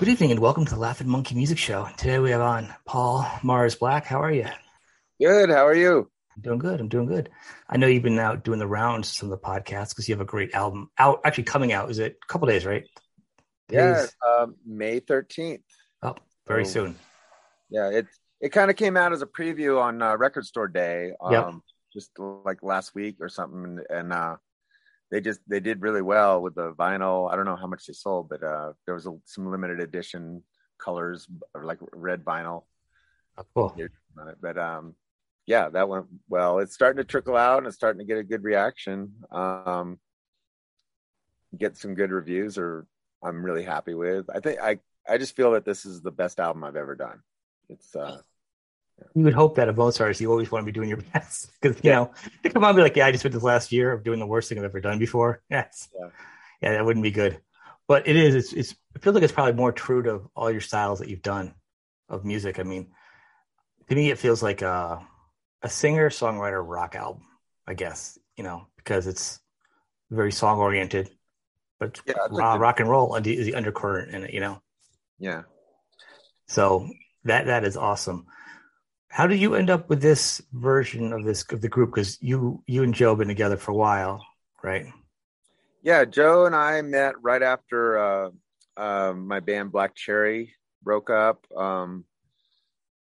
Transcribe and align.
Good 0.00 0.08
evening 0.08 0.30
and 0.30 0.40
welcome 0.40 0.64
to 0.64 0.74
the 0.74 0.80
Laughing 0.80 1.10
Monkey 1.10 1.34
Music 1.34 1.58
Show. 1.58 1.86
Today 1.98 2.18
we 2.18 2.30
have 2.30 2.40
on 2.40 2.74
Paul 2.86 3.30
Mars 3.42 3.74
Black. 3.74 4.06
How 4.06 4.22
are 4.22 4.32
you? 4.32 4.46
Good. 5.20 5.50
How 5.50 5.66
are 5.66 5.74
you? 5.74 6.10
I'm 6.34 6.40
doing 6.40 6.58
good. 6.58 6.80
I'm 6.80 6.88
doing 6.88 7.04
good. 7.04 7.28
I 7.68 7.76
know 7.76 7.86
you've 7.86 8.02
been 8.02 8.18
out 8.18 8.42
doing 8.42 8.58
the 8.58 8.66
rounds 8.66 9.14
some 9.14 9.30
of 9.30 9.38
the 9.38 9.46
podcasts 9.46 9.90
because 9.90 10.08
you 10.08 10.14
have 10.14 10.22
a 10.22 10.24
great 10.24 10.54
album 10.54 10.88
out, 10.96 11.20
actually 11.22 11.44
coming 11.44 11.74
out. 11.74 11.90
Is 11.90 11.98
it 11.98 12.16
a 12.24 12.26
couple 12.32 12.48
days, 12.48 12.64
right? 12.64 12.84
Yeah, 13.70 14.06
um, 14.26 14.56
May 14.64 15.00
13th. 15.00 15.60
Oh, 16.02 16.14
very 16.46 16.64
so, 16.64 16.86
soon. 16.86 16.96
Yeah, 17.68 17.90
it 17.90 18.06
it 18.40 18.52
kind 18.52 18.70
of 18.70 18.78
came 18.78 18.96
out 18.96 19.12
as 19.12 19.20
a 19.20 19.26
preview 19.26 19.82
on 19.82 20.00
uh, 20.00 20.16
Record 20.16 20.46
Store 20.46 20.66
Day, 20.68 21.12
um, 21.20 21.30
yep. 21.30 21.52
just 21.92 22.10
like 22.18 22.62
last 22.62 22.94
week 22.94 23.16
or 23.20 23.28
something, 23.28 23.80
and 23.90 24.14
uh, 24.14 24.36
they 25.10 25.20
just 25.20 25.40
they 25.48 25.60
did 25.60 25.82
really 25.82 26.02
well 26.02 26.40
with 26.40 26.54
the 26.54 26.72
vinyl. 26.72 27.30
I 27.30 27.36
don't 27.36 27.44
know 27.44 27.56
how 27.56 27.66
much 27.66 27.86
they 27.86 27.92
sold, 27.92 28.28
but 28.28 28.42
uh, 28.42 28.72
there 28.86 28.94
was 28.94 29.06
a, 29.06 29.16
some 29.24 29.50
limited 29.50 29.80
edition 29.80 30.42
colors, 30.78 31.26
like 31.60 31.78
red 31.92 32.24
vinyl. 32.24 32.64
Oh, 33.36 33.46
cool. 33.54 33.76
But 34.40 34.58
um, 34.58 34.94
yeah, 35.46 35.68
that 35.70 35.88
went 35.88 36.06
well. 36.28 36.58
It's 36.60 36.74
starting 36.74 36.98
to 36.98 37.04
trickle 37.04 37.36
out, 37.36 37.58
and 37.58 37.66
it's 37.66 37.76
starting 37.76 37.98
to 37.98 38.04
get 38.04 38.18
a 38.18 38.22
good 38.22 38.44
reaction. 38.44 39.12
Um, 39.30 39.98
get 41.56 41.76
some 41.76 41.94
good 41.94 42.12
reviews, 42.12 42.56
or 42.56 42.86
I'm 43.22 43.44
really 43.44 43.64
happy 43.64 43.94
with. 43.94 44.26
I 44.32 44.40
think 44.40 44.60
I 44.60 44.78
I 45.08 45.18
just 45.18 45.34
feel 45.34 45.52
that 45.52 45.64
this 45.64 45.84
is 45.84 46.02
the 46.02 46.12
best 46.12 46.38
album 46.38 46.62
I've 46.62 46.76
ever 46.76 46.94
done. 46.94 47.20
It's 47.68 47.96
uh, 47.96 48.20
you 49.14 49.24
would 49.24 49.34
hope 49.34 49.56
that 49.56 49.68
of 49.68 49.76
most 49.76 50.00
artists, 50.00 50.20
you 50.20 50.30
always 50.30 50.50
want 50.50 50.62
to 50.62 50.66
be 50.66 50.72
doing 50.72 50.88
your 50.88 50.98
best 51.12 51.50
because 51.60 51.76
you 51.82 51.90
yeah. 51.90 51.96
know 51.96 52.10
they 52.42 52.50
come 52.50 52.64
on 52.64 52.70
and 52.70 52.76
be 52.76 52.82
like, 52.82 52.96
"Yeah, 52.96 53.06
I 53.06 53.10
just 53.10 53.22
spent 53.22 53.34
this 53.34 53.42
last 53.42 53.72
year 53.72 53.92
of 53.92 54.04
doing 54.04 54.18
the 54.18 54.26
worst 54.26 54.48
thing 54.48 54.58
I've 54.58 54.64
ever 54.64 54.80
done 54.80 54.98
before." 54.98 55.42
Yes, 55.50 55.88
yeah, 55.98 56.08
yeah 56.62 56.72
that 56.72 56.84
wouldn't 56.84 57.02
be 57.02 57.10
good. 57.10 57.40
But 57.88 58.06
it 58.06 58.16
is. 58.16 58.34
It's. 58.34 58.52
it's 58.52 58.74
it 58.94 59.02
feels 59.02 59.14
like 59.14 59.22
it's 59.22 59.32
probably 59.32 59.52
more 59.52 59.72
true 59.72 60.02
to 60.02 60.30
all 60.34 60.50
your 60.50 60.60
styles 60.60 60.98
that 60.98 61.08
you've 61.08 61.22
done 61.22 61.54
of 62.08 62.24
music. 62.24 62.58
I 62.58 62.64
mean, 62.64 62.88
to 63.88 63.94
me, 63.94 64.10
it 64.10 64.18
feels 64.18 64.42
like 64.42 64.62
a 64.62 65.06
a 65.62 65.68
singer 65.68 66.10
songwriter 66.10 66.62
rock 66.64 66.94
album. 66.94 67.22
I 67.66 67.74
guess 67.74 68.18
you 68.36 68.44
know 68.44 68.66
because 68.76 69.06
it's 69.06 69.38
very 70.10 70.32
song 70.32 70.58
oriented, 70.58 71.10
but 71.78 72.00
yeah, 72.06 72.14
rock, 72.30 72.60
rock 72.60 72.80
and 72.80 72.88
roll 72.88 73.14
is 73.14 73.46
the 73.46 73.54
undercurrent 73.54 74.14
in 74.14 74.24
it. 74.24 74.34
You 74.34 74.40
know. 74.40 74.62
Yeah. 75.18 75.42
So 76.46 76.88
that 77.24 77.46
that 77.46 77.64
is 77.64 77.76
awesome. 77.76 78.26
How 79.10 79.26
did 79.26 79.40
you 79.40 79.56
end 79.56 79.70
up 79.70 79.88
with 79.88 80.00
this 80.00 80.40
version 80.52 81.12
of 81.12 81.24
this 81.24 81.44
of 81.50 81.60
the 81.60 81.68
group? 81.68 81.90
Because 81.90 82.16
you 82.22 82.62
you 82.66 82.84
and 82.84 82.94
Joe 82.94 83.10
have 83.10 83.18
been 83.18 83.28
together 83.28 83.56
for 83.56 83.72
a 83.72 83.76
while, 83.76 84.24
right? 84.62 84.86
Yeah, 85.82 86.04
Joe 86.04 86.46
and 86.46 86.54
I 86.54 86.80
met 86.82 87.14
right 87.20 87.42
after 87.42 87.98
uh, 87.98 88.30
uh, 88.76 89.12
my 89.12 89.40
band 89.40 89.72
Black 89.72 89.96
Cherry 89.96 90.54
broke 90.82 91.10
up. 91.10 91.44
Um, 91.56 92.04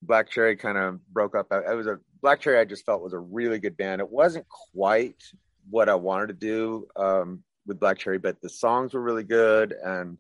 Black 0.00 0.30
Cherry 0.30 0.56
kind 0.56 0.78
of 0.78 1.05
broke 1.08 1.34
up. 1.34 1.48
It 1.50 1.74
was 1.74 1.88
a 1.88 1.98
Black 2.22 2.41
Cherry. 2.41 2.58
I 2.58 2.64
just 2.64 2.86
felt 2.86 3.02
was 3.02 3.12
a 3.12 3.18
really 3.18 3.58
good 3.58 3.77
band. 3.77 4.00
It 4.00 4.08
wasn't 4.08 4.46
quite 4.72 5.22
what 5.68 5.88
I 5.88 5.96
wanted 5.96 6.28
to 6.28 6.34
do 6.34 6.86
um, 6.96 7.42
with 7.66 7.80
Black 7.80 7.98
Cherry, 7.98 8.18
but 8.18 8.41
the 8.41 8.48
songs 8.48 8.94
were 8.94 9.02
really 9.02 9.24
good 9.24 9.72
and 9.72 10.18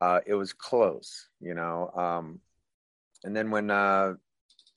uh, 0.00 0.20
it 0.26 0.34
was 0.34 0.52
close, 0.52 1.28
you 1.40 1.54
know. 1.54 1.90
Um, 1.94 2.40
and 3.24 3.36
then 3.36 3.50
when 3.50 3.70
uh, 3.70 4.14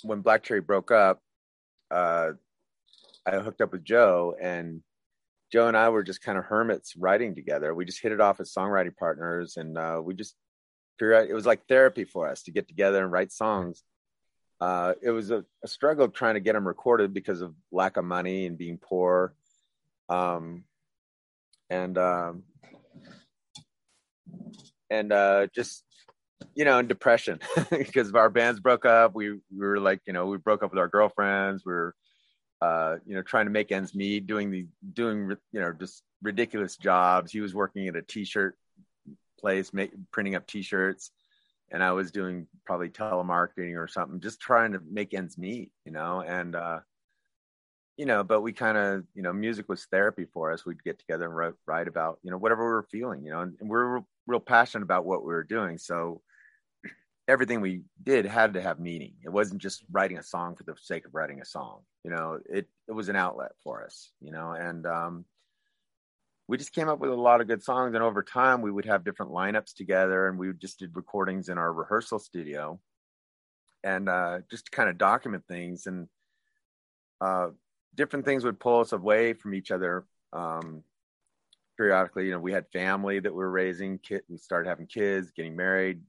when 0.04 0.22
Black 0.22 0.44
Cherry 0.44 0.62
broke 0.62 0.92
up, 0.92 1.22
uh, 1.90 2.32
I 3.26 3.40
hooked 3.40 3.62
up 3.62 3.72
with 3.72 3.84
Joe, 3.84 4.36
and 4.40 4.82
Joe 5.52 5.68
and 5.68 5.78
I 5.78 5.90
were 5.90 6.04
just 6.04 6.22
kind 6.22 6.38
of 6.38 6.46
hermits 6.46 6.96
writing 6.96 7.36
together. 7.36 7.74
We 7.74 7.86
just 7.86 8.02
hit 8.02 8.12
it 8.12 8.22
off 8.22 8.40
as 8.40 8.54
songwriting 8.54 8.96
partners, 8.96 9.58
and 9.58 9.78
uh, 9.78 10.02
we 10.04 10.14
just 10.14 10.36
it 11.00 11.34
was 11.34 11.48
like 11.48 11.66
therapy 11.68 12.04
for 12.04 12.30
us 12.30 12.44
to 12.44 12.52
get 12.52 12.68
together 12.68 13.04
and 13.04 13.12
write 13.12 13.32
songs. 13.32 13.84
Uh, 14.60 14.94
it 15.02 15.10
was 15.10 15.32
a, 15.32 15.44
a, 15.64 15.68
struggle 15.68 16.08
trying 16.08 16.36
to 16.36 16.40
get 16.40 16.54
them 16.54 16.68
recorded 16.68 17.12
because 17.12 17.42
of 17.42 17.56
lack 17.72 17.98
of 17.98 18.06
money 18.06 18.46
and 18.46 18.60
being 18.60 18.78
poor, 18.78 19.34
um, 20.10 20.64
and 21.72 21.98
um, 21.98 22.44
and 24.92 25.12
uh, 25.12 25.48
just 25.56 25.84
you 26.56 26.66
know, 26.66 26.80
in 26.80 26.88
depression 26.88 27.40
because 27.70 28.12
our 28.14 28.30
bands 28.30 28.60
broke 28.60 28.86
up. 28.86 29.16
We, 29.16 29.32
we 29.32 29.40
were 29.58 29.80
like, 29.80 30.02
you 30.06 30.14
know, 30.14 30.26
we 30.28 30.38
broke 30.38 30.64
up 30.64 30.72
with 30.72 30.80
our 30.80 30.88
girlfriends. 30.88 31.66
We 31.66 31.74
were, 31.74 31.96
uh, 32.62 32.98
you 33.06 33.16
know, 33.16 33.22
trying 33.22 33.46
to 33.46 33.52
make 33.52 33.72
ends 33.72 33.96
meet, 33.96 34.28
doing 34.28 34.52
the, 34.52 34.68
doing, 34.94 35.36
you 35.52 35.60
know, 35.60 35.74
just 35.74 36.04
ridiculous 36.22 36.78
jobs. 36.78 37.32
He 37.32 37.42
was 37.42 37.56
working 37.56 37.88
at 37.88 37.96
a 37.96 38.02
t-shirt 38.02 38.56
place, 39.40 39.74
make, 39.74 39.92
printing 40.12 40.36
up 40.36 40.46
t-shirts. 40.48 41.12
And 41.72 41.84
I 41.84 41.94
was 41.94 42.12
doing 42.12 42.48
probably 42.66 42.90
telemarketing 42.90 43.78
or 43.78 43.88
something, 43.88 44.20
just 44.20 44.42
trying 44.42 44.74
to 44.74 44.82
make 44.90 45.14
ends 45.14 45.38
meet, 45.38 45.72
you 45.86 45.92
know, 45.92 46.22
and, 46.22 46.56
uh, 46.56 46.80
you 47.98 48.06
know, 48.06 48.24
but 48.24 48.42
we 48.42 48.52
kind 48.52 48.78
of, 48.78 49.06
you 49.14 49.22
know, 49.22 49.32
music 49.32 49.70
was 49.70 49.86
therapy 49.86 50.26
for 50.34 50.52
us. 50.52 50.66
We'd 50.66 50.84
get 50.84 51.00
together 51.00 51.26
and 51.26 51.36
write, 51.36 51.54
write 51.66 51.88
about, 51.88 52.20
you 52.24 52.32
know, 52.32 52.38
whatever 52.38 52.64
we 52.64 52.72
were 52.72 52.88
feeling, 52.92 53.24
you 53.24 53.32
know, 53.32 53.42
and, 53.42 53.56
and 53.60 53.70
we 53.70 53.76
we're 53.78 54.02
real 54.28 54.40
passionate 54.40 54.84
about 54.84 55.06
what 55.06 55.22
we 55.22 55.28
were 55.28 55.44
doing. 55.44 55.78
So, 55.78 56.22
everything 57.32 57.62
we 57.62 57.84
did 58.04 58.26
had 58.26 58.54
to 58.54 58.62
have 58.62 58.78
meaning. 58.80 59.14
It 59.24 59.30
wasn't 59.30 59.62
just 59.62 59.86
writing 59.90 60.18
a 60.18 60.24
song 60.24 60.56
for 60.56 60.64
the 60.64 60.76
sake 60.82 61.06
of 61.06 61.16
writing 61.16 61.40
a 61.42 61.46
song. 61.46 61.80
You 62.04 62.12
know, 62.12 62.40
it 62.50 62.68
it 62.90 62.92
was 62.92 63.08
an 63.08 63.16
outlet 63.16 63.54
for 63.64 63.86
us. 63.86 64.12
You 64.20 64.32
know, 64.32 64.52
and 64.52 64.86
um, 64.86 65.26
we 66.48 66.58
just 66.58 66.74
came 66.74 66.90
up 66.90 67.00
with 67.00 67.10
a 67.10 67.16
lot 67.16 67.40
of 67.40 67.48
good 67.48 67.64
songs. 67.64 67.96
And 67.96 68.04
over 68.04 68.22
time, 68.22 68.62
we 68.62 68.72
would 68.72 68.86
have 68.86 69.06
different 69.06 69.32
lineups 69.32 69.74
together, 69.74 70.28
and 70.28 70.38
we 70.38 70.52
just 70.54 70.80
did 70.80 70.96
recordings 70.96 71.48
in 71.48 71.58
our 71.58 71.72
rehearsal 71.72 72.20
studio, 72.20 72.80
and 73.84 74.10
uh, 74.10 74.40
just 74.50 74.66
to 74.66 74.72
kind 74.72 74.90
of 74.90 74.98
document 74.98 75.46
things. 75.48 75.88
And 75.88 76.10
uh, 77.22 77.52
different 77.96 78.26
things 78.26 78.44
would 78.44 78.60
pull 78.60 78.82
us 78.82 78.92
away 78.92 79.34
from 79.34 79.54
each 79.54 79.72
other. 79.72 80.06
Um, 80.34 80.84
periodically, 81.78 82.26
you 82.26 82.32
know, 82.32 82.40
we 82.40 82.52
had 82.52 82.68
family 82.74 83.20
that 83.20 83.32
we 83.32 83.38
were 83.38 83.50
raising. 83.50 84.00
Kid, 84.00 84.24
we 84.30 84.38
started 84.38 84.68
having 84.70 84.86
kids, 84.86 85.32
getting 85.32 85.56
married, 85.56 86.02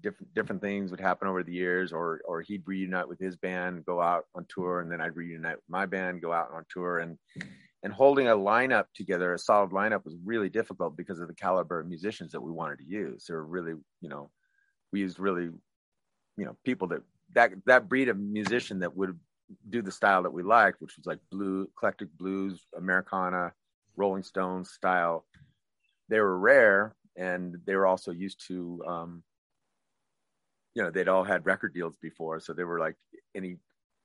different 0.00 0.34
different 0.34 0.60
things 0.60 0.90
would 0.90 1.00
happen 1.00 1.28
over 1.28 1.42
the 1.42 1.52
years, 1.52 1.92
or 1.92 2.20
or 2.26 2.42
he'd 2.42 2.66
reunite 2.66 3.08
with 3.08 3.18
his 3.18 3.36
band, 3.36 3.84
go 3.84 4.00
out 4.00 4.26
on 4.34 4.46
tour, 4.48 4.80
and 4.80 4.90
then 4.90 5.00
I'd 5.00 5.16
reunite 5.16 5.56
with 5.56 5.68
my 5.68 5.86
band, 5.86 6.22
go 6.22 6.32
out 6.32 6.50
on 6.52 6.64
tour, 6.68 6.98
and 6.98 7.18
and 7.82 7.92
holding 7.92 8.28
a 8.28 8.36
lineup 8.36 8.86
together, 8.94 9.34
a 9.34 9.38
solid 9.38 9.70
lineup, 9.70 10.04
was 10.04 10.16
really 10.24 10.48
difficult 10.48 10.96
because 10.96 11.20
of 11.20 11.28
the 11.28 11.34
caliber 11.34 11.80
of 11.80 11.86
musicians 11.86 12.32
that 12.32 12.40
we 12.40 12.50
wanted 12.50 12.78
to 12.78 12.84
use. 12.84 13.26
They 13.26 13.34
were 13.34 13.44
really, 13.44 13.74
you 14.00 14.08
know, 14.08 14.30
we 14.90 15.00
used 15.00 15.18
really, 15.18 15.50
you 16.36 16.44
know, 16.44 16.56
people 16.64 16.88
that 16.88 17.02
that 17.34 17.52
that 17.66 17.88
breed 17.88 18.08
of 18.08 18.18
musician 18.18 18.78
that 18.80 18.96
would 18.96 19.18
do 19.68 19.82
the 19.82 19.92
style 19.92 20.22
that 20.22 20.32
we 20.32 20.42
liked, 20.42 20.80
which 20.80 20.96
was 20.96 21.06
like 21.06 21.18
blue, 21.30 21.68
eclectic 21.76 22.08
blues, 22.16 22.66
Americana, 22.76 23.52
Rolling 23.96 24.22
Stones 24.22 24.70
style. 24.70 25.26
They 26.08 26.20
were 26.20 26.38
rare, 26.38 26.96
and 27.16 27.56
they 27.66 27.76
were 27.76 27.86
also 27.86 28.10
used 28.10 28.46
to 28.48 28.82
um, 28.86 29.22
you 30.74 30.82
know 30.82 30.90
they'd 30.90 31.08
all 31.08 31.24
had 31.24 31.46
record 31.46 31.74
deals 31.74 31.96
before 32.00 32.40
so 32.40 32.52
they 32.52 32.64
were 32.64 32.78
like 32.78 32.96
any 33.34 33.56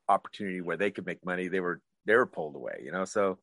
opportunity 0.07 0.62
where 0.62 0.78
they 0.78 0.91
could 0.91 1.06
make 1.06 1.24
money 1.25 1.47
they 1.47 1.59
were 1.59 1.81
they 2.06 2.16
were 2.16 2.25
pulled 2.25 2.56
away 2.56 2.81
you 2.84 2.91
know? 2.91 3.06
So 3.06 3.38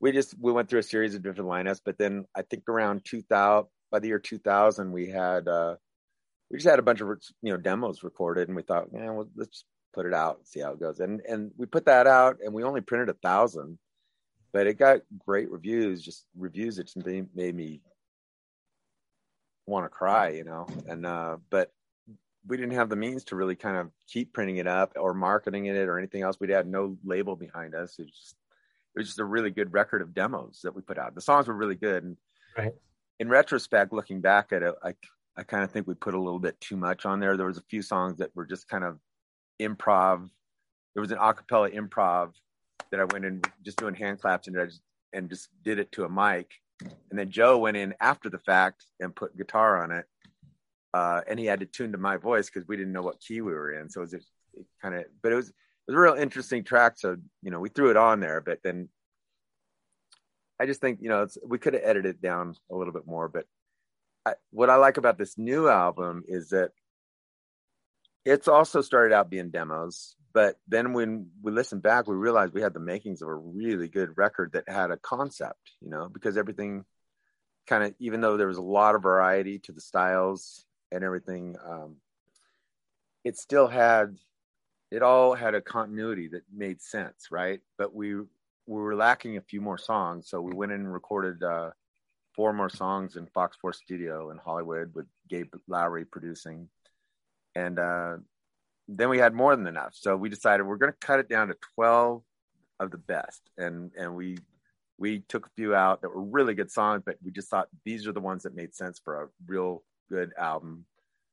we 0.00 0.12
just 0.12 0.34
we 0.38 0.52
went 0.52 0.68
through 0.68 0.80
a 0.80 0.84
series 0.84 1.14
of 1.14 1.22
different 1.22 1.50
lineups 1.50 1.80
but 1.84 1.98
then 1.98 2.26
i 2.34 2.42
think 2.42 2.68
around 2.68 3.04
2000 3.04 3.68
by 3.90 3.98
the 3.98 4.08
year 4.08 4.18
2000 4.18 4.92
we 4.92 5.08
had 5.08 5.48
uh 5.48 5.76
we 6.50 6.58
just 6.58 6.68
had 6.68 6.78
a 6.78 6.82
bunch 6.82 7.00
of 7.00 7.08
you 7.42 7.52
know 7.52 7.56
demos 7.56 8.02
recorded 8.02 8.48
and 8.48 8.56
we 8.56 8.62
thought 8.62 8.92
man 8.92 9.14
well, 9.14 9.28
let's 9.36 9.64
put 9.94 10.06
it 10.06 10.12
out 10.14 10.36
and 10.36 10.46
see 10.46 10.60
how 10.60 10.72
it 10.72 10.80
goes. 10.80 11.00
And 11.00 11.22
and 11.26 11.50
we 11.56 11.64
put 11.66 11.86
that 11.86 12.06
out 12.06 12.36
and 12.44 12.52
we 12.52 12.62
only 12.62 12.82
printed 12.82 13.08
a 13.08 13.14
thousand 13.14 13.78
but 14.52 14.66
it 14.66 14.74
got 14.74 15.00
great 15.18 15.50
reviews 15.50 16.02
just 16.02 16.26
reviews 16.36 16.76
that 16.76 17.26
made 17.34 17.54
me 17.54 17.80
want 19.66 19.84
to 19.84 19.88
cry 19.88 20.30
you 20.30 20.44
know? 20.44 20.66
And 20.86 21.06
uh 21.06 21.38
but 21.50 21.72
we 22.48 22.56
didn't 22.56 22.74
have 22.74 22.88
the 22.88 22.96
means 22.96 23.24
to 23.24 23.36
really 23.36 23.56
kind 23.56 23.76
of 23.76 23.90
keep 24.06 24.32
printing 24.32 24.58
it 24.58 24.66
up 24.66 24.92
or 24.96 25.14
marketing 25.14 25.66
it 25.66 25.88
or 25.88 25.98
anything 25.98 26.22
else. 26.22 26.38
We'd 26.38 26.50
had 26.50 26.66
no 26.66 26.96
label 27.04 27.36
behind 27.36 27.74
us. 27.74 27.98
It 27.98 28.02
was 28.02 28.12
just, 28.12 28.36
it 28.94 29.00
was 29.00 29.06
just 29.06 29.18
a 29.18 29.24
really 29.24 29.50
good 29.50 29.72
record 29.72 30.02
of 30.02 30.14
demos 30.14 30.60
that 30.62 30.74
we 30.74 30.82
put 30.82 30.98
out. 30.98 31.14
The 31.14 31.20
songs 31.20 31.48
were 31.48 31.54
really 31.54 31.74
good. 31.74 32.04
And 32.04 32.16
right. 32.56 32.72
in 33.18 33.28
retrospect, 33.28 33.92
looking 33.92 34.20
back 34.20 34.52
at 34.52 34.62
it, 34.62 34.74
I, 34.82 34.94
I 35.36 35.42
kind 35.42 35.64
of 35.64 35.70
think 35.70 35.86
we 35.86 35.94
put 35.94 36.14
a 36.14 36.20
little 36.20 36.38
bit 36.38 36.60
too 36.60 36.76
much 36.76 37.04
on 37.04 37.20
there. 37.20 37.36
There 37.36 37.46
was 37.46 37.58
a 37.58 37.64
few 37.68 37.82
songs 37.82 38.18
that 38.18 38.34
were 38.34 38.46
just 38.46 38.68
kind 38.68 38.84
of 38.84 38.98
improv. 39.60 40.28
There 40.94 41.02
was 41.02 41.12
an 41.12 41.18
acapella 41.18 41.74
improv 41.74 42.32
that 42.90 43.00
I 43.00 43.04
went 43.04 43.24
in 43.24 43.42
just 43.62 43.78
doing 43.78 43.94
hand 43.94 44.20
claps 44.20 44.48
and 44.48 44.58
I 44.58 44.66
just, 44.66 44.82
and 45.12 45.28
just 45.28 45.48
did 45.62 45.78
it 45.78 45.92
to 45.92 46.04
a 46.04 46.08
mic. 46.08 46.50
And 46.80 47.18
then 47.18 47.30
Joe 47.30 47.58
went 47.58 47.76
in 47.76 47.94
after 48.00 48.28
the 48.28 48.38
fact 48.38 48.84
and 49.00 49.14
put 49.14 49.36
guitar 49.36 49.82
on 49.82 49.90
it 49.90 50.06
uh, 50.96 51.20
and 51.28 51.38
he 51.38 51.44
had 51.44 51.60
to 51.60 51.66
tune 51.66 51.92
to 51.92 51.98
my 51.98 52.16
voice 52.16 52.48
because 52.48 52.66
we 52.66 52.76
didn't 52.76 52.94
know 52.94 53.02
what 53.02 53.20
key 53.20 53.42
we 53.42 53.52
were 53.52 53.78
in. 53.78 53.90
So 53.90 54.00
it 54.00 54.04
was 54.04 54.14
it 54.14 54.24
kind 54.80 54.94
of, 54.94 55.04
but 55.22 55.30
it 55.30 55.34
was 55.34 55.50
it 55.50 55.54
was 55.88 55.96
a 55.96 56.00
real 56.00 56.14
interesting 56.14 56.64
track. 56.64 56.94
So 56.96 57.16
you 57.42 57.50
know, 57.50 57.60
we 57.60 57.68
threw 57.68 57.90
it 57.90 57.98
on 57.98 58.20
there, 58.20 58.40
but 58.40 58.60
then 58.64 58.88
I 60.58 60.64
just 60.64 60.80
think 60.80 61.00
you 61.02 61.10
know 61.10 61.26
we 61.46 61.58
could 61.58 61.74
have 61.74 61.82
edited 61.84 62.16
it 62.16 62.22
down 62.22 62.56
a 62.70 62.76
little 62.76 62.94
bit 62.94 63.06
more. 63.06 63.28
But 63.28 63.44
I, 64.24 64.34
what 64.50 64.70
I 64.70 64.76
like 64.76 64.96
about 64.96 65.18
this 65.18 65.36
new 65.36 65.68
album 65.68 66.24
is 66.26 66.48
that 66.50 66.70
it's 68.24 68.48
also 68.48 68.80
started 68.80 69.14
out 69.14 69.30
being 69.30 69.50
demos, 69.50 70.16
but 70.32 70.56
then 70.66 70.94
when 70.94 71.28
we 71.42 71.52
listened 71.52 71.82
back, 71.82 72.08
we 72.08 72.16
realized 72.16 72.54
we 72.54 72.62
had 72.62 72.74
the 72.74 72.80
makings 72.80 73.20
of 73.20 73.28
a 73.28 73.34
really 73.34 73.88
good 73.88 74.16
record 74.16 74.52
that 74.54 74.64
had 74.66 74.90
a 74.90 74.96
concept, 74.96 75.72
you 75.82 75.90
know, 75.90 76.08
because 76.08 76.38
everything 76.38 76.86
kind 77.66 77.84
of, 77.84 77.94
even 77.98 78.20
though 78.20 78.36
there 78.36 78.48
was 78.48 78.58
a 78.58 78.62
lot 78.62 78.94
of 78.94 79.02
variety 79.02 79.58
to 79.58 79.72
the 79.72 79.80
styles 79.80 80.65
and 80.92 81.04
everything, 81.04 81.56
um, 81.64 81.96
it 83.24 83.36
still 83.36 83.66
had, 83.66 84.16
it 84.90 85.02
all 85.02 85.34
had 85.34 85.54
a 85.54 85.60
continuity 85.60 86.28
that 86.28 86.42
made 86.54 86.80
sense, 86.80 87.28
right? 87.30 87.60
But 87.76 87.94
we, 87.94 88.14
we 88.14 88.26
were 88.66 88.94
lacking 88.94 89.36
a 89.36 89.42
few 89.42 89.60
more 89.60 89.78
songs, 89.78 90.28
so 90.28 90.40
we 90.40 90.54
went 90.54 90.72
in 90.72 90.80
and 90.80 90.92
recorded 90.92 91.42
uh, 91.42 91.70
four 92.34 92.52
more 92.52 92.70
songs 92.70 93.16
in 93.16 93.26
Fox 93.26 93.56
Four 93.60 93.72
Studio 93.72 94.30
in 94.30 94.38
Hollywood 94.38 94.92
with 94.94 95.06
Gabe 95.28 95.52
Lowry 95.68 96.04
producing 96.04 96.68
and 97.56 97.78
uh, 97.78 98.16
then 98.86 99.08
we 99.08 99.18
had 99.18 99.34
more 99.34 99.56
than 99.56 99.66
enough. 99.66 99.94
So 99.94 100.14
we 100.16 100.28
decided 100.28 100.66
we're 100.66 100.76
going 100.76 100.92
to 100.92 101.06
cut 101.06 101.20
it 101.20 101.28
down 101.28 101.48
to 101.48 101.56
12 101.74 102.22
of 102.78 102.90
the 102.90 102.98
best, 102.98 103.40
and 103.56 103.90
and 103.98 104.14
we 104.14 104.36
we 104.98 105.20
took 105.20 105.46
a 105.46 105.50
few 105.56 105.74
out 105.74 106.02
that 106.02 106.10
were 106.10 106.22
really 106.22 106.54
good 106.54 106.70
songs, 106.70 107.02
but 107.04 107.16
we 107.24 107.30
just 107.30 107.48
thought 107.48 107.68
these 107.84 108.06
are 108.06 108.12
the 108.12 108.20
ones 108.20 108.42
that 108.42 108.54
made 108.54 108.74
sense 108.74 109.00
for 109.02 109.22
a 109.22 109.28
real 109.46 109.82
good 110.08 110.32
album, 110.38 110.84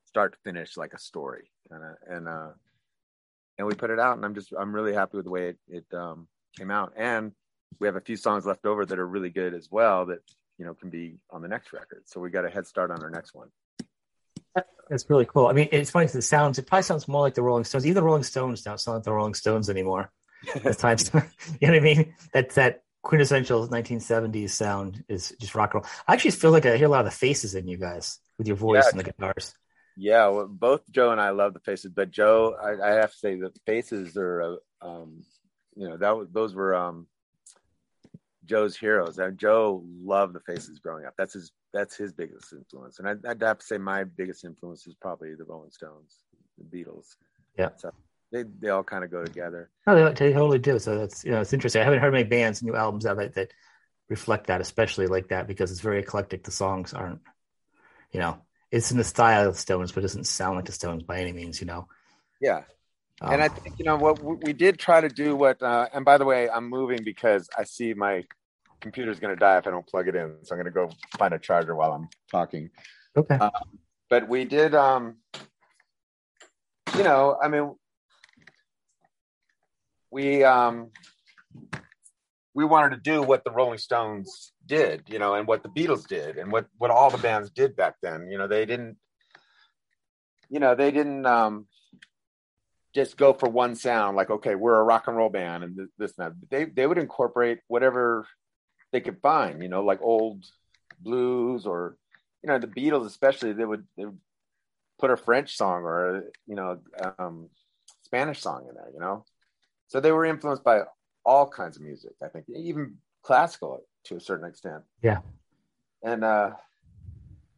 start 0.06 0.34
to 0.34 0.40
finish, 0.44 0.78
like 0.78 0.94
a 0.94 1.00
story, 1.00 1.50
and 1.70 1.84
uh, 1.84 2.16
and 2.16 2.28
uh, 2.28 2.50
and 3.58 3.68
we 3.68 3.74
put 3.74 3.90
it 3.90 4.00
out, 4.00 4.16
and 4.18 4.26
I'm 4.26 4.36
just 4.36 4.54
I'm 4.58 4.74
really 4.74 4.94
happy 4.94 5.18
with 5.18 5.26
the 5.26 5.32
way 5.32 5.50
it, 5.50 5.58
it 5.68 5.98
um, 5.98 6.28
came 6.58 6.72
out, 6.72 6.94
and 6.96 7.32
we 7.80 7.88
have 7.88 7.96
a 7.96 8.02
few 8.02 8.16
songs 8.16 8.46
left 8.46 8.66
over 8.66 8.86
that 8.86 9.00
are 9.00 9.08
really 9.08 9.30
good 9.30 9.54
as 9.54 9.70
well 9.72 10.06
that 10.08 10.20
you 10.58 10.66
know 10.66 10.74
can 10.74 10.90
be 10.90 11.18
on 11.32 11.42
the 11.42 11.48
next 11.48 11.74
record. 11.74 12.04
So 12.06 12.20
we 12.20 12.30
got 12.30 12.46
a 12.46 12.50
head 12.50 12.68
start 12.68 12.92
on 12.92 13.04
our 13.04 13.10
next 13.10 13.34
one. 13.34 13.50
That's 14.90 15.10
really 15.10 15.26
cool. 15.26 15.48
I 15.48 15.54
mean, 15.54 15.70
it's 15.72 15.90
funny 15.90 16.06
because 16.06 16.18
it 16.18 16.28
sounds, 16.28 16.60
it 16.60 16.68
probably 16.68 16.84
sounds 16.84 17.08
more 17.08 17.22
like 17.22 17.34
the 17.34 17.42
Rolling 17.42 17.64
Stones. 17.64 17.86
Even 17.86 17.96
the 17.96 18.04
Rolling 18.04 18.24
Stones 18.24 18.62
don't 18.62 18.80
sound 18.80 18.98
like 18.98 19.04
the 19.04 19.14
Rolling 19.14 19.34
Stones 19.34 19.70
anymore. 19.70 20.12
At 20.64 20.78
times, 20.78 21.10
you 21.14 21.68
know 21.68 21.74
what 21.74 21.78
I 21.78 21.80
mean? 21.80 22.14
That's 22.34 22.56
that 22.56 22.84
quintessential 23.02 23.68
1970s 23.68 24.50
sound 24.50 25.04
is 25.08 25.34
just 25.40 25.56
rock 25.56 25.74
and 25.74 25.84
roll. 25.84 25.92
I 26.08 26.14
actually 26.14 26.32
feel 26.32 26.52
like 26.52 26.66
I 26.66 26.76
hear 26.78 26.88
a 26.88 26.90
lot 26.90 27.06
of 27.06 27.12
the 27.12 27.18
faces 27.18 27.56
in 27.56 27.68
you 27.68 27.78
guys 27.78 28.20
with 28.38 28.48
your 28.48 28.58
voice 28.58 28.84
yeah. 28.86 28.90
and 28.92 29.00
the 29.00 29.04
guitars. 29.04 29.54
Yeah, 29.96 30.28
well, 30.30 30.48
both 30.48 30.82
Joe 30.92 31.12
and 31.12 31.22
I 31.22 31.30
love 31.30 31.54
the 31.54 31.60
faces, 31.60 31.92
but 31.96 32.10
Joe, 32.10 32.56
I, 32.62 32.92
I 32.92 32.94
have 32.96 33.12
to 33.12 33.18
say 33.18 33.36
the 33.36 33.52
faces 33.66 34.18
are, 34.18 34.42
uh, 34.42 34.56
um, 34.88 35.24
you 35.76 35.88
know, 35.88 35.98
that 35.98 36.34
those 36.34 36.56
were 36.56 36.76
um, 36.76 37.08
Joe's 38.46 38.76
heroes. 38.76 39.18
And 39.18 39.38
Joe 39.38 39.84
loved 40.04 40.34
the 40.34 40.40
Faces 40.42 40.80
growing 40.80 41.06
up. 41.06 41.14
That's 41.18 41.34
his 41.34 41.52
that's 41.74 41.96
his 41.96 42.14
biggest 42.14 42.54
influence. 42.54 43.00
And 43.00 43.08
I'd, 43.08 43.26
I'd, 43.26 43.42
have 43.42 43.60
to 43.60 43.66
say 43.66 43.78
my 43.78 44.04
biggest 44.04 44.46
influence 44.46 44.86
is 44.86 44.94
probably 44.94 45.34
the 45.34 45.44
Rolling 45.46 45.72
Stones, 45.72 46.18
the 46.58 46.66
Beatles. 46.66 47.16
Yeah. 47.58 47.70
So 47.78 47.92
they 48.32 48.44
they 48.44 48.70
all 48.70 48.84
kind 48.84 49.04
of 49.04 49.12
go 49.12 49.24
together. 49.24 49.70
Oh, 49.88 49.96
they, 49.96 50.14
they, 50.14 50.34
totally 50.34 50.60
do. 50.60 50.80
So 50.80 50.98
that's 50.98 51.24
you 51.24 51.32
know 51.32 51.42
it's 51.42 51.54
interesting. 51.54 51.82
I 51.82 51.86
haven't 51.86 52.00
heard 52.00 52.14
many 52.14 52.26
bands, 52.26 52.62
new 52.62 52.76
albums 52.76 53.06
out 53.06 53.18
that, 53.18 53.36
that 53.36 53.54
reflect 54.10 54.48
that, 54.48 54.62
especially 54.62 55.08
like 55.08 55.30
that, 55.30 55.48
because 55.48 55.72
it's 55.72 55.82
very 55.82 56.00
eclectic. 56.00 56.44
The 56.44 56.52
songs 56.52 56.94
aren't, 56.94 57.22
you 58.14 58.20
know, 58.20 58.38
it's 58.72 58.92
in 58.92 58.98
the 58.98 59.04
style 59.04 59.48
of 59.50 59.58
Stones, 59.58 59.92
but 59.92 60.00
it 60.00 60.08
doesn't 60.08 60.26
sound 60.26 60.56
like 60.56 60.66
the 60.66 60.72
Stones 60.72 61.04
by 61.04 61.20
any 61.20 61.34
means. 61.34 61.60
You 61.60 61.68
know. 61.68 61.88
Yeah. 62.40 62.64
Um, 63.22 63.34
and 63.34 63.42
I 63.42 63.48
think 63.48 63.78
you 63.80 63.86
know 63.86 63.96
what 63.96 64.24
we 64.44 64.54
did 64.54 64.80
try 64.80 65.02
to 65.02 65.10
do. 65.10 65.36
What 65.36 65.62
uh, 65.62 65.88
and 65.94 66.06
by 66.06 66.18
the 66.18 66.26
way, 66.26 66.50
I'm 66.50 66.70
moving 66.70 67.04
because 67.04 67.50
I 67.58 67.64
see 67.64 67.94
my 67.94 68.24
computer's 68.84 69.20
going 69.20 69.34
to 69.34 69.40
die 69.40 69.58
if 69.58 69.66
I 69.66 69.72
don't 69.72 69.88
plug 69.88 70.08
it 70.08 70.16
in. 70.16 70.36
So 70.44 70.56
I'm 70.56 70.62
going 70.62 70.66
to 70.66 70.72
go 70.72 70.90
find 71.18 71.34
a 71.34 71.40
charger 71.40 71.76
while 71.76 71.94
I'm 71.94 72.10
talking. 72.30 72.70
Okay. 73.16 73.36
Um, 73.36 73.52
but 74.10 74.28
we 74.28 74.46
did, 74.46 74.76
um, 74.76 75.16
you 76.96 77.04
know, 77.04 77.38
I 77.42 77.48
mean, 77.48 77.76
we 80.12 80.44
um, 80.44 80.92
we 82.54 82.66
wanted 82.66 82.92
to 82.92 83.02
do 83.02 83.22
what 83.22 83.44
the 83.44 83.52
Rolling 83.52 83.80
Stones 83.80 84.52
did, 84.66 85.04
you 85.08 85.20
know, 85.20 85.36
and 85.36 85.48
what 85.48 85.64
the 85.64 85.70
Beatles 85.70 86.08
did, 86.08 86.38
and 86.38 86.52
what 86.52 86.68
what 86.78 86.92
all 86.92 87.10
the 87.10 87.18
bands 87.18 87.50
did 87.50 87.76
back 87.76 87.96
then. 88.02 88.30
You 88.30 88.38
know, 88.38 88.48
they 88.48 88.66
didn't, 88.66 88.98
you 90.50 90.60
know, 90.60 90.76
they 90.76 90.92
didn't 90.92 91.26
um, 91.26 91.68
just 92.94 93.18
go 93.18 93.34
for 93.34 93.50
one 93.50 93.76
sound. 93.76 94.16
Like, 94.16 94.30
okay, 94.30 94.56
we're 94.56 94.80
a 94.80 94.84
rock 94.84 95.08
and 95.08 95.18
roll 95.18 95.30
band, 95.30 95.64
and 95.64 95.90
this, 95.98 96.14
and 96.18 96.28
that. 96.28 96.50
They 96.50 96.66
they 96.66 96.88
would 96.88 96.98
incorporate 96.98 97.60
whatever 97.68 98.28
they 98.94 99.02
could 99.02 99.20
find, 99.22 99.62
you 99.62 99.68
know, 99.68 99.84
like 99.84 100.02
old 100.02 100.46
blues 101.00 101.66
or, 101.66 101.98
you 102.44 102.48
know, 102.48 102.60
the 102.60 102.68
Beatles 102.68 103.08
especially, 103.08 103.52
they 103.52 103.66
would, 103.66 103.86
they 103.98 104.06
would 104.06 104.20
put 105.00 105.10
a 105.10 105.18
French 105.18 105.58
song 105.58 105.82
or, 105.82 106.26
you 106.46 106.56
know, 106.56 106.80
um, 107.18 107.50
Spanish 108.04 108.40
song 108.40 108.68
in 108.70 108.76
there, 108.76 108.92
you 108.94 109.00
know? 109.00 109.26
So 109.88 110.00
they 110.00 110.12
were 110.12 110.26
influenced 110.26 110.64
by 110.64 110.84
all 111.26 111.48
kinds 111.48 111.78
of 111.78 111.84
music, 111.84 112.14
I 112.24 112.28
think, 112.28 112.46
even 112.50 112.98
classical 113.24 113.84
to 114.06 114.16
a 114.16 114.20
certain 114.20 114.48
extent. 114.48 114.84
Yeah. 115.02 115.20
And 116.04 116.24
uh, 116.24 116.52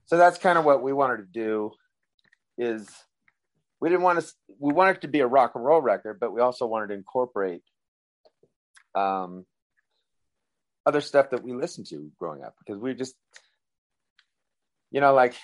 so 0.05 0.17
that's 0.17 0.37
kind 0.37 0.57
of 0.57 0.65
what 0.65 0.83
we 0.83 0.93
wanted 0.93 1.17
to 1.17 1.23
do 1.23 1.71
is 2.57 2.87
we 3.79 3.89
didn't 3.89 4.03
want 4.03 4.19
to, 4.19 4.27
we 4.59 4.73
wanted 4.73 4.97
it 4.97 5.01
to 5.01 5.07
be 5.07 5.19
a 5.19 5.27
rock 5.27 5.53
and 5.55 5.65
roll 5.65 5.81
record, 5.81 6.19
but 6.19 6.33
we 6.33 6.41
also 6.41 6.65
wanted 6.67 6.87
to 6.87 6.93
incorporate 6.93 7.61
um, 8.93 9.45
other 10.85 11.01
stuff 11.01 11.31
that 11.31 11.43
we 11.43 11.53
listened 11.53 11.87
to 11.87 12.11
growing 12.19 12.43
up 12.43 12.55
because 12.59 12.79
we 12.79 12.93
just 12.93 13.15
you 14.91 15.01
know 15.01 15.13
like 15.13 15.35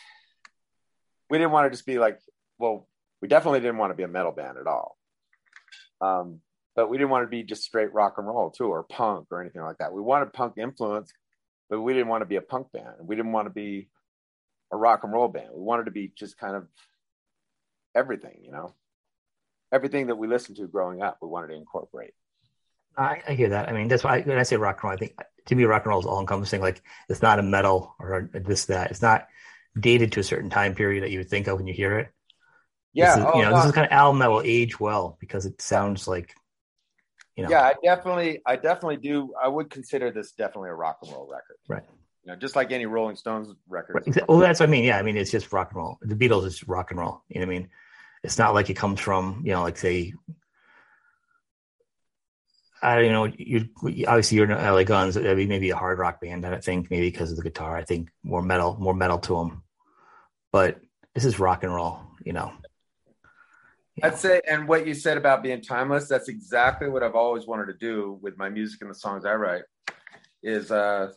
we 1.30 1.38
didn't 1.38 1.52
want 1.52 1.66
to 1.66 1.72
just 1.72 1.86
be 1.86 1.98
like 1.98 2.20
well 2.60 2.88
we 3.22 3.28
definitely 3.28 3.60
didn't 3.60 3.78
want 3.78 3.92
to 3.92 3.98
be 3.98 4.04
a 4.04 4.08
metal 4.08 4.32
band 4.32 4.58
at 4.58 4.68
all 4.68 4.98
um, 6.00 6.40
but 6.82 6.90
we 6.90 6.98
didn't 6.98 7.12
want 7.12 7.24
to 7.24 7.30
be 7.30 7.44
just 7.44 7.62
straight 7.62 7.94
rock 7.94 8.16
and 8.18 8.26
roll 8.26 8.50
too 8.50 8.66
or 8.66 8.82
punk 8.82 9.28
or 9.30 9.40
anything 9.40 9.62
like 9.62 9.78
that 9.78 9.94
we 9.94 10.02
wanted 10.02 10.34
punk 10.34 10.56
influence 10.58 11.14
but 11.70 11.80
we 11.80 11.94
didn't 11.94 12.08
want 12.08 12.24
to 12.24 12.26
be 12.26 12.38
a 12.38 12.42
punk 12.42 12.72
band 12.72 12.96
we 13.02 13.16
didn't 13.16 13.34
want 13.34 13.46
to 13.46 13.54
be 13.54 13.88
a 14.72 14.78
rock 14.78 15.04
and 15.04 15.14
roll 15.14 15.28
band 15.28 15.50
we 15.54 15.62
wanted 15.62 15.86
to 15.86 15.92
be 15.92 16.12
just 16.16 16.40
kind 16.40 16.56
of 16.56 16.68
everything 17.94 18.40
you 18.42 18.52
know 18.52 18.74
everything 19.72 20.08
that 20.08 20.16
we 20.16 20.28
listened 20.28 20.58
to 20.58 20.66
growing 20.66 21.04
up 21.04 21.20
we 21.22 21.28
wanted 21.28 21.50
to 21.50 21.54
incorporate 21.54 22.14
I, 22.98 23.22
I, 23.26 23.34
hear 23.36 23.48
that. 23.48 23.70
I 23.70 23.72
mean, 23.72 23.88
that's 23.88 24.04
why 24.04 24.20
when 24.20 24.38
I 24.38 24.44
say 24.44 24.58
rock 24.58 24.80
and 24.80 24.84
roll, 24.84 24.94
I 24.94 24.98
think 24.98 25.18
to 25.46 25.56
me, 25.56 25.64
rock 25.64 25.86
and 25.86 25.92
roll 25.92 26.02
is 26.02 26.06
all 26.06 26.20
encompassing. 26.20 26.60
Like, 26.60 26.82
it's 27.08 27.22
not 27.22 27.40
a 27.40 27.42
metal 27.42 27.96
or 28.00 28.30
this 28.34 28.66
that. 28.66 28.92
It's 28.92 29.02
not 29.02 29.30
dated 29.80 30.12
to 30.12 30.20
a 30.20 30.26
certain 30.26 30.50
time 30.50 30.76
period 30.76 31.04
that 31.04 31.10
you 31.10 31.20
would 31.20 31.30
think 31.30 31.48
of 31.48 31.58
when 31.58 31.68
you 31.68 31.74
hear 31.74 32.00
it. 32.00 32.10
Yeah, 32.92 33.18
is, 33.18 33.26
oh, 33.26 33.38
you 33.38 33.44
know, 33.44 33.56
this 33.56 33.66
is 33.66 33.72
kind 33.72 33.86
of 33.86 33.94
album 33.94 34.20
that 34.20 34.30
will 34.30 34.42
age 34.44 34.78
well 34.78 35.16
because 35.22 35.46
it 35.46 35.62
sounds 35.62 36.06
like, 36.06 36.36
you 37.36 37.44
know. 37.44 37.50
Yeah, 37.50 37.62
I 37.62 37.74
definitely, 37.84 38.42
I 38.46 38.56
definitely 38.56 38.98
do. 38.98 39.34
I 39.42 39.48
would 39.48 39.70
consider 39.70 40.12
this 40.12 40.32
definitely 40.34 40.70
a 40.70 40.76
rock 40.76 41.00
and 41.04 41.12
roll 41.12 41.28
record. 41.32 41.58
Right. 41.68 41.84
You 42.24 42.32
know, 42.32 42.38
just 42.38 42.56
like 42.56 42.72
any 42.72 42.86
Rolling 42.86 43.16
Stones 43.16 43.54
record. 43.68 44.04
Right. 44.06 44.30
Well, 44.30 44.38
that's 44.40 44.60
what 44.60 44.70
I 44.70 44.72
mean. 44.72 44.84
Yeah, 44.84 44.98
I 44.98 45.02
mean, 45.02 45.18
it's 45.18 45.32
just 45.32 45.52
rock 45.52 45.70
and 45.72 45.78
roll. 45.78 45.98
The 46.02 46.16
Beatles 46.16 46.46
is 46.46 46.68
rock 46.68 46.92
and 46.92 47.00
roll. 47.00 47.24
You 47.30 47.40
know 47.40 47.48
what 47.48 47.56
I 47.56 47.60
mean? 47.60 47.70
It's 48.24 48.38
not 48.38 48.54
like 48.54 48.70
it 48.70 48.76
comes 48.76 49.00
from, 49.00 49.42
you 49.44 49.52
know, 49.52 49.64
like 49.64 49.78
say 49.78 50.14
I 52.82 53.02
don't 53.02 53.12
know. 53.12 53.26
You 53.38 53.70
obviously 54.08 54.38
you're 54.38 54.50
in 54.50 54.58
LA 54.58 54.84
Guns. 54.84 55.16
I 55.16 55.36
mean, 55.36 55.50
maybe 55.50 55.70
a 55.70 55.76
hard 55.76 56.00
rock 56.00 56.20
band. 56.20 56.46
I 56.46 56.50
don't 56.50 56.64
think 56.64 56.90
maybe 56.90 57.12
because 57.12 57.30
of 57.30 57.38
the 57.38 57.44
guitar. 57.44 57.78
I 57.78 57.84
think 57.84 58.10
more 58.24 58.42
metal, 58.42 58.76
more 58.80 58.96
metal 58.96 59.20
to 59.20 59.36
them. 59.38 59.64
But 60.52 60.82
this 61.14 61.26
is 61.26 61.40
rock 61.40 61.64
and 61.64 61.74
roll. 61.74 62.00
You 62.26 62.34
know. 62.34 62.52
I'd 64.04 64.18
say, 64.18 64.42
and 64.48 64.68
what 64.68 64.88
you 64.88 64.94
said 64.94 65.18
about 65.18 65.44
being 65.44 65.62
timeless, 65.62 66.08
that's 66.08 66.30
exactly 66.30 66.90
what 66.90 67.04
I've 67.04 67.16
always 67.16 67.46
wanted 67.46 67.68
to 67.68 67.74
do 67.74 68.18
with 68.22 68.38
my 68.38 68.50
music 68.50 68.82
and 68.82 68.90
the 68.90 68.96
songs 68.96 69.26
I 69.26 69.34
write. 69.36 69.64
Is 70.44 70.72
uh, 70.72 71.12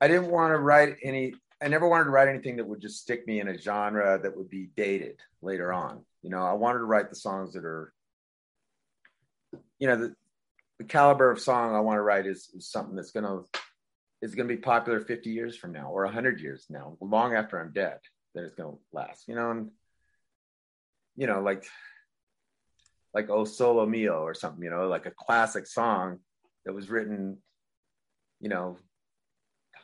I 0.00 0.08
didn't 0.08 0.30
want 0.30 0.52
to 0.52 0.58
write 0.58 0.96
any. 1.02 1.34
I 1.62 1.68
never 1.68 1.88
wanted 1.88 2.04
to 2.04 2.10
write 2.10 2.28
anything 2.28 2.56
that 2.56 2.66
would 2.66 2.80
just 2.80 3.00
stick 3.00 3.26
me 3.26 3.40
in 3.40 3.48
a 3.48 3.58
genre 3.58 4.18
that 4.20 4.36
would 4.36 4.48
be 4.48 4.70
dated 4.76 5.20
later 5.42 5.72
on. 5.72 6.04
You 6.22 6.30
know, 6.30 6.42
I 6.42 6.52
wanted 6.54 6.78
to 6.78 6.84
write 6.84 7.10
the 7.10 7.16
songs 7.16 7.52
that 7.52 7.64
are 7.64 7.92
you 9.78 9.86
know 9.86 9.96
the, 9.96 10.14
the 10.78 10.84
caliber 10.84 11.30
of 11.30 11.40
song 11.40 11.74
I 11.74 11.80
want 11.80 11.98
to 11.98 12.02
write 12.02 12.26
is, 12.26 12.50
is 12.54 12.68
something 12.68 12.96
that's 12.96 13.12
gonna 13.12 13.40
is 14.22 14.34
gonna 14.34 14.48
be 14.48 14.56
popular 14.56 15.00
50 15.00 15.30
years 15.30 15.56
from 15.56 15.72
now 15.72 15.90
or 15.90 16.04
100 16.04 16.40
years 16.40 16.66
now, 16.68 16.96
long 17.00 17.34
after 17.34 17.60
I'm 17.60 17.72
dead. 17.72 17.98
That 18.34 18.44
it's 18.44 18.54
gonna 18.54 18.76
last, 18.92 19.28
you 19.28 19.34
know, 19.34 19.50
and 19.50 19.70
you 21.18 21.26
know, 21.26 21.40
like 21.42 21.66
like 23.12 23.28
"Oh 23.28 23.44
Solo 23.44 23.84
Mio" 23.84 24.20
or 24.20 24.34
something, 24.34 24.62
you 24.62 24.70
know, 24.70 24.86
like 24.88 25.06
a 25.06 25.10
classic 25.10 25.66
song 25.66 26.20
that 26.64 26.72
was 26.72 26.88
written, 26.88 27.38
you 28.40 28.48
know, 28.48 28.78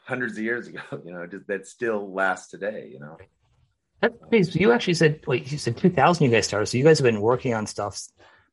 hundreds 0.07 0.38
of 0.38 0.45
years 0.45 0.69
ago, 0.69 0.81
you 1.05 1.12
know, 1.12 1.29
that 1.49 1.67
still 1.67 2.12
lasts 2.12 2.50
today, 2.50 2.88
you 2.93 3.00
know. 3.00 3.19
That's 4.00 4.14
crazy. 4.29 4.61
You 4.61 4.73
actually 4.73 4.95
said, 4.95 5.21
wait, 5.26 5.50
you 5.50 5.59
said 5.59 5.76
2000 5.76 6.25
you 6.25 6.31
guys 6.31 6.47
started. 6.47 6.67
So 6.67 6.79
you 6.79 6.85
guys 6.85 6.99
have 6.99 7.05
been 7.05 7.21
working 7.21 7.55
on 7.55 7.67
stuff 7.67 8.00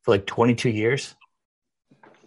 for 0.00 0.12
like 0.12 0.26
22 0.26 0.70
years? 0.70 1.14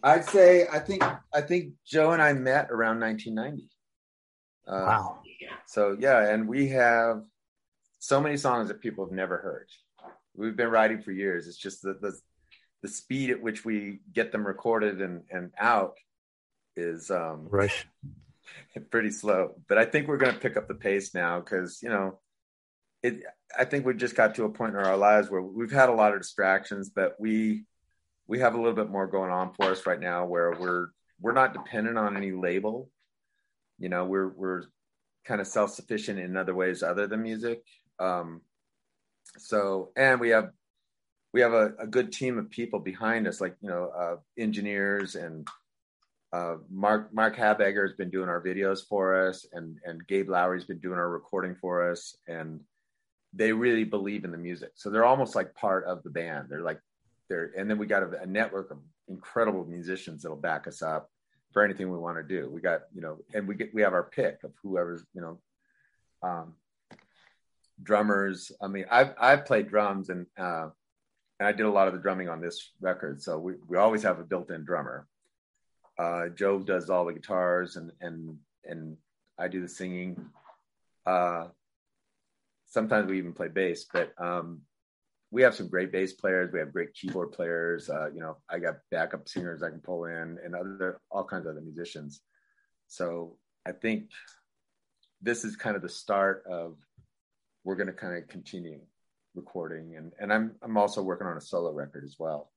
I'd 0.03 0.25
say 0.25 0.67
I 0.71 0.79
think 0.79 1.03
I 1.33 1.41
think 1.41 1.74
Joe 1.85 2.12
and 2.12 2.21
I 2.21 2.31
met 2.33 2.69
around 2.71 3.00
1990. 3.00 3.67
Uh, 4.67 4.71
wow. 4.71 5.19
so 5.65 5.97
yeah, 6.00 6.31
and 6.31 6.47
we 6.47 6.69
have 6.69 7.24
so 8.00 8.21
many 8.21 8.38
songs 8.38 8.67
that 8.69 8.79
people 8.79 9.05
have 9.05 9.12
never 9.12 9.38
heard. 9.38 9.67
We've 10.37 10.55
been 10.55 10.69
writing 10.69 11.01
for 11.01 11.11
years. 11.11 11.47
It's 11.47 11.57
just 11.57 11.81
the 11.81 11.93
the, 11.93 12.17
the 12.81 12.87
speed 12.87 13.29
at 13.29 13.41
which 13.41 13.65
we 13.65 13.99
get 14.13 14.31
them 14.31 14.45
recorded 14.45 15.01
and, 15.01 15.23
and 15.31 15.51
out 15.59 15.97
is 16.75 17.09
um 17.09 17.47
rush 17.49 17.87
pretty 18.91 19.11
slow. 19.11 19.55
But 19.67 19.77
I 19.77 19.85
think 19.85 20.07
we're 20.07 20.17
gonna 20.17 20.37
pick 20.39 20.57
up 20.57 20.67
the 20.67 20.75
pace 20.75 21.13
now 21.13 21.39
because 21.39 21.81
you 21.81 21.89
know 21.89 22.19
it 23.03 23.23
I 23.57 23.65
think 23.65 23.85
we 23.85 23.93
just 23.93 24.15
got 24.15 24.35
to 24.35 24.45
a 24.45 24.49
point 24.49 24.73
in 24.73 24.79
our 24.79 24.97
lives 24.97 25.29
where 25.29 25.41
we've 25.41 25.71
had 25.71 25.89
a 25.89 25.93
lot 25.93 26.13
of 26.13 26.21
distractions, 26.21 26.89
but 26.89 27.15
we 27.19 27.65
we 28.27 28.39
have 28.39 28.55
a 28.55 28.57
little 28.57 28.73
bit 28.73 28.89
more 28.89 29.07
going 29.07 29.31
on 29.31 29.53
for 29.53 29.71
us 29.71 29.85
right 29.85 29.99
now 29.99 30.25
where 30.25 30.51
we're 30.51 30.87
we're 31.19 31.33
not 31.33 31.53
dependent 31.53 31.97
on 31.97 32.17
any 32.17 32.31
label. 32.31 32.89
You 33.77 33.89
know, 33.89 34.05
we're 34.05 34.29
we're 34.29 34.63
kind 35.25 35.41
of 35.41 35.47
self-sufficient 35.47 36.19
in 36.19 36.37
other 36.37 36.53
ways 36.53 36.83
other 36.83 37.07
than 37.07 37.21
music. 37.21 37.63
Um, 37.99 38.41
so 39.37 39.91
and 39.95 40.19
we 40.19 40.29
have 40.29 40.51
we 41.33 41.41
have 41.41 41.53
a, 41.53 41.73
a, 41.79 41.87
good 41.87 42.13
team 42.13 42.37
of 42.37 42.49
people 42.49 42.79
behind 42.79 43.27
us, 43.27 43.41
like 43.41 43.57
you 43.61 43.69
know, 43.69 43.91
uh, 43.97 44.15
engineers 44.37 45.15
and 45.15 45.45
uh, 46.31 46.55
Mark 46.69 47.13
Mark 47.13 47.35
Habegger 47.35 47.83
has 47.83 47.93
been 47.93 48.09
doing 48.09 48.29
our 48.29 48.41
videos 48.41 48.79
for 48.87 49.27
us, 49.27 49.45
and 49.53 49.77
and 49.83 50.05
Gabe 50.07 50.29
Lowry's 50.29 50.65
been 50.65 50.79
doing 50.79 50.97
our 50.97 51.09
recording 51.09 51.55
for 51.55 51.91
us, 51.91 52.15
and 52.27 52.61
they 53.33 53.51
really 53.51 53.83
believe 53.83 54.23
in 54.23 54.31
the 54.31 54.37
music. 54.37 54.71
So 54.75 54.89
they're 54.89 55.05
almost 55.05 55.35
like 55.35 55.53
part 55.55 55.85
of 55.85 56.03
the 56.03 56.09
band. 56.09 56.47
They're 56.49 56.61
like 56.61 56.79
they're, 57.29 57.51
and 57.57 57.69
then 57.69 57.77
we 57.77 57.85
got 57.85 58.03
a, 58.03 58.21
a 58.21 58.25
network 58.25 58.71
of 58.71 58.77
incredible 59.07 59.65
musicians 59.65 60.21
that'll 60.21 60.37
back 60.37 60.67
us 60.67 60.81
up 60.81 61.09
for 61.51 61.63
anything 61.63 61.91
we 61.91 61.97
want 61.97 62.17
to 62.17 62.23
do. 62.23 62.49
We 62.49 62.61
got, 62.61 62.81
you 62.93 63.01
know, 63.01 63.17
and 63.33 63.47
we 63.47 63.55
get, 63.55 63.73
we 63.73 63.81
have 63.81 63.93
our 63.93 64.03
pick 64.03 64.43
of 64.43 64.51
whoever's, 64.61 65.03
you 65.13 65.21
know, 65.21 65.39
um, 66.21 66.53
drummers. 67.82 68.51
I 68.62 68.67
mean, 68.67 68.86
I've, 68.89 69.13
I've 69.20 69.46
played 69.46 69.70
drums 69.70 70.10
and, 70.10 70.25
uh, 70.38 70.70
and 71.39 71.48
I 71.48 71.51
did 71.51 71.65
a 71.65 71.72
lot 71.72 71.88
of 71.88 71.94
the 71.94 72.00
drumming 72.00 72.29
on 72.29 72.41
this 72.41 72.72
record. 72.79 73.22
So 73.22 73.38
we, 73.38 73.53
we 73.67 73.77
always 73.77 74.03
have 74.03 74.20
a 74.20 74.24
built-in 74.24 74.63
drummer. 74.63 75.08
Uh, 75.98 76.29
Joe 76.29 76.60
does 76.60 76.89
all 76.89 77.05
the 77.05 77.13
guitars 77.13 77.75
and, 77.75 77.91
and, 78.01 78.38
and 78.63 78.98
I 79.38 79.48
do 79.48 79.62
the 79.62 79.67
singing. 79.67 80.29
Uh, 81.05 81.48
sometimes 82.67 83.10
we 83.10 83.17
even 83.17 83.34
play 83.34 83.48
bass, 83.48 83.86
but 83.91 84.13
um, 84.17 84.62
we 85.32 85.41
have 85.41 85.55
some 85.55 85.67
great 85.67 85.91
bass 85.91 86.13
players. 86.13 86.51
We 86.51 86.60
have 86.60 86.74
great 86.74 86.94
keyboard 86.94 87.32
players. 87.32 87.89
Uh, 87.89 88.10
you 88.13 88.22
know, 88.22 88.38
I 88.50 88.60
got 88.60 88.77
backup 88.91 89.27
singers 89.27 89.63
I 89.63 89.70
can 89.70 89.79
pull 89.79 90.05
in, 90.05 90.38
and 90.44 90.55
other 90.55 91.00
all 91.12 91.25
kinds 91.25 91.46
of 91.46 91.51
other 91.51 91.62
musicians. 91.62 92.22
So 92.88 93.38
I 93.65 93.72
think 93.72 94.12
this 95.22 95.44
is 95.44 95.55
kind 95.55 95.75
of 95.75 95.82
the 95.82 95.89
start 95.89 96.44
of 96.50 96.77
we're 97.65 97.75
going 97.75 97.88
to 97.88 97.93
kind 97.93 98.15
of 98.15 98.29
continue 98.29 98.79
recording, 99.34 99.98
and 99.98 100.13
and 100.19 100.31
I'm 100.31 100.55
I'm 100.62 100.77
also 100.77 101.01
working 101.01 101.27
on 101.27 101.36
a 101.36 101.41
solo 101.41 101.74
record 101.74 102.05
as 102.05 102.15
well. 102.17 102.51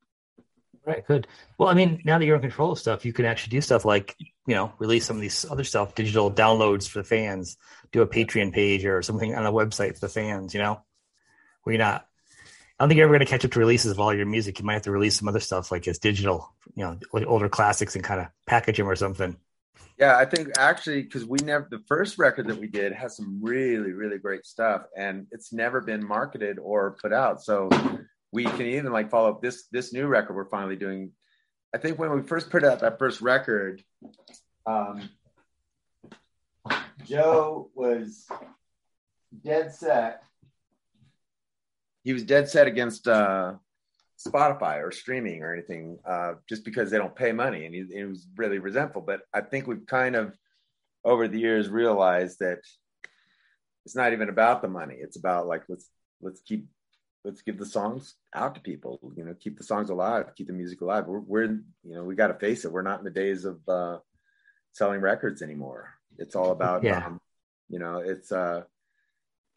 Right, 0.86 1.04
good. 1.06 1.26
Well, 1.58 1.68
I 1.68 1.74
mean, 1.74 2.00
now 2.04 2.18
that 2.18 2.24
you're 2.24 2.36
in 2.36 2.40
control 2.40 2.72
of 2.72 2.78
stuff, 2.78 3.04
you 3.04 3.12
can 3.12 3.24
actually 3.24 3.50
do 3.50 3.60
stuff 3.60 3.84
like, 3.84 4.16
you 4.46 4.54
know, 4.54 4.72
release 4.78 5.04
some 5.04 5.16
of 5.16 5.22
these 5.22 5.44
other 5.50 5.64
stuff, 5.64 5.94
digital 5.94 6.30
downloads 6.30 6.88
for 6.88 7.00
the 7.00 7.08
fans, 7.08 7.56
do 7.92 8.00
a 8.00 8.06
Patreon 8.06 8.52
page 8.52 8.84
or 8.86 9.02
something 9.02 9.34
on 9.34 9.44
a 9.44 9.52
website 9.52 9.94
for 9.94 10.00
the 10.00 10.08
fans, 10.08 10.54
you 10.54 10.60
know, 10.60 10.80
where 11.62 11.74
you're 11.74 11.84
not, 11.84 12.06
I 12.78 12.84
don't 12.84 12.88
think 12.88 12.98
you're 12.98 13.06
ever 13.06 13.14
going 13.14 13.26
to 13.26 13.30
catch 13.30 13.44
up 13.44 13.50
to 13.50 13.58
releases 13.58 13.92
of 13.92 14.00
all 14.00 14.14
your 14.14 14.24
music. 14.24 14.58
You 14.58 14.64
might 14.64 14.74
have 14.74 14.82
to 14.82 14.92
release 14.92 15.18
some 15.18 15.28
other 15.28 15.40
stuff 15.40 15.72
like 15.72 15.86
as 15.88 15.98
digital, 15.98 16.54
you 16.74 16.84
know, 16.84 16.98
like 17.12 17.26
older 17.26 17.48
classics 17.48 17.94
and 17.94 18.04
kind 18.04 18.20
of 18.20 18.28
package 18.46 18.76
them 18.76 18.88
or 18.88 18.96
something. 18.96 19.36
Yeah, 19.98 20.16
I 20.16 20.26
think 20.26 20.50
actually, 20.56 21.02
because 21.02 21.24
we 21.24 21.38
never, 21.42 21.66
the 21.68 21.82
first 21.88 22.18
record 22.18 22.46
that 22.48 22.58
we 22.58 22.68
did 22.68 22.92
has 22.92 23.16
some 23.16 23.40
really, 23.42 23.92
really 23.92 24.18
great 24.18 24.46
stuff 24.46 24.82
and 24.96 25.26
it's 25.32 25.52
never 25.52 25.80
been 25.80 26.06
marketed 26.06 26.60
or 26.60 26.96
put 27.02 27.12
out. 27.12 27.42
So 27.42 27.68
we 28.32 28.44
can 28.44 28.66
even 28.66 28.92
like 28.92 29.10
follow 29.10 29.30
up 29.30 29.42
this 29.42 29.66
this 29.72 29.92
new 29.92 30.06
record 30.06 30.34
we're 30.34 30.48
finally 30.48 30.76
doing. 30.76 31.10
I 31.74 31.78
think 31.78 31.98
when 31.98 32.12
we 32.12 32.22
first 32.22 32.48
put 32.48 32.64
out 32.64 32.80
that 32.80 32.98
first 32.98 33.20
record, 33.20 33.82
um, 34.66 35.08
Joe 37.04 37.70
was 37.74 38.26
dead 39.44 39.74
set. 39.74 40.22
He 42.04 42.12
was 42.12 42.22
dead 42.22 42.48
set 42.48 42.68
against 42.68 43.08
uh, 43.08 43.54
Spotify 44.18 44.82
or 44.82 44.90
streaming 44.90 45.42
or 45.42 45.52
anything, 45.52 45.98
uh, 46.04 46.34
just 46.48 46.64
because 46.64 46.90
they 46.90 46.98
don't 46.98 47.14
pay 47.14 47.32
money, 47.32 47.66
and 47.66 47.74
he, 47.74 47.84
he 47.92 48.04
was 48.04 48.26
really 48.36 48.58
resentful. 48.58 49.02
But 49.02 49.20
I 49.32 49.40
think 49.40 49.66
we've 49.66 49.86
kind 49.86 50.16
of 50.16 50.36
over 51.04 51.28
the 51.28 51.38
years 51.38 51.68
realized 51.68 52.40
that 52.40 52.58
it's 53.84 53.94
not 53.94 54.12
even 54.12 54.28
about 54.28 54.60
the 54.60 54.68
money; 54.68 54.96
it's 54.98 55.16
about 55.16 55.46
like 55.46 55.62
let's 55.68 55.88
let's 56.20 56.40
keep 56.40 56.66
let's 57.24 57.42
give 57.42 57.58
the 57.58 57.66
songs 57.66 58.14
out 58.34 58.54
to 58.54 58.60
people 58.60 58.98
you 59.16 59.24
know 59.24 59.34
keep 59.38 59.58
the 59.58 59.64
songs 59.64 59.90
alive 59.90 60.34
keep 60.36 60.46
the 60.46 60.52
music 60.52 60.80
alive 60.80 61.06
we're, 61.06 61.18
we're 61.20 61.44
you 61.44 61.94
know 61.94 62.04
we 62.04 62.14
got 62.14 62.28
to 62.28 62.34
face 62.34 62.64
it 62.64 62.72
we're 62.72 62.82
not 62.82 62.98
in 62.98 63.04
the 63.04 63.10
days 63.10 63.44
of 63.44 63.60
uh 63.68 63.98
selling 64.72 65.00
records 65.00 65.42
anymore 65.42 65.92
it's 66.16 66.34
all 66.36 66.52
about 66.52 66.82
yeah. 66.84 67.06
um, 67.06 67.20
you 67.68 67.78
know 67.78 67.98
it's 67.98 68.30
uh 68.32 68.62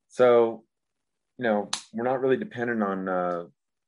so 0.09 0.63
you 1.37 1.43
know 1.43 1.69
we're 1.93 2.03
not 2.03 2.19
really 2.19 2.37
dependent 2.37 2.81
on 2.81 3.07
uh 3.07 3.45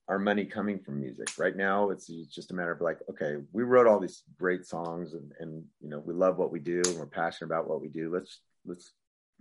our 0.10 0.20
money 0.20 0.46
coming 0.46 0.80
from 0.80 1.00
music 1.00 1.28
right 1.38 1.56
now 1.56 1.90
it's, 1.90 2.08
just 2.08 2.52
a 2.52 2.54
matter 2.54 2.72
of 2.72 2.82
like 2.82 3.00
okay 3.10 3.38
we 3.52 3.64
wrote 3.64 3.88
all 3.88 4.00
these 4.00 4.24
great 4.38 4.66
songs 4.66 5.14
and 5.14 5.32
and 5.40 5.64
you 5.82 5.90
know 5.90 6.00
we 6.00 6.14
love 6.14 6.38
what 6.38 6.52
we 6.52 6.60
do 6.60 6.82
and 6.86 6.98
we're 6.98 7.06
passionate 7.06 7.48
about 7.48 7.68
what 7.68 7.82
we 7.82 7.88
do 7.88 8.14
let's 8.14 8.42
let's 8.66 8.92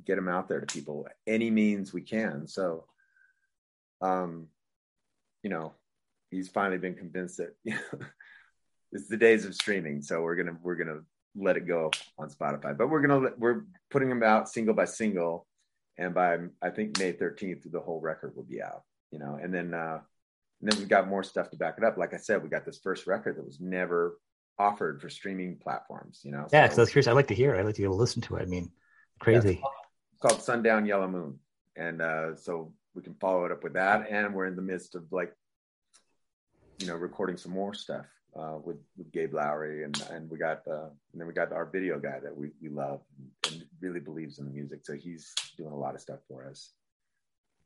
get 0.06 0.16
them 0.16 0.28
out 0.28 0.48
there 0.48 0.60
to 0.60 0.66
people 0.66 1.06
any 1.26 1.50
means 1.50 1.92
we 1.92 2.00
can 2.00 2.46
so 2.46 2.84
um, 4.02 4.48
you 5.42 5.50
know, 5.50 5.72
he's 6.30 6.48
finally 6.48 6.78
been 6.78 6.94
convinced 6.94 7.38
that 7.38 7.54
it's 8.92 9.08
the 9.08 9.16
days 9.16 9.44
of 9.44 9.54
streaming. 9.54 10.02
So 10.02 10.20
we're 10.20 10.36
gonna 10.36 10.56
we're 10.62 10.76
gonna 10.76 11.00
let 11.34 11.56
it 11.56 11.66
go 11.66 11.90
on 12.18 12.28
Spotify, 12.28 12.76
but 12.76 12.90
we're 12.90 13.00
gonna 13.00 13.30
we're 13.38 13.64
putting 13.90 14.08
them 14.08 14.22
out 14.22 14.48
single 14.48 14.74
by 14.74 14.84
single, 14.84 15.46
and 15.96 16.12
by 16.12 16.38
I 16.60 16.70
think 16.70 16.98
May 16.98 17.12
13th, 17.12 17.70
the 17.70 17.80
whole 17.80 18.00
record 18.00 18.36
will 18.36 18.44
be 18.44 18.60
out. 18.60 18.82
You 19.10 19.18
know, 19.18 19.38
and 19.40 19.54
then 19.54 19.72
uh, 19.74 20.00
and 20.62 20.70
then 20.70 20.78
we 20.78 20.86
got 20.86 21.08
more 21.08 21.24
stuff 21.24 21.50
to 21.50 21.56
back 21.56 21.74
it 21.76 21.84
up. 21.84 21.96
Like 21.96 22.14
I 22.14 22.18
said, 22.18 22.42
we 22.42 22.48
got 22.48 22.64
this 22.64 22.78
first 22.78 23.06
record 23.06 23.36
that 23.36 23.44
was 23.44 23.60
never 23.60 24.18
offered 24.58 25.00
for 25.00 25.10
streaming 25.10 25.56
platforms. 25.56 26.20
You 26.22 26.30
know, 26.30 26.46
yeah. 26.52 26.68
So, 26.68 26.76
so 26.76 26.80
that's 26.82 26.92
curious. 26.92 27.08
I'd 27.08 27.14
like 27.14 27.26
to 27.28 27.34
hear. 27.34 27.54
It. 27.54 27.58
I'd 27.58 27.66
like 27.66 27.74
to 27.74 27.90
listen 27.90 28.22
to 28.22 28.36
it. 28.36 28.42
I 28.42 28.46
mean, 28.46 28.70
crazy. 29.18 29.54
Yeah, 29.60 29.68
it's 30.12 30.20
called 30.22 30.40
Sundown 30.40 30.86
Yellow 30.86 31.08
Moon, 31.08 31.38
and 31.76 32.00
uh, 32.00 32.36
so 32.36 32.72
we 32.94 33.02
can 33.02 33.14
follow 33.14 33.44
it 33.44 33.52
up 33.52 33.64
with 33.64 33.72
that. 33.74 34.06
And 34.08 34.32
we're 34.34 34.46
in 34.46 34.54
the 34.54 34.62
midst 34.62 34.94
of 34.94 35.04
like, 35.10 35.34
you 36.78 36.86
know, 36.86 36.94
recording 36.94 37.36
some 37.36 37.52
more 37.52 37.74
stuff 37.74 38.06
uh, 38.38 38.58
with 38.64 38.78
with 38.96 39.10
Gabe 39.10 39.34
Lowry, 39.34 39.82
and 39.82 40.00
and 40.12 40.30
we 40.30 40.38
got 40.38 40.62
uh, 40.68 40.90
and 41.12 41.20
then 41.20 41.26
we 41.26 41.32
got 41.32 41.52
our 41.52 41.66
video 41.66 41.98
guy 41.98 42.20
that 42.22 42.36
we 42.36 42.50
we 42.62 42.68
love 42.68 43.00
and, 43.18 43.30
and 43.52 43.64
really 43.80 44.00
believes 44.00 44.38
in 44.38 44.44
the 44.44 44.52
music. 44.52 44.80
So 44.84 44.92
he's 44.94 45.34
doing 45.56 45.72
a 45.72 45.76
lot 45.76 45.96
of 45.96 46.00
stuff 46.00 46.20
for 46.28 46.48
us. 46.48 46.70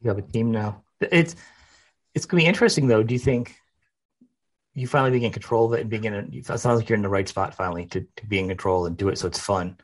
You 0.00 0.08
have 0.08 0.18
a 0.18 0.22
team 0.22 0.50
now. 0.50 0.82
It's 1.00 1.36
it's 2.16 2.26
gonna 2.26 2.42
be 2.42 2.48
interesting 2.48 2.88
though. 2.88 3.04
Do 3.04 3.14
you 3.14 3.20
think? 3.20 3.54
You 4.74 4.86
finally 4.86 5.12
being 5.12 5.22
in 5.22 5.32
control 5.32 5.66
of 5.66 5.72
it 5.72 5.82
and 5.82 5.88
being 5.88 6.04
in 6.04 6.12
it. 6.12 6.34
It 6.34 6.44
sounds 6.44 6.66
like 6.66 6.88
you're 6.88 6.96
in 6.96 7.02
the 7.02 7.08
right 7.08 7.26
spot 7.26 7.54
finally 7.54 7.86
to, 7.86 8.06
to 8.16 8.26
be 8.26 8.38
in 8.38 8.48
control 8.48 8.84
and 8.84 8.94
do 8.94 9.08
it 9.08 9.16
so 9.16 9.26
it's 9.26 9.40
fun. 9.40 9.78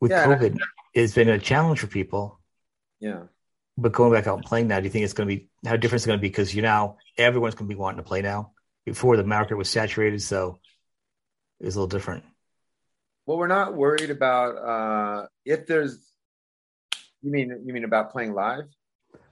With 0.00 0.12
yeah, 0.12 0.26
COVID, 0.26 0.58
it's 0.92 1.14
been 1.14 1.28
a 1.28 1.40
challenge 1.40 1.80
for 1.80 1.88
people. 1.88 2.38
Yeah 3.00 3.24
but 3.76 3.92
going 3.92 4.12
back 4.12 4.26
out 4.26 4.36
and 4.36 4.44
playing 4.44 4.68
now, 4.68 4.78
do 4.78 4.84
you 4.84 4.90
think 4.90 5.04
it's 5.04 5.14
going 5.14 5.28
to 5.28 5.34
be 5.34 5.48
how 5.64 5.76
different 5.76 6.00
it's 6.00 6.06
going 6.06 6.18
to 6.18 6.22
be? 6.22 6.28
Because 6.28 6.54
you 6.54 6.62
now 6.62 6.98
everyone's 7.18 7.54
going 7.54 7.68
to 7.68 7.74
be 7.74 7.78
wanting 7.78 7.98
to 7.98 8.08
play 8.08 8.22
now. 8.22 8.52
Before 8.84 9.16
the 9.16 9.24
market 9.24 9.56
was 9.56 9.70
saturated, 9.70 10.20
so 10.20 10.58
it's 11.58 11.74
a 11.74 11.78
little 11.78 11.86
different. 11.86 12.24
Well, 13.24 13.38
we're 13.38 13.46
not 13.46 13.74
worried 13.74 14.10
about 14.10 14.56
uh, 14.56 15.26
if 15.44 15.66
there's. 15.66 15.98
You 17.22 17.32
mean 17.32 17.62
you 17.64 17.72
mean 17.72 17.84
about 17.84 18.12
playing 18.12 18.34
live? 18.34 18.66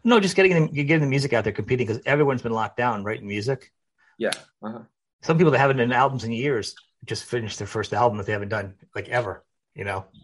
No, 0.05 0.19
just 0.19 0.35
getting 0.35 0.67
the, 0.67 0.85
getting 0.85 1.01
the 1.01 1.07
music 1.07 1.33
out 1.33 1.45
there, 1.45 1.53
competing 1.53 1.87
because 1.87 2.03
everyone's 2.07 2.43
been 2.43 2.53
locked 2.53 2.77
down, 2.77 3.05
right? 3.05 3.21
In 3.21 3.27
music. 3.27 3.73
Yeah. 4.19 4.33
Uh-huh. 4.63 4.81
Some 5.23 5.39
people 5.39 5.53
that 5.53 5.59
haven't 5.59 5.77
done 5.77 5.93
albums 5.93 6.25
in 6.25 6.33
years 6.33 6.75
just 7.05 7.25
finished 7.25 7.59
their 7.59 7.67
first 7.67 7.93
album 7.93 8.19
that 8.19 8.27
they 8.27 8.33
haven't 8.33 8.49
done 8.49 8.75
like 8.95 9.09
ever. 9.09 9.45
You 9.75 9.85
know. 9.85 10.07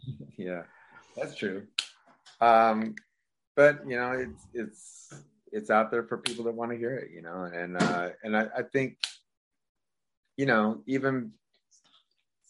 Yeah, 0.40 0.62
that's 1.16 1.35
true. 1.35 1.66
Um, 2.40 2.94
but 3.56 3.80
you 3.88 3.97
know, 3.97 4.12
it's 4.12 4.47
it's 4.54 5.12
it's 5.50 5.68
out 5.68 5.90
there 5.90 6.04
for 6.04 6.18
people 6.18 6.44
that 6.44 6.54
want 6.54 6.70
to 6.70 6.78
hear 6.78 6.94
it, 6.94 7.11
you 7.12 7.23
know, 7.23 7.42
and 7.52 7.76
uh, 7.76 8.11
and 8.23 8.37
I, 8.37 8.47
I 8.56 8.62
think, 8.62 8.99
you 10.37 10.47
know, 10.47 10.82
even 10.87 11.32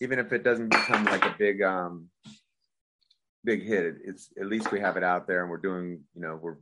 even 0.00 0.18
if 0.18 0.32
it 0.32 0.44
doesn't 0.44 0.68
become 0.68 1.04
like 1.06 1.24
a 1.24 1.34
big 1.38 1.62
um 1.62 2.10
big 3.44 3.64
hit, 3.64 3.96
it's 4.04 4.28
at 4.38 4.46
least 4.46 4.70
we 4.70 4.80
have 4.80 4.96
it 4.96 5.02
out 5.02 5.26
there 5.26 5.42
and 5.42 5.50
we're 5.50 5.56
doing, 5.56 6.00
you 6.14 6.20
know, 6.20 6.38
we're 6.40 6.58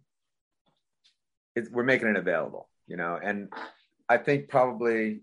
it's 1.57 1.71
we're 1.71 1.83
making 1.83 2.09
it 2.09 2.17
available, 2.17 2.69
you 2.87 2.97
know, 2.97 3.19
and 3.21 3.53
I 4.09 4.19
think 4.19 4.49
probably 4.49 5.23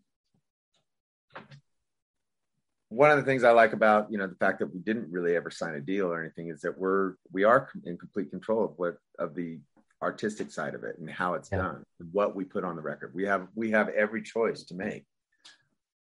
one 2.90 3.10
of 3.10 3.18
the 3.18 3.24
things 3.24 3.44
I 3.44 3.52
like 3.52 3.74
about 3.74 4.12
you 4.12 4.18
know 4.18 4.28
the 4.28 4.36
fact 4.36 4.60
that 4.60 4.74
we 4.74 4.80
didn't 4.80 5.12
really 5.12 5.36
ever 5.36 5.50
sign 5.50 5.76
a 5.76 5.80
deal 5.80 6.08
or 6.08 6.22
anything 6.22 6.50
is 6.50 6.62
that 6.62 6.78
we're 6.78 7.14
we 7.32 7.44
are 7.44 7.70
in 7.86 7.98
complete 7.98 8.30
control 8.30 8.66
of 8.66 8.72
what 8.78 8.98
of 9.18 9.36
the 9.36 9.60
artistic 10.02 10.52
side 10.52 10.76
of 10.76 10.84
it 10.84 11.00
and 11.00 11.10
how 11.10 11.34
it's 11.34 11.50
yeah. 11.52 11.60
done, 11.60 11.84
what 12.12 12.36
we 12.36 12.44
put 12.44 12.66
on 12.66 12.76
the 12.76 12.82
record. 12.82 13.14
We 13.16 13.26
have 13.26 13.48
we 13.56 13.72
have 13.72 13.90
every 13.90 14.22
choice 14.22 14.64
to 14.66 14.76
make. 14.76 15.06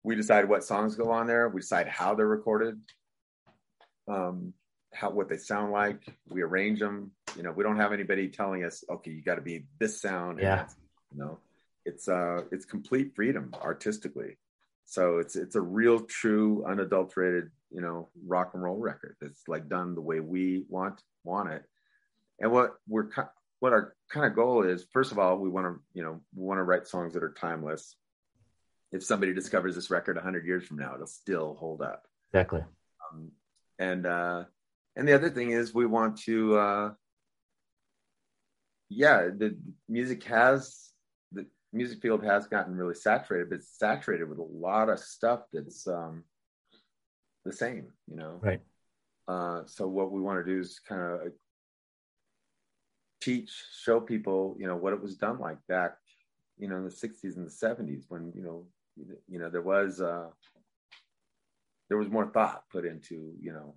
We 0.04 0.16
decide 0.16 0.50
what 0.50 0.64
songs 0.64 0.96
go 0.96 1.12
on 1.12 1.28
there. 1.28 1.48
We 1.48 1.62
decide 1.62 1.88
how 1.88 2.16
they're 2.16 2.28
recorded, 2.28 2.80
um, 4.08 4.54
how 4.94 5.12
what 5.12 5.30
they 5.30 5.38
sound 5.38 5.72
like. 5.72 6.02
We 6.28 6.42
arrange 6.42 6.80
them. 6.80 7.12
You 7.36 7.44
know, 7.44 7.52
we 7.52 7.64
don't 7.64 7.78
have 7.78 7.94
anybody 7.94 8.30
telling 8.30 8.64
us, 8.64 8.84
okay, 8.90 9.12
you 9.12 9.22
got 9.22 9.36
to 9.36 9.42
be 9.42 9.66
this 9.80 10.02
sound. 10.02 10.40
Yeah. 10.40 10.68
You 11.14 11.20
know, 11.20 11.40
it's 11.86 12.08
uh, 12.08 12.44
it's 12.52 12.66
complete 12.66 13.16
freedom 13.16 13.54
artistically. 13.62 14.38
So 14.86 15.20
it's 15.20 15.36
it's 15.36 15.56
a 15.56 15.62
real, 15.62 16.02
true, 16.02 16.66
unadulterated, 16.68 17.52
you 17.70 17.82
know, 17.82 18.10
rock 18.26 18.52
and 18.54 18.64
roll 18.64 18.78
record. 18.78 19.16
It's 19.22 19.48
like 19.48 19.70
done 19.70 19.96
the 19.96 20.02
way 20.02 20.20
we 20.20 20.66
want 20.68 21.02
want 21.24 21.50
it. 21.50 21.64
And 22.40 22.52
what 22.52 22.76
we're 22.88 23.10
what 23.60 23.74
our 23.74 23.96
kind 24.10 24.26
of 24.26 24.36
goal 24.36 24.64
is, 24.64 24.86
first 24.92 25.12
of 25.12 25.20
all, 25.20 25.38
we 25.38 25.50
want 25.50 25.68
to, 25.68 25.80
you 25.94 26.04
know, 26.04 26.20
we 26.36 26.44
want 26.44 26.58
to 26.58 26.64
write 26.64 26.88
songs 26.88 27.14
that 27.14 27.24
are 27.24 27.32
timeless. 27.32 27.96
If 28.92 29.04
somebody 29.04 29.34
discovers 29.34 29.76
this 29.76 29.90
record 29.90 30.18
100 30.18 30.46
years 30.46 30.66
from 30.66 30.78
now, 30.78 30.96
it'll 30.96 31.08
still 31.08 31.56
hold 31.56 31.82
up. 31.82 32.08
Exactly. 32.34 32.62
Um, 33.14 33.32
and 33.80 34.06
uh, 34.06 34.44
and 34.96 35.08
the 35.08 35.14
other 35.14 35.30
thing 35.30 35.52
is, 35.52 35.74
we 35.74 35.86
want 35.86 36.18
to, 36.24 36.58
uh, 36.58 36.94
yeah, 38.92 39.30
the 39.36 39.58
music 39.88 40.24
has 40.26 40.90
the 41.32 41.46
music 41.72 42.02
field 42.02 42.24
has 42.24 42.46
gotten 42.48 42.76
really 42.76 42.94
saturated, 42.94 43.50
but 43.50 43.60
it's 43.60 43.80
saturated 43.80 44.28
with 44.28 44.38
a 44.38 44.44
lot 44.44 44.90
of 44.90 45.00
stuff 45.00 45.42
that's 45.54 45.88
um, 45.88 46.26
the 47.46 47.54
same, 47.54 47.88
you 48.08 48.18
know. 48.18 48.40
Right. 48.42 48.62
Uh, 49.28 49.62
so 49.66 49.88
what 49.88 50.12
we 50.12 50.20
want 50.20 50.46
to 50.46 50.52
do 50.52 50.60
is 50.60 50.82
kind 50.86 51.02
of 51.02 51.20
teach, 53.22 53.50
show 53.82 54.02
people, 54.02 54.58
you 54.60 54.68
know, 54.68 54.76
what 54.76 54.94
it 54.94 55.02
was 55.02 55.16
done 55.16 55.40
like 55.40 55.58
back, 55.70 55.94
you 56.58 56.68
know, 56.68 56.76
in 56.76 56.84
the 56.84 56.90
'60s 56.90 57.38
and 57.38 57.48
the 57.48 57.50
'70s 57.50 58.04
when 58.10 58.34
you 58.36 58.44
know, 58.44 58.66
you 59.30 59.40
know, 59.40 59.50
there 59.50 59.62
was 59.62 60.02
uh, 60.02 60.28
there 61.88 61.98
was 61.98 62.10
more 62.10 62.26
thought 62.26 62.64
put 62.70 62.86
into, 62.86 63.34
you 63.40 63.54
know, 63.54 63.76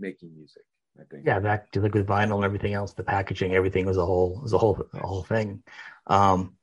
making 0.00 0.34
music. 0.36 0.64
I 0.98 1.04
think. 1.04 1.26
Yeah, 1.26 1.38
back 1.40 1.70
to 1.72 1.80
like 1.80 1.94
with 1.94 2.06
vinyl 2.06 2.36
and 2.36 2.44
everything 2.44 2.74
else, 2.74 2.92
the 2.94 3.04
packaging, 3.04 3.54
everything 3.54 3.86
was 3.86 3.96
a 3.96 4.04
whole 4.04 4.40
was 4.42 4.52
a 4.52 4.58
whole 4.58 4.86
a 4.92 5.06
whole 5.06 5.22
thing. 5.22 5.62
Um, 6.06 6.54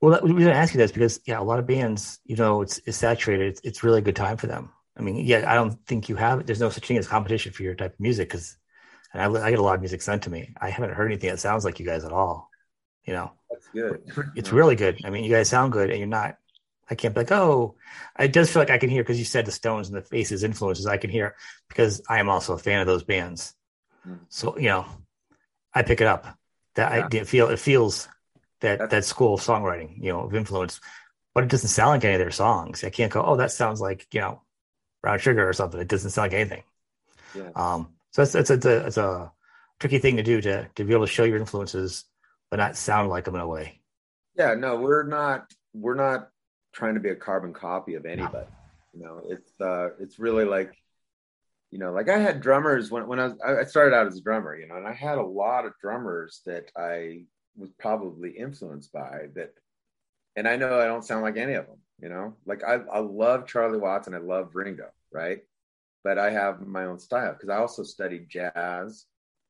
well, 0.00 0.12
that, 0.12 0.22
we 0.22 0.44
to 0.44 0.52
ask 0.54 0.74
you 0.74 0.78
this 0.78 0.92
because 0.92 1.20
yeah, 1.26 1.40
a 1.40 1.42
lot 1.42 1.58
of 1.58 1.66
bands, 1.66 2.20
you 2.24 2.36
know, 2.36 2.62
it's, 2.62 2.80
it's 2.86 2.96
saturated. 2.96 3.48
It's, 3.48 3.60
it's 3.64 3.82
really 3.82 3.98
a 3.98 4.02
good 4.02 4.16
time 4.16 4.36
for 4.36 4.46
them. 4.46 4.70
I 4.96 5.02
mean, 5.02 5.16
yeah, 5.16 5.50
I 5.50 5.54
don't 5.54 5.84
think 5.86 6.08
you 6.08 6.16
have. 6.16 6.46
There's 6.46 6.60
no 6.60 6.70
such 6.70 6.86
thing 6.86 6.98
as 6.98 7.08
competition 7.08 7.52
for 7.52 7.62
your 7.62 7.74
type 7.74 7.94
of 7.94 8.00
music 8.00 8.28
because, 8.28 8.56
and 9.12 9.22
I, 9.22 9.46
I 9.46 9.50
get 9.50 9.58
a 9.58 9.62
lot 9.62 9.74
of 9.74 9.80
music 9.80 10.02
sent 10.02 10.22
to 10.24 10.30
me. 10.30 10.54
I 10.60 10.70
haven't 10.70 10.94
heard 10.94 11.06
anything 11.06 11.30
that 11.30 11.38
sounds 11.38 11.64
like 11.64 11.80
you 11.80 11.86
guys 11.86 12.04
at 12.04 12.12
all. 12.12 12.50
You 13.04 13.14
know, 13.14 13.32
that's 13.50 13.68
good. 13.68 14.02
It's 14.36 14.52
really 14.52 14.76
good. 14.76 15.00
I 15.04 15.10
mean, 15.10 15.24
you 15.24 15.30
guys 15.30 15.48
sound 15.48 15.72
good, 15.72 15.90
and 15.90 15.98
you're 15.98 16.08
not. 16.08 16.36
I 16.90 16.94
can't 16.94 17.14
be 17.14 17.20
like, 17.20 17.32
oh, 17.32 17.76
it 18.18 18.32
does 18.32 18.50
feel 18.50 18.62
like 18.62 18.70
I 18.70 18.78
can 18.78 18.90
hear 18.90 19.02
because 19.02 19.18
you 19.18 19.24
said 19.24 19.46
the 19.46 19.52
Stones 19.52 19.88
and 19.88 19.96
the 19.96 20.02
Faces 20.02 20.42
influences. 20.42 20.86
I 20.86 20.96
can 20.96 21.10
hear 21.10 21.36
because 21.68 22.02
I 22.08 22.18
am 22.18 22.28
also 22.28 22.54
a 22.54 22.58
fan 22.58 22.80
of 22.80 22.86
those 22.86 23.04
bands. 23.04 23.54
Mm. 24.06 24.20
So 24.28 24.56
you 24.58 24.68
know, 24.68 24.86
I 25.74 25.82
pick 25.82 26.00
it 26.00 26.06
up. 26.06 26.26
That 26.74 27.12
yeah. 27.12 27.20
I 27.20 27.24
feel 27.24 27.48
it 27.48 27.58
feels 27.58 28.08
that 28.60 28.90
that 28.90 29.04
school 29.04 29.34
of 29.34 29.40
songwriting, 29.40 30.02
you 30.02 30.12
know, 30.12 30.20
of 30.20 30.34
influence, 30.34 30.80
but 31.34 31.44
it 31.44 31.50
doesn't 31.50 31.68
sound 31.68 31.90
like 31.90 32.04
any 32.04 32.14
of 32.14 32.20
their 32.20 32.30
songs. 32.30 32.84
I 32.84 32.90
can't 32.90 33.12
go, 33.12 33.22
oh, 33.22 33.36
that 33.36 33.52
sounds 33.52 33.80
like 33.80 34.06
you 34.12 34.20
know, 34.20 34.42
Brown 35.02 35.18
Sugar 35.18 35.48
or 35.48 35.52
something. 35.52 35.80
It 35.80 35.88
doesn't 35.88 36.10
sound 36.10 36.32
like 36.32 36.40
anything. 36.40 36.62
Yeah. 37.34 37.50
Um, 37.54 37.94
so 38.12 38.22
it's 38.22 38.34
it's, 38.34 38.50
it's 38.50 38.66
a 38.66 38.86
it's 38.86 38.96
a 38.96 39.32
tricky 39.78 39.98
thing 39.98 40.16
to 40.16 40.22
do 40.22 40.40
to 40.40 40.68
to 40.74 40.84
be 40.84 40.92
able 40.92 41.06
to 41.06 41.12
show 41.12 41.24
your 41.24 41.38
influences, 41.38 42.04
but 42.50 42.56
not 42.56 42.76
sound 42.76 43.08
like 43.08 43.24
them 43.24 43.34
in 43.34 43.40
a 43.40 43.46
way. 43.46 43.80
Yeah, 44.36 44.54
no, 44.54 44.76
we're 44.76 45.06
not 45.06 45.52
we're 45.74 45.94
not 45.94 46.30
trying 46.72 46.94
to 46.94 47.00
be 47.00 47.10
a 47.10 47.16
carbon 47.16 47.52
copy 47.52 47.94
of 47.94 48.06
anybody. 48.06 48.48
You 48.92 49.04
know, 49.04 49.22
it's 49.28 49.52
uh 49.60 49.90
it's 50.00 50.18
really 50.18 50.44
like 50.44 50.72
you 51.70 51.78
know, 51.78 51.92
like 51.92 52.08
I 52.08 52.18
had 52.18 52.40
drummers 52.40 52.90
when 52.90 53.06
when 53.06 53.20
I 53.20 53.28
was 53.28 53.36
I 53.42 53.64
started 53.64 53.94
out 53.94 54.06
as 54.06 54.16
a 54.16 54.22
drummer, 54.22 54.56
you 54.56 54.66
know, 54.66 54.76
and 54.76 54.86
I 54.86 54.94
had 54.94 55.18
a 55.18 55.22
lot 55.22 55.66
of 55.66 55.74
drummers 55.80 56.40
that 56.46 56.70
I 56.76 57.24
was 57.56 57.70
probably 57.78 58.30
influenced 58.30 58.92
by 58.92 59.26
that. 59.34 59.52
And 60.36 60.46
I 60.48 60.56
know 60.56 60.80
I 60.80 60.86
don't 60.86 61.04
sound 61.04 61.22
like 61.22 61.36
any 61.36 61.54
of 61.54 61.66
them, 61.66 61.78
you 62.00 62.08
know, 62.08 62.34
like 62.46 62.62
I, 62.64 62.74
I 62.92 63.00
love 63.00 63.46
Charlie 63.46 63.78
Watts 63.78 64.06
and 64.06 64.16
I 64.16 64.20
love 64.20 64.54
Ringo, 64.54 64.88
right? 65.12 65.40
But 66.04 66.18
I 66.18 66.30
have 66.30 66.66
my 66.66 66.84
own 66.84 66.98
style 66.98 67.32
because 67.32 67.48
I 67.50 67.56
also 67.56 67.82
studied 67.82 68.30
jazz. 68.30 69.04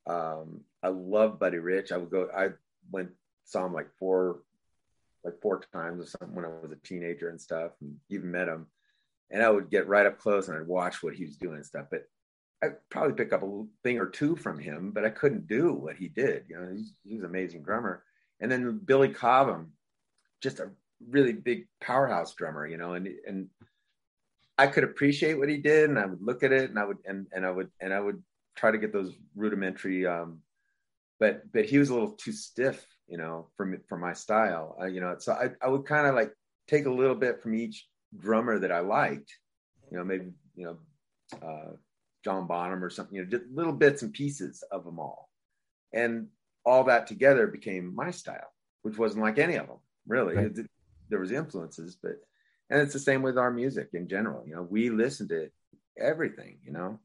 Um, 0.06 0.62
I 0.82 0.88
love 0.88 1.38
Buddy 1.38 1.58
Rich. 1.58 1.92
I 1.92 1.98
would 1.98 2.10
go, 2.10 2.28
I 2.34 2.48
went, 2.90 3.10
saw 3.44 3.66
him 3.66 3.74
like 3.74 3.88
four, 3.98 4.40
like 5.24 5.40
four 5.40 5.60
times 5.72 6.02
or 6.02 6.06
something 6.06 6.34
when 6.34 6.44
I 6.44 6.48
was 6.48 6.72
a 6.72 6.86
teenager 6.86 7.28
and 7.28 7.40
stuff, 7.40 7.72
and 7.80 7.96
even 8.10 8.30
met 8.30 8.48
him. 8.48 8.66
And 9.30 9.42
I 9.42 9.50
would 9.50 9.70
get 9.70 9.88
right 9.88 10.06
up 10.06 10.18
close 10.18 10.48
and 10.48 10.56
I'd 10.56 10.66
watch 10.66 11.02
what 11.02 11.14
he 11.14 11.24
was 11.24 11.36
doing 11.36 11.56
and 11.56 11.66
stuff. 11.66 11.86
But 11.90 12.04
I 12.62 12.68
probably 12.90 13.12
pick 13.12 13.32
up 13.32 13.42
a 13.42 13.64
thing 13.84 13.98
or 13.98 14.06
two 14.06 14.36
from 14.36 14.58
him, 14.58 14.90
but 14.90 15.04
I 15.04 15.10
couldn't 15.10 15.46
do 15.46 15.72
what 15.72 15.96
he 15.96 16.08
did. 16.08 16.44
You 16.48 16.58
know, 16.58 16.72
he's, 16.74 16.94
he's 17.04 17.20
an 17.20 17.26
amazing 17.26 17.62
drummer. 17.62 18.02
And 18.40 18.50
then 18.50 18.80
Billy 18.84 19.10
Cobham, 19.10 19.72
just 20.42 20.60
a 20.60 20.70
really 21.08 21.32
big 21.32 21.68
powerhouse 21.80 22.34
drummer, 22.34 22.66
you 22.66 22.76
know, 22.76 22.94
and 22.94 23.08
and 23.26 23.48
I 24.56 24.66
could 24.66 24.84
appreciate 24.84 25.34
what 25.34 25.48
he 25.48 25.58
did, 25.58 25.88
and 25.88 25.98
I 25.98 26.06
would 26.06 26.22
look 26.22 26.42
at 26.42 26.52
it, 26.52 26.70
and 26.70 26.78
I 26.78 26.84
would 26.84 26.98
and 27.04 27.26
and 27.32 27.46
I 27.46 27.50
would 27.50 27.70
and 27.80 27.92
I 27.92 28.00
would 28.00 28.22
try 28.56 28.70
to 28.70 28.78
get 28.78 28.92
those 28.92 29.14
rudimentary. 29.36 30.06
Um, 30.06 30.40
but 31.20 31.50
but 31.52 31.64
he 31.66 31.78
was 31.78 31.90
a 31.90 31.94
little 31.94 32.12
too 32.12 32.32
stiff, 32.32 32.84
you 33.08 33.18
know, 33.18 33.48
for 33.56 33.66
me, 33.66 33.78
for 33.88 33.98
my 33.98 34.12
style, 34.12 34.76
uh, 34.80 34.86
you 34.86 35.00
know. 35.00 35.16
So 35.18 35.32
I 35.32 35.50
I 35.62 35.68
would 35.68 35.86
kind 35.86 36.06
of 36.06 36.14
like 36.14 36.32
take 36.66 36.86
a 36.86 36.92
little 36.92 37.14
bit 37.14 37.42
from 37.42 37.54
each 37.54 37.86
drummer 38.16 38.58
that 38.58 38.72
I 38.72 38.80
liked, 38.80 39.32
you 39.90 39.98
know, 39.98 40.04
maybe 40.04 40.30
you 40.54 40.64
know. 40.64 40.78
Uh, 41.42 41.72
John 42.24 42.46
Bonham 42.46 42.82
or 42.82 42.90
something, 42.90 43.16
you 43.16 43.24
know, 43.24 43.30
just 43.30 43.44
little 43.52 43.72
bits 43.72 44.02
and 44.02 44.12
pieces 44.12 44.62
of 44.70 44.84
them 44.84 44.98
all. 44.98 45.30
And 45.92 46.28
all 46.64 46.84
that 46.84 47.06
together 47.06 47.46
became 47.46 47.94
my 47.94 48.10
style, 48.10 48.52
which 48.82 48.98
wasn't 48.98 49.22
like 49.22 49.38
any 49.38 49.54
of 49.54 49.66
them, 49.66 49.78
really. 50.06 50.36
Right. 50.36 50.46
It, 50.46 50.66
there 51.08 51.20
was 51.20 51.32
influences, 51.32 51.96
but 52.02 52.16
and 52.70 52.82
it's 52.82 52.92
the 52.92 52.98
same 52.98 53.22
with 53.22 53.38
our 53.38 53.50
music 53.50 53.90
in 53.94 54.08
general. 54.08 54.44
You 54.46 54.56
know, 54.56 54.62
we 54.62 54.90
listen 54.90 55.28
to 55.28 55.48
everything, 55.98 56.58
you 56.62 56.72
know, 56.72 56.98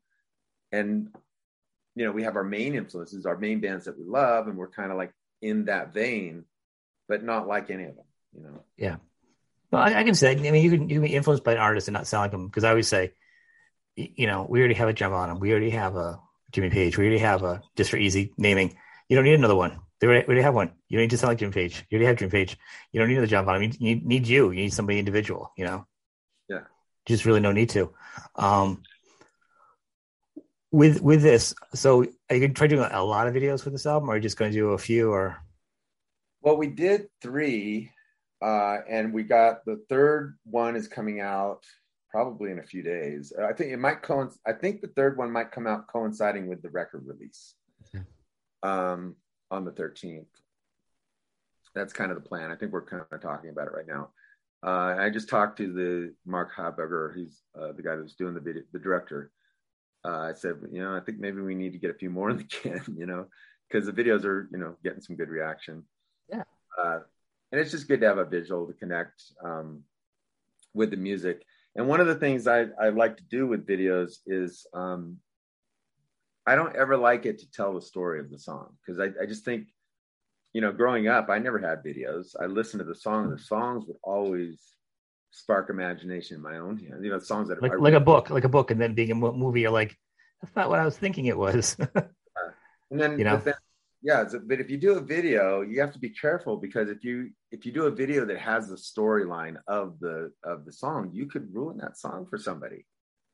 and 0.72 1.08
you 1.96 2.06
know, 2.06 2.12
we 2.12 2.24
have 2.24 2.36
our 2.36 2.44
main 2.44 2.76
influences, 2.76 3.26
our 3.26 3.38
main 3.38 3.62
bands 3.62 3.86
that 3.86 3.98
we 3.98 4.04
love, 4.04 4.48
and 4.48 4.58
we're 4.58 4.68
kind 4.68 4.92
of 4.92 4.98
like 4.98 5.14
in 5.44 5.66
that 5.66 5.94
vein, 5.94 6.46
but 7.08 7.24
not 7.24 7.48
like 7.48 7.70
any 7.70 7.84
of 7.84 7.96
them, 7.96 8.06
you 8.34 8.44
know. 8.44 8.64
Yeah. 8.78 8.96
Well, 9.72 9.82
I, 9.82 10.00
I 10.00 10.04
can 10.04 10.16
say, 10.16 10.32
I 10.32 10.36
mean, 10.36 10.64
you 10.64 10.72
can 10.72 10.90
you 10.90 10.96
can 10.96 11.04
be 11.04 11.16
influenced 11.16 11.44
by 11.44 11.54
an 11.54 11.58
artist 11.60 11.88
and 11.88 11.94
not 11.94 12.08
sound 12.08 12.24
like 12.24 12.32
them 12.32 12.48
because 12.48 12.64
I 12.64 12.70
always 12.70 12.88
say, 12.88 13.12
you 13.96 14.26
know, 14.26 14.46
we 14.50 14.60
already 14.60 14.76
have 14.76 14.88
a 14.88 14.94
John 14.94 15.12
Bonham. 15.12 15.40
We 15.40 15.52
already 15.52 15.72
have 15.72 15.96
a 15.96 16.20
Jimmy 16.52 16.70
Page. 16.70 16.98
We 16.98 17.06
already 17.06 17.20
have 17.20 17.44
a 17.44 17.62
just 17.76 17.92
for 17.92 17.98
easy 17.98 18.34
naming. 18.38 18.78
You 19.10 19.16
don't 19.18 19.26
need 19.26 19.34
another 19.34 19.56
one. 19.56 19.82
They 20.00 20.08
already, 20.08 20.26
we 20.26 20.34
already 20.34 20.44
have 20.44 20.56
one. 20.56 20.72
You 20.88 20.98
don't 20.98 21.04
need 21.04 21.10
to 21.12 21.18
sound 21.18 21.32
like 21.32 21.40
Jimmy 21.40 21.52
Page. 21.52 21.86
You 21.90 21.98
already 21.98 22.08
have 22.08 22.18
Jimmy 22.18 22.32
Page. 22.32 22.58
You 22.92 23.00
don't 23.00 23.10
need 23.10 23.16
another 23.16 23.28
John 23.28 23.46
Bonham. 23.46 23.64
You 23.64 23.70
need, 23.80 24.06
need 24.06 24.28
you. 24.28 24.52
You 24.52 24.62
need 24.62 24.74
somebody 24.74 25.00
individual. 25.00 25.52
You 25.58 25.66
know. 25.66 25.88
Yeah. 26.48 26.62
Just 27.06 27.26
really 27.26 27.42
no 27.42 27.52
need 27.52 27.70
to. 27.72 27.94
Um, 28.36 28.84
with 30.74 31.02
with 31.02 31.22
this, 31.22 31.54
so 31.76 32.02
are 32.02 32.36
you 32.36 32.40
going 32.40 32.54
to 32.54 32.54
try 32.54 32.68
doing 32.68 32.90
a 32.92 33.04
lot 33.04 33.28
of 33.28 33.36
videos 33.36 33.64
for 33.64 33.70
this 33.70 33.86
album, 33.86 34.10
or 34.10 34.14
are 34.14 34.16
you 34.18 34.24
just 34.24 34.38
going 34.38 34.52
to 34.52 34.58
do 34.58 34.70
a 34.72 34.78
few? 34.78 35.12
Or 35.12 35.38
well, 36.42 36.58
we 36.58 36.68
did 36.68 37.08
three, 37.22 37.92
uh, 38.42 38.80
and 38.90 39.14
we 39.14 39.22
got 39.22 39.64
the 39.66 39.82
third 39.88 40.36
one 40.44 40.76
is 40.76 40.88
coming 40.88 41.22
out 41.22 41.64
probably 42.10 42.50
in 42.50 42.58
a 42.58 42.64
few 42.64 42.82
days. 42.82 43.32
I 43.40 43.54
think 43.54 43.72
it 43.72 43.78
might 43.78 44.02
coincide. 44.02 44.40
I 44.48 44.54
think 44.54 44.82
the 44.82 44.88
third 44.88 45.16
one 45.16 45.32
might 45.32 45.52
come 45.52 45.68
out 45.68 45.88
coinciding 45.88 46.48
with 46.48 46.64
the 46.64 46.72
record 46.72 47.06
release 47.06 47.54
okay. 47.96 48.04
um, 48.64 49.16
on 49.52 49.66
the 49.66 49.72
13th. 49.72 50.26
That's 51.76 51.94
kind 51.94 52.12
of 52.12 52.22
the 52.22 52.28
plan. 52.28 52.52
I 52.52 52.56
think 52.56 52.72
we're 52.72 52.86
kind 52.86 53.04
of 53.12 53.22
talking 53.22 53.52
about 53.52 53.68
it 53.68 53.74
right 53.74 53.88
now. 53.88 54.10
Uh, 54.66 54.96
I 55.00 55.10
just 55.12 55.30
talked 55.30 55.58
to 55.58 55.72
the 55.72 56.14
Mark 56.26 56.52
Haberger. 56.56 57.16
He's 57.16 57.42
uh, 57.60 57.74
the 57.74 57.84
guy 57.84 57.96
that's 57.96 58.16
doing 58.16 58.34
the 58.34 58.40
video, 58.40 58.64
the 58.72 58.80
director. 58.80 59.32
Uh, 60.06 60.20
I 60.20 60.34
said, 60.34 60.56
you 60.72 60.82
know, 60.82 60.96
I 60.96 61.00
think 61.00 61.20
maybe 61.20 61.42
we 61.42 61.56
need 61.56 61.74
to 61.74 61.80
get 61.80 61.92
a 61.92 61.96
few 61.96 62.10
more 62.10 62.30
in 62.30 62.38
the 62.38 62.44
can, 62.62 62.84
you 62.98 63.06
know, 63.06 63.28
because 63.70 63.86
the 63.86 63.94
videos 63.94 64.26
are, 64.26 64.50
you 64.52 64.58
know, 64.58 64.76
getting 64.84 65.02
some 65.02 65.16
good 65.16 65.30
reaction. 65.30 65.84
Yeah. 66.30 66.44
Uh, 66.82 67.00
and 67.52 67.62
it's 67.62 67.72
just 67.72 67.88
good 67.88 68.02
to 68.02 68.08
have 68.08 68.18
a 68.18 68.26
visual 68.26 68.68
to 68.68 68.74
connect 68.74 69.24
um, 69.44 69.84
with 70.74 70.92
the 70.92 70.98
music 70.98 71.44
and 71.76 71.88
one 71.88 72.00
of 72.00 72.08
the 72.08 72.16
things 72.16 72.48
I, 72.48 72.68
I 72.80 72.90
like 72.90 73.18
to 73.18 73.24
do 73.24 73.48
with 73.48 73.66
videos 73.66 74.18
is 74.28 74.68
um, 74.74 75.18
I 76.46 76.56
don't 76.56 76.76
ever 76.76 76.98
like 76.98 77.26
it 77.26 77.40
to 77.40 77.52
tell 77.52 77.74
the 77.74 77.82
story 77.82 78.20
of 78.20 78.30
the 78.30 78.38
song 78.38 78.76
because 78.86 79.00
I, 79.00 79.22
I 79.22 79.26
just 79.26 79.44
think, 79.44 79.68
you 80.54 80.62
know, 80.62 80.72
growing 80.72 81.08
up, 81.08 81.30
I 81.30 81.40
never 81.40 81.58
had 81.58 81.84
videos. 81.84 82.36
I 82.40 82.46
listened 82.46 82.80
to 82.82 82.86
the 82.86 82.94
song, 82.94 83.26
and 83.26 83.34
the 83.34 83.42
songs 83.42 83.86
would 83.88 83.98
always 84.04 84.62
spark 85.34 85.70
imagination 85.70 86.38
in 86.38 86.42
my 86.42 86.58
own. 86.58 86.80
You 86.80 87.10
know, 87.10 87.20
songs 87.20 87.50
that 87.50 87.62
like 87.62 87.74
are 87.74 87.80
like 87.80 87.94
a 87.94 88.00
book, 88.00 88.30
like 88.30 88.46
a 88.46 88.50
book, 88.50 88.72
and 88.72 88.80
then 88.80 88.94
being 88.94 89.12
a 89.12 89.16
movie, 89.16 89.62
you're 89.62 89.72
like, 89.72 89.98
that's 90.42 90.56
not 90.56 90.70
what 90.70 90.80
I 90.80 90.86
was 90.86 90.98
thinking 90.98 91.26
it 91.26 91.38
was. 91.38 91.76
and 91.96 93.00
then 93.00 93.18
you 93.18 93.26
know, 93.26 93.38
then, 93.38 93.56
yeah. 94.02 94.24
But 94.46 94.60
if 94.60 94.70
you 94.70 94.78
do 94.78 94.98
a 94.98 95.02
video, 95.02 95.62
you 95.62 95.82
have 95.82 95.92
to 95.94 96.00
be 96.00 96.10
careful 96.10 96.58
because 96.58 96.90
if 96.90 97.04
you 97.04 97.32
if 97.52 97.66
you 97.66 97.72
do 97.72 97.86
a 97.86 97.92
video 97.92 98.26
that 98.26 98.38
has 98.38 98.70
the 98.70 98.76
storyline 98.76 99.58
of 99.68 100.00
the 100.00 100.32
of 100.44 100.66
the 100.66 100.72
song, 100.72 101.10
you 101.14 101.26
could 101.26 101.54
ruin 101.54 101.78
that 101.78 101.98
song 101.98 102.28
for 102.30 102.38
somebody. 102.38 102.86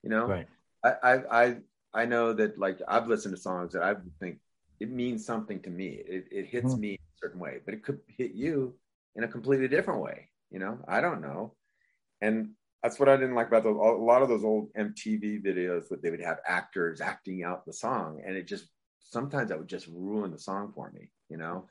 You 0.03 0.09
know, 0.09 0.27
right? 0.27 0.47
I 0.83 0.93
I 1.03 1.43
I, 1.43 1.55
I 1.93 2.05
know 2.05 2.33
that 2.33 2.57
like 2.57 2.79
I've 2.87 3.07
listened 3.07 3.35
to 3.35 3.41
songs 3.41 3.73
that 3.73 3.83
I 3.83 3.95
think 4.19 4.39
it 4.79 4.89
means 4.89 5.25
something 5.25 5.59
to 5.61 5.69
me. 5.69 6.01
It 6.07 6.27
it 6.31 6.45
hits 6.47 6.71
mm-hmm. 6.71 6.81
me 6.81 6.93
a 6.93 7.17
certain 7.21 7.39
way, 7.39 7.59
but 7.65 7.73
it 7.73 7.83
could 7.83 7.99
hit 8.07 8.31
you 8.31 8.75
in 9.15 9.23
a 9.23 9.27
completely 9.27 9.67
different 9.67 10.01
way. 10.01 10.29
You 10.49 10.59
know, 10.59 10.79
I 10.87 11.01
don't 11.01 11.21
know. 11.21 11.53
And 12.21 12.51
that's 12.83 12.99
what 12.99 13.09
I 13.09 13.17
didn't 13.17 13.35
like 13.35 13.47
about 13.47 13.63
those, 13.63 13.75
a 13.75 14.03
lot 14.03 14.21
of 14.21 14.29
those 14.29 14.43
old 14.43 14.73
MTV 14.73 15.43
videos 15.43 15.89
that 15.89 16.01
they 16.01 16.09
would 16.09 16.21
have 16.21 16.39
actors 16.47 17.01
acting 17.01 17.43
out 17.43 17.65
the 17.65 17.73
song. 17.73 18.21
And 18.25 18.37
it 18.37 18.47
just, 18.47 18.65
sometimes 18.99 19.49
that 19.49 19.57
would 19.57 19.67
just 19.67 19.87
ruin 19.87 20.31
the 20.31 20.39
song 20.39 20.71
for 20.73 20.91
me, 20.91 21.09
you 21.29 21.37
know? 21.37 21.65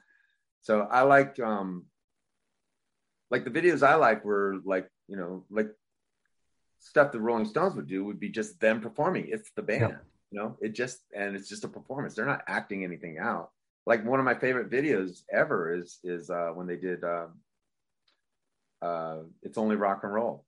So 0.63 0.83
I 0.83 1.03
like, 1.03 1.39
um, 1.41 1.87
like 3.31 3.45
the 3.45 3.51
videos 3.51 3.87
I 3.87 3.95
like 3.95 4.25
were 4.25 4.57
like, 4.65 4.89
you 5.07 5.17
know, 5.17 5.45
like 5.51 5.71
stuff 6.79 7.13
the 7.13 7.21
Rolling 7.21 7.47
Stones 7.47 7.75
would 7.75 7.89
do 7.89 8.05
would 8.05 8.21
be 8.21 8.29
just 8.29 8.61
them 8.61 8.81
performing. 8.81 9.29
It's 9.29 9.51
the 9.57 9.63
band, 9.63 9.81
yeah. 9.81 9.97
you 10.31 10.41
know, 10.41 10.57
it 10.61 10.75
just, 10.75 11.01
and 11.17 11.35
it's 11.35 11.49
just 11.49 11.65
a 11.65 11.69
performance. 11.69 12.15
They're 12.15 12.27
not 12.27 12.45
acting 12.47 12.85
anything 12.85 13.19
out. 13.19 13.51
Like 13.87 14.05
one 14.05 14.19
of 14.19 14.27
my 14.27 14.35
favorite 14.35 14.71
videos 14.71 15.23
ever 15.33 15.75
is, 15.75 16.01
is, 16.05 16.29
uh, 16.29 16.51
when 16.53 16.67
they 16.67 16.77
did, 16.77 17.03
um, 17.05 17.41
uh, 18.83 19.19
it's 19.43 19.59
only 19.59 19.77
rock 19.77 20.01
and 20.03 20.13
roll. 20.13 20.45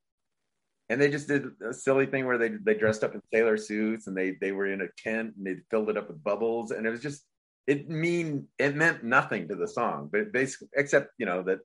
And 0.89 1.01
they 1.01 1.09
just 1.09 1.29
did 1.29 1.45
a 1.69 1.73
silly 1.73 2.07
thing 2.07 2.27
where 2.27 2.39
they 2.39 2.49
they 2.49 2.75
dressed 2.75 3.05
up 3.05 3.15
in 3.15 3.23
sailor 3.33 3.57
suits 3.57 4.09
and 4.09 4.17
they 4.17 4.33
they 4.41 4.51
were 4.51 4.67
in 4.67 4.81
a 4.81 4.89
tent 4.99 5.35
and 5.37 5.47
they 5.47 5.63
filled 5.71 5.89
it 5.89 5.97
up 5.97 6.09
with 6.09 6.23
bubbles 6.23 6.73
and 6.73 6.85
it 6.85 6.91
was 6.91 7.01
just 7.01 7.23
it 7.67 7.89
mean 7.89 8.49
it 8.59 8.75
meant 8.75 9.05
nothing 9.05 9.47
to 9.49 9.55
the 9.55 9.69
song, 9.69 10.09
but 10.11 10.33
basically 10.33 10.69
except 10.75 11.13
you 11.19 11.27
know 11.27 11.43
that 11.45 11.61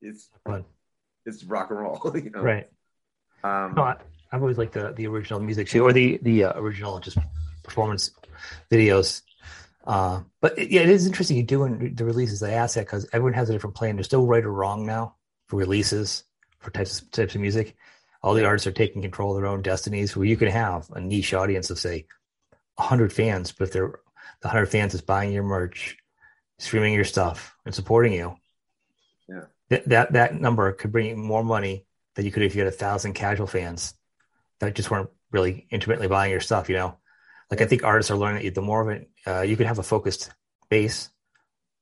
it's 0.00 0.30
Fun. 0.46 0.64
it's 1.26 1.44
rock 1.44 1.70
and 1.70 1.80
roll, 1.80 2.00
you 2.14 2.30
know. 2.30 2.40
Right. 2.40 2.68
Um, 3.44 3.74
no, 3.76 3.82
I, 3.82 3.96
have 4.30 4.40
always 4.40 4.56
liked 4.56 4.72
the 4.72 4.92
the 4.92 5.06
original 5.06 5.40
music 5.40 5.68
too, 5.68 5.84
or 5.84 5.92
the 5.92 6.18
the 6.22 6.44
uh, 6.44 6.52
original 6.58 6.98
just 7.00 7.18
performance 7.62 8.12
videos. 8.70 9.20
Uh, 9.84 10.22
but 10.40 10.58
it, 10.58 10.70
yeah, 10.70 10.80
it 10.80 10.88
is 10.88 11.06
interesting 11.06 11.36
you 11.36 11.42
doing 11.42 11.94
the 11.94 12.04
releases. 12.06 12.42
I 12.42 12.52
ask 12.52 12.76
that 12.76 12.86
because 12.86 13.06
everyone 13.12 13.34
has 13.34 13.50
a 13.50 13.52
different 13.52 13.76
plan. 13.76 13.96
There's 13.96 14.06
still 14.06 14.26
right 14.26 14.44
or 14.44 14.52
wrong 14.52 14.86
now 14.86 15.16
for 15.52 15.58
releases 15.58 16.24
for 16.60 16.70
types 16.70 17.02
of, 17.02 17.10
types 17.10 17.34
of 17.34 17.40
music. 17.42 17.76
All 18.22 18.32
the 18.32 18.46
artists 18.46 18.66
are 18.66 18.72
taking 18.72 19.02
control 19.02 19.36
of 19.36 19.42
their 19.42 19.50
own 19.50 19.60
destinies. 19.60 20.16
Where 20.16 20.24
you 20.24 20.38
can 20.38 20.48
have 20.48 20.88
a 20.94 21.00
niche 21.00 21.34
audience 21.34 21.68
of 21.68 21.78
say 21.78 22.06
hundred 22.78 23.12
fans, 23.12 23.52
but 23.52 23.68
if 23.68 23.74
they're 23.74 24.00
the 24.40 24.48
hundred 24.48 24.66
fans 24.66 24.94
is 24.94 25.02
buying 25.02 25.30
your 25.30 25.42
merch, 25.42 25.98
streaming 26.58 26.94
your 26.94 27.04
stuff, 27.04 27.54
and 27.66 27.74
supporting 27.74 28.14
you, 28.14 28.34
yeah, 29.28 29.44
th- 29.68 29.84
that 29.86 30.14
that 30.14 30.40
number 30.40 30.72
could 30.72 30.90
bring 30.90 31.08
you 31.08 31.16
more 31.16 31.44
money 31.44 31.84
than 32.14 32.24
you 32.24 32.32
could 32.32 32.42
if 32.42 32.54
you 32.54 32.62
had 32.62 32.72
a 32.72 32.76
thousand 32.76 33.12
casual 33.12 33.46
fans 33.46 33.92
that 34.60 34.74
just 34.74 34.90
weren't 34.90 35.10
really 35.32 35.66
intimately 35.70 36.08
buying 36.08 36.30
your 36.30 36.40
stuff. 36.40 36.70
You 36.70 36.76
know, 36.76 36.96
like 37.50 37.60
I 37.60 37.66
think 37.66 37.84
artists 37.84 38.10
are 38.10 38.16
learning 38.16 38.44
that 38.44 38.54
the 38.54 38.62
more 38.62 38.80
of 38.80 38.88
it, 38.88 39.10
uh, 39.26 39.42
you 39.42 39.58
can 39.58 39.66
have 39.66 39.78
a 39.78 39.82
focused 39.82 40.30
base 40.70 41.10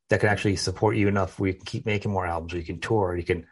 that 0.09 0.19
can 0.19 0.29
actually 0.29 0.57
support 0.57 0.97
you 0.97 1.07
enough 1.07 1.39
where 1.39 1.51
you 1.51 1.55
can 1.55 1.65
keep 1.65 1.87
making 1.87 2.11
more 2.11 2.27
albums, 2.27 2.53
or 2.53 2.59
you 2.59 2.65
can 2.65 2.81
tour, 2.81 3.17
you 3.17 3.23
can 3.23 3.47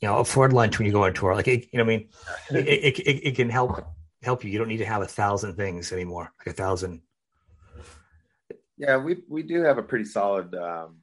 you 0.00 0.08
know 0.08 0.18
afford 0.18 0.52
lunch 0.52 0.78
when 0.78 0.86
you 0.86 0.92
go 0.92 1.04
on 1.04 1.14
tour 1.14 1.34
like 1.34 1.48
it, 1.48 1.68
you 1.72 1.78
know 1.78 1.84
i 1.84 1.86
mean? 1.86 2.08
It, 2.50 2.98
it, 2.98 3.26
it, 3.26 3.36
can 3.36 3.50
help 3.50 3.84
help 4.22 4.44
you. 4.44 4.50
You 4.50 4.58
don't 4.58 4.68
need 4.68 4.78
to 4.78 4.86
have 4.86 5.02
a 5.02 5.06
thousand 5.06 5.54
things 5.54 5.92
anymore 5.92 6.32
like 6.38 6.48
a 6.48 6.56
thousand. 6.56 7.02
Yeah 8.76 8.96
we 8.96 9.22
we 9.28 9.42
do 9.42 9.62
have 9.62 9.78
a 9.78 9.82
pretty 9.82 10.04
solid 10.04 10.54
um, 10.54 10.96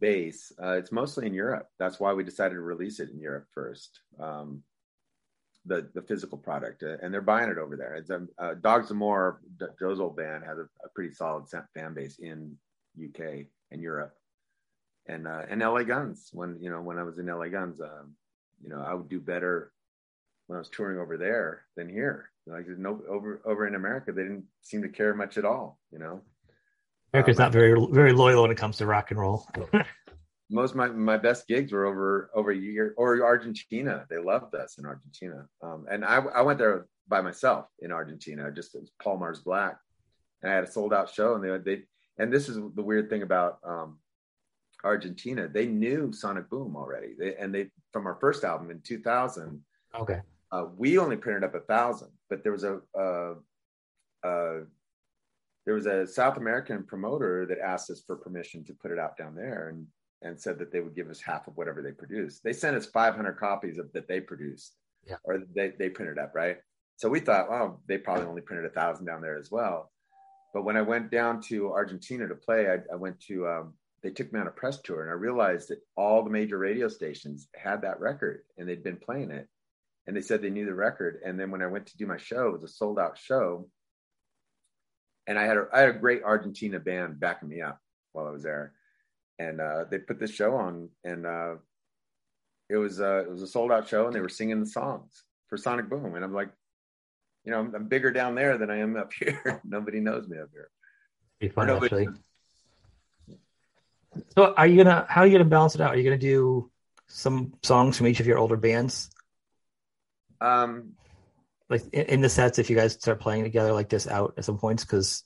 base. 0.00 0.52
Uh, 0.62 0.72
it's 0.72 0.92
mostly 0.92 1.26
in 1.26 1.34
europe. 1.34 1.68
That's 1.78 1.98
why 1.98 2.12
we 2.12 2.24
decided 2.24 2.54
to 2.54 2.60
release 2.60 3.00
it 3.00 3.10
in 3.10 3.20
europe 3.20 3.46
first. 3.52 4.00
Um, 4.20 4.62
the 5.66 5.88
the 5.94 6.02
physical 6.02 6.38
product 6.38 6.82
uh, 6.82 6.96
and 7.02 7.12
they're 7.12 7.22
buying 7.22 7.50
it 7.50 7.58
over 7.58 7.76
there. 7.76 7.94
It's 7.94 8.10
um, 8.10 8.28
uh, 8.38 8.54
Dogs 8.54 8.88
D'Amour 8.88 9.40
joe's 9.78 10.00
old 10.00 10.16
band 10.16 10.44
has 10.44 10.58
a, 10.58 10.68
a 10.84 10.88
pretty 10.94 11.14
solid 11.14 11.44
fan 11.74 11.94
base 11.94 12.18
in 12.18 12.56
uk 13.02 13.20
and 13.70 13.82
europe 13.82 14.14
and 15.06 15.26
uh, 15.26 15.42
and 15.48 15.60
LA 15.60 15.82
Guns. 15.82 16.30
When 16.32 16.58
you 16.60 16.70
know 16.70 16.80
when 16.80 16.98
I 16.98 17.02
was 17.02 17.18
in 17.18 17.26
LA 17.26 17.48
Guns, 17.48 17.80
um, 17.80 18.14
you 18.62 18.70
know 18.70 18.80
I 18.80 18.94
would 18.94 19.08
do 19.08 19.20
better 19.20 19.72
when 20.46 20.56
I 20.56 20.60
was 20.60 20.70
touring 20.70 20.98
over 20.98 21.16
there 21.16 21.62
than 21.76 21.88
here. 21.88 22.30
Like 22.46 22.66
no 22.68 23.00
over 23.08 23.40
over 23.44 23.66
in 23.66 23.74
America, 23.74 24.12
they 24.12 24.22
didn't 24.22 24.44
seem 24.62 24.82
to 24.82 24.88
care 24.88 25.14
much 25.14 25.38
at 25.38 25.44
all. 25.44 25.78
You 25.90 25.98
know, 25.98 26.20
America's 27.12 27.38
um, 27.38 27.44
not 27.44 27.52
very 27.52 27.74
very 27.90 28.12
loyal 28.12 28.42
when 28.42 28.50
it 28.50 28.58
comes 28.58 28.76
to 28.78 28.86
rock 28.86 29.10
and 29.10 29.20
roll. 29.20 29.46
most 30.50 30.72
of 30.72 30.76
my, 30.76 30.88
my 30.88 31.16
best 31.16 31.48
gigs 31.48 31.72
were 31.72 31.86
over 31.86 32.30
over 32.34 32.50
a 32.50 32.56
year 32.56 32.94
or 32.96 33.22
Argentina. 33.24 34.06
They 34.10 34.18
loved 34.18 34.54
us 34.54 34.78
in 34.78 34.86
Argentina, 34.86 35.46
um, 35.62 35.86
and 35.90 36.04
I, 36.04 36.16
I 36.16 36.42
went 36.42 36.58
there 36.58 36.86
by 37.08 37.20
myself 37.20 37.66
in 37.80 37.92
Argentina. 37.92 38.50
Just 38.50 38.74
as 38.74 38.90
Paul 39.02 39.18
Mars 39.18 39.40
Black, 39.40 39.78
and 40.42 40.52
I 40.52 40.54
had 40.54 40.64
a 40.64 40.70
sold 40.70 40.92
out 40.92 41.10
show, 41.10 41.34
and 41.34 41.44
they 41.44 41.58
they 41.58 41.82
and 42.18 42.32
this 42.32 42.48
is 42.48 42.56
the 42.56 42.82
weird 42.82 43.08
thing 43.08 43.22
about 43.22 43.58
um, 43.64 43.98
Argentina, 44.84 45.48
they 45.48 45.66
knew 45.66 46.12
Sonic 46.12 46.48
Boom 46.50 46.76
already. 46.76 47.14
They, 47.18 47.34
and 47.36 47.54
they 47.54 47.70
from 47.92 48.06
our 48.06 48.16
first 48.20 48.44
album 48.44 48.70
in 48.70 48.80
2000. 48.80 49.60
Okay. 49.98 50.20
Uh, 50.52 50.66
we 50.76 50.98
only 50.98 51.16
printed 51.16 51.44
up 51.44 51.54
a 51.54 51.60
thousand, 51.60 52.10
but 52.30 52.42
there 52.42 52.52
was 52.52 52.64
a 52.64 52.80
uh, 52.96 53.34
uh, 54.26 54.60
there 55.66 55.74
was 55.74 55.86
a 55.86 56.06
South 56.06 56.36
American 56.36 56.84
promoter 56.84 57.46
that 57.46 57.58
asked 57.58 57.90
us 57.90 58.02
for 58.06 58.16
permission 58.16 58.64
to 58.64 58.74
put 58.74 58.90
it 58.90 58.98
out 58.98 59.16
down 59.16 59.34
there, 59.34 59.70
and 59.70 59.86
and 60.22 60.40
said 60.40 60.58
that 60.58 60.72
they 60.72 60.80
would 60.80 60.94
give 60.94 61.10
us 61.10 61.20
half 61.20 61.48
of 61.48 61.56
whatever 61.56 61.82
they 61.82 61.92
produced. 61.92 62.42
They 62.42 62.52
sent 62.52 62.76
us 62.76 62.86
500 62.86 63.34
copies 63.34 63.78
of 63.78 63.92
that 63.92 64.08
they 64.08 64.20
produced, 64.20 64.76
yeah. 65.06 65.16
or 65.24 65.42
they 65.54 65.72
they 65.78 65.88
printed 65.88 66.18
up, 66.18 66.34
right? 66.34 66.58
So 66.96 67.08
we 67.08 67.20
thought, 67.20 67.48
oh, 67.50 67.80
they 67.88 67.98
probably 67.98 68.26
only 68.26 68.42
printed 68.42 68.66
a 68.66 68.74
thousand 68.74 69.06
down 69.06 69.20
there 69.20 69.38
as 69.38 69.50
well. 69.50 69.90
But 70.52 70.64
when 70.64 70.76
I 70.76 70.82
went 70.82 71.10
down 71.10 71.40
to 71.42 71.72
Argentina 71.72 72.28
to 72.28 72.36
play, 72.36 72.68
I, 72.70 72.78
I 72.92 72.96
went 72.96 73.18
to 73.22 73.48
um, 73.48 73.74
they 74.04 74.10
took 74.10 74.30
me 74.34 74.38
on 74.38 74.46
a 74.46 74.50
press 74.50 74.78
tour 74.82 75.00
and 75.00 75.10
I 75.10 75.14
realized 75.14 75.70
that 75.70 75.80
all 75.96 76.22
the 76.22 76.30
major 76.30 76.58
radio 76.58 76.88
stations 76.88 77.48
had 77.56 77.80
that 77.82 78.00
record 78.00 78.42
and 78.58 78.68
they'd 78.68 78.84
been 78.84 78.98
playing 78.98 79.30
it. 79.30 79.48
And 80.06 80.14
they 80.14 80.20
said 80.20 80.42
they 80.42 80.50
knew 80.50 80.66
the 80.66 80.74
record. 80.74 81.20
And 81.24 81.40
then 81.40 81.50
when 81.50 81.62
I 81.62 81.66
went 81.66 81.86
to 81.86 81.96
do 81.96 82.06
my 82.06 82.18
show, 82.18 82.48
it 82.48 82.52
was 82.52 82.62
a 82.64 82.68
sold 82.68 82.98
out 82.98 83.16
show. 83.16 83.66
And 85.26 85.38
I 85.38 85.44
had 85.44 85.56
a, 85.56 85.66
I 85.72 85.80
had 85.80 85.88
a 85.88 85.98
great 85.98 86.22
Argentina 86.22 86.78
band 86.78 87.18
backing 87.18 87.48
me 87.48 87.62
up 87.62 87.80
while 88.12 88.26
I 88.26 88.30
was 88.30 88.42
there. 88.42 88.74
And 89.38 89.58
uh, 89.58 89.86
they 89.90 89.96
put 89.96 90.20
this 90.20 90.30
show 90.30 90.54
on 90.54 90.90
and 91.02 91.24
uh, 91.24 91.54
it 92.68 92.76
was 92.76 93.00
uh, 93.00 93.22
it 93.22 93.30
was 93.30 93.40
a 93.40 93.46
sold 93.46 93.72
out 93.72 93.88
show 93.88 94.06
and 94.06 94.14
they 94.14 94.20
were 94.20 94.28
singing 94.28 94.60
the 94.60 94.66
songs 94.66 95.24
for 95.48 95.56
Sonic 95.56 95.88
Boom. 95.88 96.14
And 96.14 96.22
I'm 96.22 96.34
like, 96.34 96.50
you 97.46 97.52
know, 97.52 97.60
I'm, 97.60 97.74
I'm 97.74 97.88
bigger 97.88 98.12
down 98.12 98.34
there 98.34 98.58
than 98.58 98.70
I 98.70 98.80
am 98.80 98.96
up 98.96 99.14
here. 99.18 99.62
Nobody 99.64 100.00
knows 100.00 100.28
me 100.28 100.38
up 100.38 100.50
here. 100.52 100.68
Be 101.40 101.48
fun, 101.48 101.70
actually. 101.70 102.08
So 104.34 104.54
are 104.54 104.66
you 104.66 104.82
gonna 104.82 105.06
how 105.08 105.22
are 105.22 105.26
you 105.26 105.32
gonna 105.32 105.48
balance 105.48 105.74
it 105.74 105.80
out? 105.80 105.94
Are 105.94 105.96
you 105.96 106.04
gonna 106.04 106.18
do 106.18 106.70
some 107.08 107.54
songs 107.62 107.96
from 107.96 108.06
each 108.06 108.20
of 108.20 108.26
your 108.26 108.38
older 108.38 108.56
bands? 108.56 109.10
Um 110.40 110.94
like 111.68 111.82
in, 111.92 112.06
in 112.06 112.20
the 112.20 112.28
sets 112.28 112.58
if 112.58 112.70
you 112.70 112.76
guys 112.76 112.92
start 112.92 113.20
playing 113.20 113.44
together 113.44 113.72
like 113.72 113.88
this 113.88 114.06
out 114.06 114.34
at 114.36 114.44
some 114.44 114.58
points 114.58 114.84
because 114.84 115.24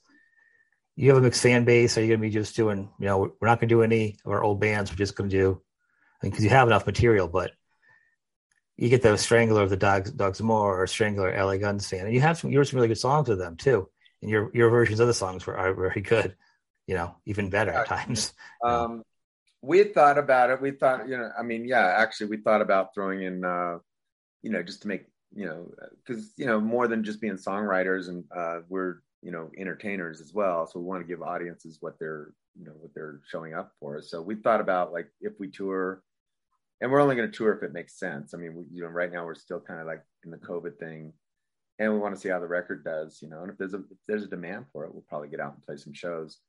you 0.95 1.09
have 1.09 1.17
a 1.17 1.21
mixed 1.21 1.41
fan 1.41 1.65
base 1.65 1.97
are 1.97 2.01
you 2.01 2.07
going 2.07 2.19
to 2.19 2.27
be 2.27 2.29
just 2.29 2.55
doing 2.55 2.89
you 2.99 3.05
know 3.05 3.19
we're 3.19 3.47
not 3.47 3.59
going 3.59 3.69
to 3.69 3.75
do 3.75 3.83
any 3.83 4.17
of 4.25 4.31
our 4.31 4.43
old 4.43 4.59
bands 4.59 4.91
we're 4.91 4.97
just 4.97 5.15
going 5.15 5.29
to 5.29 5.35
do 5.35 5.61
because 6.21 6.43
you 6.43 6.49
have 6.49 6.67
enough 6.67 6.85
material 6.85 7.27
but 7.27 7.51
you 8.77 8.89
get 8.89 9.01
the 9.01 9.17
strangler 9.17 9.61
of 9.61 9.69
the 9.69 9.77
dogs 9.77 10.11
Dogs 10.11 10.39
D'Amour 10.39 10.81
or 10.81 10.87
strangler 10.87 11.31
la 11.45 11.57
guns 11.57 11.87
fan 11.87 12.05
and 12.05 12.13
you 12.13 12.21
have 12.21 12.37
some 12.37 12.51
you 12.51 12.63
some 12.63 12.77
really 12.77 12.87
good 12.87 12.97
songs 12.97 13.29
with 13.29 13.39
them 13.39 13.55
too 13.55 13.89
and 14.21 14.29
your 14.29 14.51
your 14.53 14.69
versions 14.69 14.99
of 14.99 15.07
the 15.07 15.13
songs 15.13 15.45
were 15.45 15.57
are 15.57 15.73
very 15.73 16.01
good 16.01 16.35
you 16.89 16.95
know, 16.95 17.15
even 17.27 17.51
better 17.51 17.71
at 17.71 17.85
times. 17.85 18.33
Um, 18.65 19.03
we 19.61 19.83
thought 19.83 20.17
about 20.17 20.49
it. 20.49 20.61
We 20.61 20.71
thought, 20.71 21.07
you 21.07 21.17
know, 21.17 21.29
I 21.37 21.43
mean, 21.43 21.65
yeah, 21.65 21.85
actually, 21.97 22.27
we 22.27 22.37
thought 22.37 22.61
about 22.61 22.93
throwing 22.93 23.21
in, 23.21 23.45
uh, 23.45 23.77
you 24.41 24.49
know, 24.49 24.63
just 24.63 24.81
to 24.81 24.87
make, 24.87 25.05
you 25.33 25.45
know, 25.45 25.71
because 26.05 26.33
you 26.35 26.45
know, 26.45 26.59
more 26.59 26.87
than 26.87 27.03
just 27.03 27.21
being 27.21 27.35
songwriters, 27.35 28.09
and 28.09 28.23
uh, 28.35 28.59
we're, 28.67 28.95
you 29.21 29.31
know, 29.31 29.49
entertainers 29.57 30.19
as 30.19 30.33
well. 30.33 30.65
So 30.65 30.79
we 30.79 30.85
want 30.85 31.01
to 31.01 31.07
give 31.07 31.21
audiences 31.21 31.77
what 31.79 31.99
they're, 31.99 32.33
you 32.57 32.65
know, 32.65 32.73
what 32.79 32.93
they're 32.95 33.21
showing 33.29 33.53
up 33.53 33.71
for. 33.79 34.01
So 34.01 34.21
we 34.21 34.35
thought 34.35 34.61
about 34.61 34.91
like 34.91 35.09
if 35.21 35.33
we 35.39 35.49
tour, 35.49 36.01
and 36.81 36.91
we're 36.91 37.01
only 37.01 37.15
going 37.15 37.29
to 37.29 37.37
tour 37.37 37.53
if 37.53 37.63
it 37.63 37.73
makes 37.73 37.99
sense. 37.99 38.33
I 38.33 38.37
mean, 38.37 38.55
we, 38.55 38.63
you 38.73 38.83
know, 38.83 38.89
right 38.89 39.11
now 39.11 39.25
we're 39.25 39.35
still 39.35 39.59
kind 39.59 39.79
of 39.79 39.87
like 39.87 40.03
in 40.25 40.31
the 40.31 40.37
COVID 40.37 40.79
thing, 40.79 41.13
and 41.77 41.93
we 41.93 41.99
want 41.99 42.15
to 42.15 42.19
see 42.19 42.29
how 42.29 42.39
the 42.39 42.47
record 42.47 42.83
does, 42.83 43.19
you 43.21 43.29
know. 43.29 43.41
And 43.41 43.51
if 43.51 43.57
there's 43.57 43.73
a 43.73 43.79
if 43.79 43.97
there's 44.07 44.23
a 44.23 44.27
demand 44.27 44.65
for 44.73 44.85
it, 44.85 44.93
we'll 44.93 45.05
probably 45.07 45.29
get 45.29 45.39
out 45.39 45.53
and 45.53 45.65
play 45.65 45.77
some 45.77 45.93
shows. 45.93 46.39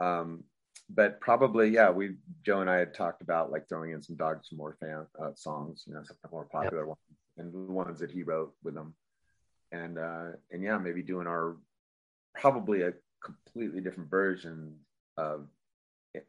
Um, 0.00 0.44
but 0.88 1.20
probably 1.20 1.68
yeah. 1.68 1.90
We 1.90 2.16
Joe 2.44 2.60
and 2.60 2.70
I 2.70 2.78
had 2.78 2.94
talked 2.94 3.22
about 3.22 3.52
like 3.52 3.68
throwing 3.68 3.92
in 3.92 4.02
some 4.02 4.16
Dogs 4.16 4.48
D'Amour 4.48 4.76
fan 4.80 5.06
uh, 5.22 5.30
songs, 5.34 5.84
you 5.86 5.94
know, 5.94 6.02
some 6.04 6.16
more 6.32 6.46
popular 6.46 6.82
yep. 6.82 6.88
ones 6.88 6.98
and 7.38 7.52
the 7.52 7.72
ones 7.72 8.00
that 8.00 8.10
he 8.10 8.22
wrote 8.22 8.52
with 8.62 8.74
them, 8.74 8.94
and 9.72 9.98
uh, 9.98 10.30
and 10.50 10.62
yeah, 10.62 10.78
maybe 10.78 11.02
doing 11.02 11.26
our 11.26 11.56
probably 12.34 12.82
a 12.82 12.92
completely 13.22 13.80
different 13.80 14.10
version 14.10 14.74
of 15.16 15.46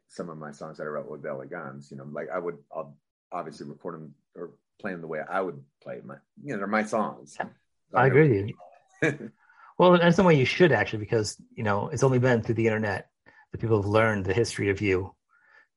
some 0.08 0.30
of 0.30 0.38
my 0.38 0.52
songs 0.52 0.78
that 0.78 0.84
I 0.84 0.86
wrote 0.86 1.10
with 1.10 1.24
LA 1.24 1.44
Guns. 1.44 1.90
You 1.90 1.98
know, 1.98 2.06
like 2.10 2.28
I 2.32 2.38
would, 2.38 2.58
I'll 2.74 2.96
obviously 3.32 3.66
record 3.66 3.94
them 3.94 4.14
or 4.36 4.50
play 4.80 4.92
them 4.92 5.00
the 5.00 5.06
way 5.06 5.20
I 5.28 5.40
would 5.40 5.62
play 5.82 6.00
my, 6.04 6.16
you 6.42 6.52
know, 6.52 6.58
they're 6.58 6.66
my 6.66 6.84
songs. 6.84 7.36
So 7.36 7.48
I 7.94 8.06
agree 8.06 8.28
with 8.28 8.54
you. 9.02 9.30
well, 9.78 9.98
that's 9.98 10.16
the 10.16 10.22
way 10.22 10.34
you 10.34 10.44
should 10.44 10.72
actually, 10.72 11.00
because 11.00 11.36
you 11.54 11.64
know 11.64 11.88
it's 11.88 12.02
only 12.02 12.18
been 12.18 12.42
through 12.42 12.54
the 12.54 12.66
internet 12.66 13.08
that 13.52 13.60
people 13.60 13.80
have 13.80 13.90
learned 13.90 14.24
the 14.24 14.34
history 14.34 14.70
of 14.70 14.80
you. 14.80 15.14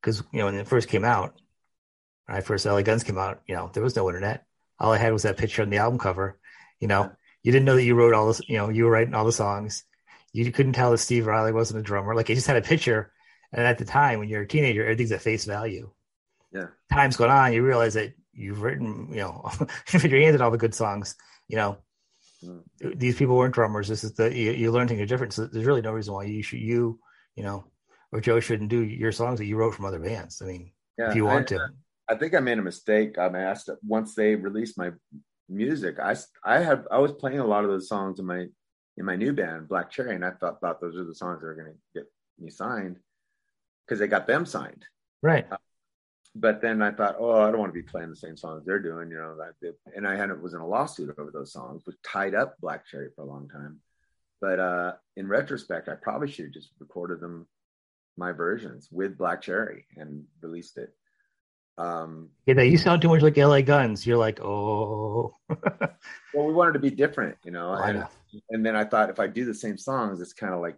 Because 0.02 0.24
you 0.32 0.40
know 0.40 0.46
when 0.46 0.56
it 0.56 0.68
first 0.68 0.90
came 0.90 1.04
out, 1.04 1.40
when 2.26 2.38
I 2.38 2.42
first 2.42 2.66
LA 2.66 2.82
Guns 2.82 3.04
came 3.04 3.18
out, 3.18 3.42
you 3.48 3.56
know 3.56 3.70
there 3.74 3.84
was 3.84 3.96
no 3.96 4.08
internet. 4.10 4.46
All 4.80 4.92
I 4.92 4.98
had 4.98 5.14
was 5.14 5.24
that 5.24 5.38
picture 5.38 5.62
on 5.62 5.70
the 5.70 5.78
album 5.78 6.00
cover. 6.00 6.40
You 6.80 6.88
know, 6.88 7.12
you 7.44 7.52
didn't 7.52 7.66
know 7.66 7.76
that 7.76 7.84
you 7.84 7.96
wrote 7.96 8.14
all 8.14 8.28
this. 8.28 8.42
You 8.48 8.58
know, 8.58 8.70
you 8.70 8.86
were 8.86 8.92
writing 8.92 9.14
all 9.14 9.26
the 9.26 9.32
songs. 9.32 9.84
You 10.34 10.52
couldn't 10.52 10.74
tell 10.74 10.92
that 10.92 10.98
Steve 10.98 11.28
Riley 11.28 11.54
wasn't 11.54 11.80
a 11.80 11.84
drummer. 11.84 12.14
Like 12.14 12.28
you 12.28 12.36
just 12.36 12.48
had 12.48 12.58
a 12.58 12.62
picture 12.62 13.14
and 13.56 13.66
at 13.66 13.78
the 13.78 13.86
time, 13.86 14.20
when 14.20 14.28
you're 14.28 14.42
a 14.42 14.48
teenager, 14.48 14.84
everything's 14.84 15.14
at 15.14 15.22
face 15.22 15.46
value. 15.46 15.90
Yeah. 16.52 16.68
Time's 16.92 17.16
gone 17.16 17.30
on, 17.30 17.54
you 17.54 17.64
realize 17.64 17.94
that 17.94 18.14
you've 18.34 18.62
written, 18.62 19.08
you 19.12 19.22
know, 19.22 19.50
with 19.94 20.04
your 20.04 20.20
hands 20.20 20.36
at 20.36 20.42
all 20.42 20.52
the 20.52 20.58
good 20.58 20.76
songs. 20.76 21.16
You 21.48 21.56
know, 21.56 21.78
mm. 22.44 22.62
these 23.00 23.16
people 23.16 23.38
weren't 23.38 23.54
drummers. 23.54 23.88
This 23.88 24.04
is 24.04 24.14
the 24.14 24.36
you, 24.36 24.52
you 24.52 24.72
learn 24.72 24.90
things 24.90 25.00
are 25.00 25.06
different. 25.06 25.32
So 25.32 25.46
there's 25.46 25.66
really 25.66 25.82
no 25.82 25.94
reason 25.94 26.14
why 26.14 26.26
you 26.26 26.44
should 26.44 26.60
you, 26.60 27.00
you 27.36 27.44
know, 27.44 27.66
or 28.12 28.22
Joe 28.22 28.40
shouldn't 28.40 28.70
do 28.70 28.84
your 28.84 29.12
songs 29.12 29.40
that 29.40 29.46
you 29.46 29.58
wrote 29.58 29.76
from 29.76 29.86
other 29.86 30.00
bands. 30.00 30.42
I 30.42 30.46
mean, 30.46 30.72
yeah, 30.98 31.10
if 31.10 31.16
you 31.16 31.26
want 31.26 31.52
I, 31.52 31.56
to. 31.56 31.70
I 32.08 32.16
think 32.16 32.36
I 32.36 32.40
made 32.40 32.60
a 32.60 32.64
mistake. 32.64 33.18
I 33.18 33.28
asked 33.28 33.70
once 33.86 34.16
they 34.16 34.36
released 34.36 34.78
my 34.78 34.92
music. 35.50 36.00
I 36.00 36.16
I 36.44 36.60
have 36.60 36.88
I 36.92 37.00
was 37.00 37.12
playing 37.14 37.40
a 37.40 37.46
lot 37.46 37.64
of 37.64 37.70
those 37.70 37.90
songs 37.90 38.20
in 38.20 38.26
my 38.26 38.48
in 38.98 39.06
my 39.06 39.16
new 39.16 39.34
band 39.34 39.68
Black 39.68 39.92
Cherry, 39.92 40.16
and 40.16 40.26
I 40.26 40.32
thought 40.32 40.62
thought 40.62 40.82
those 40.82 40.98
are 40.98 41.06
the 41.06 41.16
songs 41.16 41.42
that 41.42 41.48
are 41.48 41.56
going 41.56 41.74
to 41.74 42.00
get 42.00 42.12
me 42.40 42.50
signed 42.50 42.98
because 43.86 44.00
they 44.00 44.08
got 44.08 44.28
them 44.28 44.46
signed. 44.46 44.86
Right. 45.22 45.46
Uh, 45.52 45.58
but 46.38 46.62
then 46.62 46.82
I 46.82 46.92
thought, 46.92 47.16
oh, 47.18 47.42
I 47.42 47.50
don't 47.50 47.60
want 47.60 47.74
to 47.74 47.82
be 47.82 47.88
playing 47.88 48.10
the 48.10 48.16
same 48.16 48.36
songs 48.36 48.64
they're 48.66 48.80
doing, 48.80 49.10
you 49.10 49.18
know. 49.18 49.38
That 49.38 49.74
and 49.96 50.08
I 50.08 50.16
had 50.16 50.42
was 50.42 50.54
in 50.54 50.60
a 50.60 50.68
lawsuit 50.68 51.16
over 51.18 51.32
those 51.32 51.54
songs, 51.54 51.84
which 51.86 51.96
tied 52.04 52.36
up 52.36 52.56
Black 52.60 52.86
Cherry 52.86 53.10
for 53.16 53.22
a 53.22 53.28
long 53.28 53.48
time. 53.48 53.80
But 54.46 54.60
uh, 54.60 54.92
in 55.18 55.28
retrospect, 55.28 55.90
I 55.90 55.96
probably 55.96 56.30
should 56.30 56.46
have 56.46 56.54
just 56.54 56.70
recorded 56.78 57.20
them, 57.20 57.48
my 58.16 58.32
versions 58.32 58.88
with 58.92 59.18
Black 59.18 59.42
Cherry, 59.42 59.88
and 59.98 60.24
released 60.40 60.78
it. 60.78 60.94
Um, 61.80 62.30
yeah, 62.46 62.62
you 62.62 62.78
sound 62.78 63.02
too 63.02 63.10
much 63.10 63.24
like 63.24 63.38
LA 63.38 63.62
Guns. 63.62 64.06
You're 64.06 64.20
like, 64.20 64.40
oh. 64.42 65.34
well, 65.50 66.46
we 66.46 66.54
wanted 66.54 66.74
to 66.74 66.80
be 66.80 66.92
different, 66.92 67.38
you 67.44 67.50
know. 67.50 67.74
And, 67.74 68.02
know. 68.02 68.08
and 68.52 68.64
then 68.64 68.76
I 68.76 68.84
thought 68.84 69.10
if 69.10 69.20
I 69.20 69.26
do 69.26 69.46
the 69.46 69.54
same 69.56 69.80
songs, 69.80 70.22
it's 70.22 70.34
kind 70.34 70.54
of 70.54 70.62
like 70.62 70.78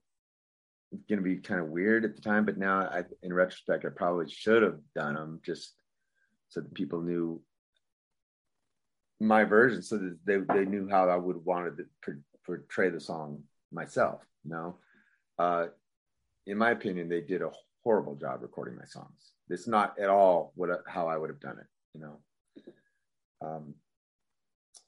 going 1.09 1.19
to 1.19 1.21
be 1.21 1.35
kind 1.35 1.59
of 1.59 1.67
weird 1.67 2.05
at 2.05 2.15
the 2.15 2.21
time, 2.21 2.45
but 2.45 2.57
now 2.57 2.83
I, 2.83 3.03
in 3.21 3.33
retrospect, 3.33 3.83
I 3.83 3.89
probably 3.89 4.29
should 4.29 4.63
have 4.63 4.79
done 4.95 5.15
them 5.15 5.41
just 5.45 5.73
so 6.47 6.61
that 6.61 6.73
people 6.73 7.01
knew 7.01 7.41
my 9.19 9.43
version, 9.43 9.81
so 9.81 9.97
that 9.97 10.17
they, 10.23 10.37
they 10.37 10.63
knew 10.63 10.87
how 10.89 11.09
I 11.09 11.17
would 11.17 11.43
want 11.43 11.75
to 11.75 12.15
portray 12.45 12.89
the 12.89 13.01
song 13.01 13.43
myself. 13.71 14.21
You 14.43 14.51
know, 14.51 14.75
uh, 15.39 15.67
in 16.45 16.57
my 16.57 16.71
opinion, 16.71 17.09
they 17.09 17.21
did 17.21 17.41
a 17.41 17.51
horrible 17.83 18.15
job 18.15 18.41
recording 18.41 18.75
my 18.75 18.85
songs. 18.85 19.31
It's 19.49 19.67
not 19.67 19.97
at 19.99 20.09
all 20.09 20.51
what 20.55 20.69
how 20.87 21.07
I 21.07 21.17
would 21.17 21.29
have 21.29 21.39
done 21.39 21.57
it. 21.59 21.67
You 21.93 22.01
know, 22.01 22.17
um, 23.41 23.73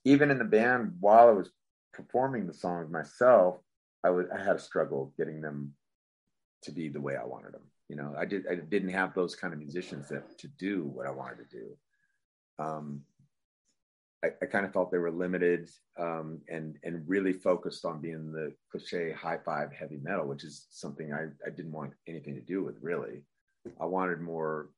even 0.05 0.31
in 0.31 0.37
the 0.37 0.45
band 0.45 0.95
while 0.99 1.27
I 1.27 1.31
was 1.31 1.49
performing 1.93 2.47
the 2.47 2.53
songs 2.53 2.89
myself, 2.89 3.57
I 4.03 4.09
would 4.09 4.29
I 4.31 4.43
had 4.43 4.55
a 4.55 4.59
struggle 4.59 5.13
getting 5.17 5.41
them 5.41 5.73
to 6.63 6.71
be 6.71 6.89
the 6.89 7.01
way 7.01 7.15
I 7.15 7.25
wanted 7.25 7.53
them. 7.53 7.63
You 7.87 7.95
know, 7.95 8.13
I 8.17 8.25
did 8.25 8.45
I 8.49 8.55
didn't 8.55 8.89
have 8.89 9.13
those 9.13 9.35
kind 9.35 9.53
of 9.53 9.59
musicians 9.59 10.09
that 10.09 10.37
to 10.39 10.47
do 10.47 10.83
what 10.83 11.07
I 11.07 11.11
wanted 11.11 11.49
to 11.49 11.57
do. 11.57 11.77
Um, 12.59 13.01
I, 14.23 14.27
I 14.41 14.45
kind 14.45 14.65
of 14.65 14.73
felt 14.73 14.91
they 14.91 14.97
were 14.97 15.11
limited 15.11 15.69
um, 15.97 16.41
and 16.49 16.77
and 16.83 17.07
really 17.07 17.33
focused 17.33 17.85
on 17.85 18.01
being 18.01 18.31
the 18.31 18.53
cliche 18.71 19.11
high 19.11 19.37
five 19.37 19.71
heavy 19.71 19.97
metal, 20.01 20.27
which 20.27 20.43
is 20.43 20.67
something 20.71 21.13
I, 21.13 21.27
I 21.45 21.49
didn't 21.49 21.71
want 21.71 21.93
anything 22.07 22.35
to 22.35 22.41
do 22.41 22.63
with 22.63 22.75
really. 22.81 23.23
I 23.79 23.85
wanted 23.85 24.21
more, 24.21 24.69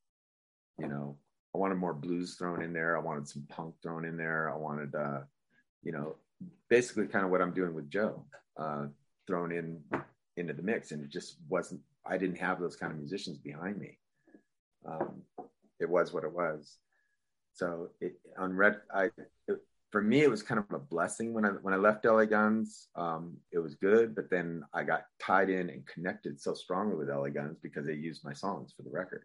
you 0.78 0.88
know, 0.88 1.18
I 1.56 1.58
wanted 1.58 1.76
more 1.76 1.94
blues 1.94 2.36
thrown 2.36 2.62
in 2.62 2.74
there. 2.74 2.98
I 2.98 3.02
wanted 3.02 3.28
some 3.28 3.46
punk 3.50 3.76
thrown 3.82 4.06
in 4.06 4.18
there. 4.18 4.52
I 4.52 4.58
wanted, 4.58 4.96
uh, 4.96 5.22
you 5.84 5.92
know, 5.92 6.16
basically 6.70 7.08
kind 7.08 7.26
of 7.26 7.32
what 7.32 7.42
I'm 7.42 7.54
doing 7.54 7.74
with 7.74 7.90
Joe, 7.90 8.26
uh, 8.58 8.88
thrown 9.28 9.52
in 9.52 9.82
into 10.38 10.54
the 10.54 10.62
mix 10.62 10.92
and 10.92 11.04
it 11.04 11.10
just 11.10 11.38
wasn't 11.50 11.80
i 12.06 12.18
didn't 12.18 12.38
have 12.38 12.60
those 12.60 12.76
kind 12.76 12.92
of 12.92 12.98
musicians 12.98 13.38
behind 13.38 13.78
me 13.78 13.98
um, 14.86 15.22
it 15.80 15.90
was 15.90 16.14
what 16.14 16.24
it 16.24 16.32
was 16.32 16.78
so 17.54 17.90
it 18.00 18.20
on 18.38 18.54
red 18.54 18.78
i 18.94 19.06
it, 19.48 19.58
for 19.92 20.02
me 20.02 20.22
it 20.22 20.30
was 20.30 20.44
kind 20.44 20.60
of 20.60 20.66
a 20.74 20.80
blessing 20.80 21.34
when 21.34 21.46
i 21.46 21.50
when 21.50 21.74
i 21.74 21.78
left 21.78 22.06
la 22.06 22.26
guns 22.26 22.88
um, 22.96 23.38
it 23.52 23.60
was 23.60 23.76
good 23.76 24.16
but 24.16 24.30
then 24.30 24.64
i 24.74 24.84
got 24.84 25.06
tied 25.20 25.50
in 25.50 25.70
and 25.70 25.86
connected 25.88 26.40
so 26.40 26.54
strongly 26.54 26.96
with 26.96 27.10
la 27.10 27.28
guns 27.28 27.58
because 27.62 27.86
they 27.86 27.94
used 27.94 28.24
my 28.24 28.34
songs 28.34 28.74
for 28.76 28.84
the 28.84 28.90
record 28.90 29.24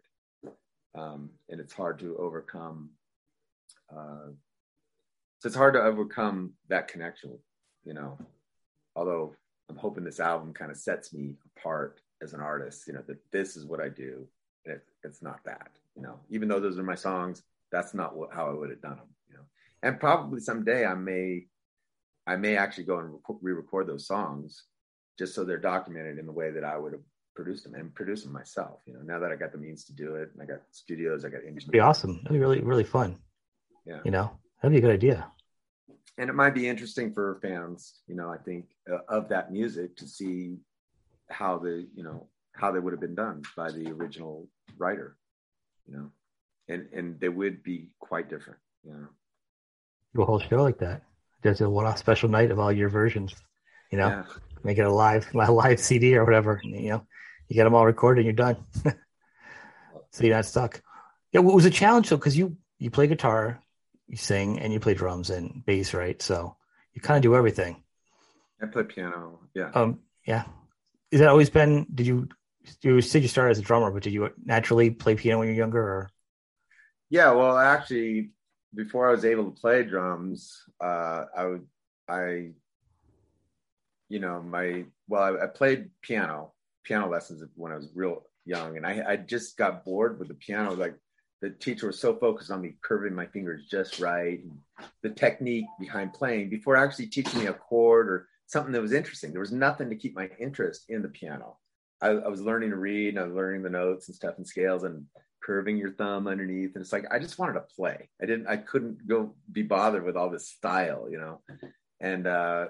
um, 0.95 1.29
and 1.49 1.59
it's 1.59 1.73
hard 1.73 1.99
to 1.99 2.17
overcome 2.17 2.89
uh, 3.91 4.29
so 5.39 5.47
it's 5.47 5.55
hard 5.55 5.73
to 5.73 5.81
overcome 5.81 6.53
that 6.69 6.87
connection 6.87 7.37
you 7.85 7.93
know 7.93 8.17
although 8.95 9.33
I'm 9.69 9.75
hoping 9.75 10.03
this 10.03 10.19
album 10.19 10.53
kind 10.53 10.71
of 10.71 10.77
sets 10.77 11.13
me 11.13 11.35
apart 11.57 12.01
as 12.21 12.33
an 12.33 12.39
artist. 12.39 12.87
You 12.87 12.93
know 12.93 13.03
that 13.07 13.19
this 13.31 13.55
is 13.55 13.65
what 13.65 13.81
I 13.81 13.89
do, 13.89 14.27
it, 14.65 14.83
it's 15.03 15.21
not 15.21 15.43
that. 15.45 15.69
You 15.95 16.03
know, 16.03 16.19
even 16.29 16.47
though 16.47 16.59
those 16.59 16.77
are 16.77 16.83
my 16.83 16.95
songs, 16.95 17.43
that's 17.71 17.93
not 17.93 18.15
what, 18.15 18.33
how 18.33 18.49
I 18.49 18.53
would 18.53 18.69
have 18.69 18.81
done 18.81 18.97
them. 18.97 19.07
You 19.29 19.35
know, 19.35 19.43
and 19.83 19.99
probably 19.99 20.39
someday 20.39 20.85
I 20.85 20.95
may, 20.95 21.45
I 22.25 22.35
may 22.35 22.57
actually 22.57 22.85
go 22.85 22.99
and 22.99 23.19
re-record 23.41 23.87
those 23.87 24.07
songs, 24.07 24.63
just 25.17 25.33
so 25.33 25.43
they're 25.43 25.57
documented 25.57 26.19
in 26.19 26.25
the 26.25 26.31
way 26.31 26.51
that 26.51 26.63
I 26.63 26.77
would 26.77 26.93
have 26.93 27.01
produced 27.35 27.63
them 27.63 27.75
and 27.75 27.93
produce 27.93 28.23
them 28.23 28.33
myself. 28.33 28.79
You 28.85 28.93
know, 28.93 29.01
now 29.01 29.19
that 29.19 29.31
I 29.31 29.35
got 29.35 29.51
the 29.51 29.57
means 29.57 29.85
to 29.85 29.93
do 29.93 30.15
it, 30.15 30.29
I 30.41 30.45
got 30.45 30.61
studios, 30.71 31.25
I 31.25 31.29
got 31.29 31.37
engineers. 31.37 31.63
It'd 31.63 31.71
be 31.71 31.79
awesome. 31.79 32.19
It'd 32.21 32.33
be 32.33 32.39
really, 32.39 32.61
really 32.61 32.83
fun. 32.83 33.17
Yeah. 33.85 33.99
You 34.03 34.11
know, 34.11 34.31
that'd 34.61 34.73
be 34.73 34.79
a 34.79 34.81
good 34.81 34.93
idea 34.93 35.31
and 36.17 36.29
it 36.29 36.33
might 36.33 36.55
be 36.55 36.67
interesting 36.67 37.13
for 37.13 37.39
fans, 37.41 37.99
you 38.07 38.15
know, 38.15 38.29
I 38.29 38.37
think 38.37 38.65
uh, 38.91 38.99
of 39.07 39.29
that 39.29 39.51
music 39.51 39.95
to 39.97 40.07
see 40.07 40.57
how 41.29 41.59
the, 41.59 41.87
you 41.95 42.03
know, 42.03 42.27
how 42.53 42.71
they 42.71 42.79
would 42.79 42.93
have 42.93 42.99
been 42.99 43.15
done 43.15 43.43
by 43.55 43.71
the 43.71 43.91
original 43.91 44.47
writer, 44.77 45.15
you 45.85 45.95
know, 45.95 46.11
and 46.67 46.87
and 46.93 47.19
they 47.19 47.29
would 47.29 47.63
be 47.63 47.89
quite 47.99 48.29
different, 48.29 48.59
you 48.83 48.91
know. 48.91 49.07
Do 50.15 50.21
a 50.21 50.25
whole 50.25 50.39
show 50.39 50.63
like 50.63 50.79
that. 50.79 51.03
Just 51.43 51.61
a 51.61 51.69
one-off 51.69 51.97
special 51.97 52.29
night 52.29 52.51
of 52.51 52.59
all 52.59 52.71
your 52.71 52.89
versions, 52.89 53.35
you 53.91 53.97
know. 53.97 54.07
Yeah. 54.07 54.23
Make 54.63 54.77
it 54.77 54.85
a 54.85 54.91
live, 54.91 55.27
a 55.33 55.51
live 55.51 55.79
CD 55.79 56.15
or 56.15 56.25
whatever. 56.25 56.59
You 56.63 56.89
know, 56.89 57.07
you 57.47 57.55
get 57.55 57.63
them 57.63 57.75
all 57.75 57.85
recorded, 57.85 58.25
and 58.25 58.25
you're 58.25 58.53
done. 58.53 58.65
so 60.11 60.23
you're 60.23 60.35
not 60.35 60.45
stuck. 60.45 60.81
Yeah, 61.31 61.41
it 61.41 61.43
was 61.43 61.65
a 61.65 61.69
challenge 61.69 62.09
though 62.09 62.17
because 62.17 62.37
you 62.37 62.57
you 62.79 62.89
play 62.89 63.07
guitar, 63.07 63.61
you 64.07 64.17
sing 64.17 64.59
and 64.59 64.73
you 64.73 64.79
play 64.79 64.93
drums 64.93 65.29
and 65.29 65.63
bass, 65.65 65.93
right? 65.93 66.21
So 66.21 66.55
you 66.93 67.01
kind 67.01 67.17
of 67.17 67.23
do 67.23 67.35
everything. 67.35 67.83
I 68.61 68.65
play 68.65 68.83
piano. 68.83 69.39
Yeah. 69.53 69.71
Um. 69.73 69.99
Yeah. 70.25 70.45
Is 71.11 71.19
that 71.19 71.29
always 71.29 71.49
been? 71.49 71.85
Did 71.93 72.07
you? 72.07 72.27
You 72.81 72.99
said 72.99 73.21
you 73.21 73.29
started 73.29 73.51
as 73.51 73.59
a 73.59 73.61
drummer, 73.61 73.91
but 73.91 74.03
did 74.03 74.11
you 74.11 74.29
naturally 74.43 74.89
play 74.89 75.15
piano 75.15 75.39
when 75.39 75.47
you 75.47 75.53
were 75.53 75.57
younger? 75.57 75.79
Or? 75.81 76.09
Yeah. 77.09 77.31
Well, 77.31 77.57
actually, 77.57 78.31
before 78.75 79.07
I 79.07 79.11
was 79.11 79.25
able 79.25 79.45
to 79.45 79.59
play 79.59 79.83
drums, 79.83 80.63
uh, 80.81 81.25
I 81.35 81.45
would 81.45 81.67
I. 82.07 82.51
You 84.09 84.19
know, 84.19 84.41
my 84.41 84.85
well, 85.09 85.37
I, 85.37 85.43
I 85.43 85.47
played 85.47 85.89
piano, 86.01 86.53
piano 86.85 87.09
lessons 87.09 87.43
when 87.55 87.73
I 87.73 87.75
was 87.75 87.89
real 87.93 88.23
young, 88.45 88.77
and 88.77 88.85
I 88.85 89.03
I 89.05 89.15
just 89.17 89.57
got 89.57 89.83
bored 89.83 90.17
with 90.17 90.29
the 90.29 90.33
piano. 90.33 90.73
Like 90.73 90.95
the 91.41 91.49
teacher 91.51 91.87
was 91.87 91.99
so 91.99 92.15
focused 92.15 92.51
on 92.51 92.61
me 92.61 92.75
curving 92.81 93.13
my 93.13 93.25
fingers 93.27 93.65
just 93.69 93.99
right 93.99 94.39
and 94.43 94.57
the 95.03 95.09
technique 95.09 95.65
behind 95.79 96.13
playing 96.13 96.49
before 96.49 96.75
actually 96.75 97.07
teaching 97.07 97.39
me 97.39 97.47
a 97.47 97.53
chord 97.53 98.09
or 98.09 98.27
something 98.47 98.71
that 98.71 98.81
was 98.81 98.93
interesting 98.93 99.31
there 99.31 99.41
was 99.41 99.51
nothing 99.51 99.89
to 99.89 99.95
keep 99.95 100.15
my 100.15 100.29
interest 100.39 100.85
in 100.89 101.01
the 101.01 101.09
piano 101.09 101.57
I, 102.01 102.09
I, 102.09 102.27
was 102.27 102.41
learning 102.41 102.71
to 102.71 102.77
read 102.77 103.09
and 103.09 103.19
i 103.19 103.23
was 103.23 103.33
learning 103.33 103.63
the 103.63 103.69
notes 103.69 104.07
and 104.07 104.15
stuff 104.15 104.35
and 104.37 104.47
scales 104.47 104.83
and 104.83 105.05
curving 105.47 105.77
your 105.77 105.91
thumb 105.91 106.27
underneath 106.27 106.75
and 106.75 106.83
it's 106.83 106.91
like 106.91 107.05
i 107.09 107.17
just 107.17 107.39
wanted 107.39 107.53
to 107.53 107.61
play. 107.75 108.09
I 108.21 108.25
didn't 108.25 108.47
i 108.47 108.57
couldn't 108.57 109.07
go 109.07 109.33
be 109.51 109.63
bothered 109.63 110.03
with 110.03 110.17
all 110.17 110.29
this 110.29 110.49
style 110.49 111.07
you 111.09 111.17
know? 111.17 111.41
And 111.99 112.27
uh 112.27 112.65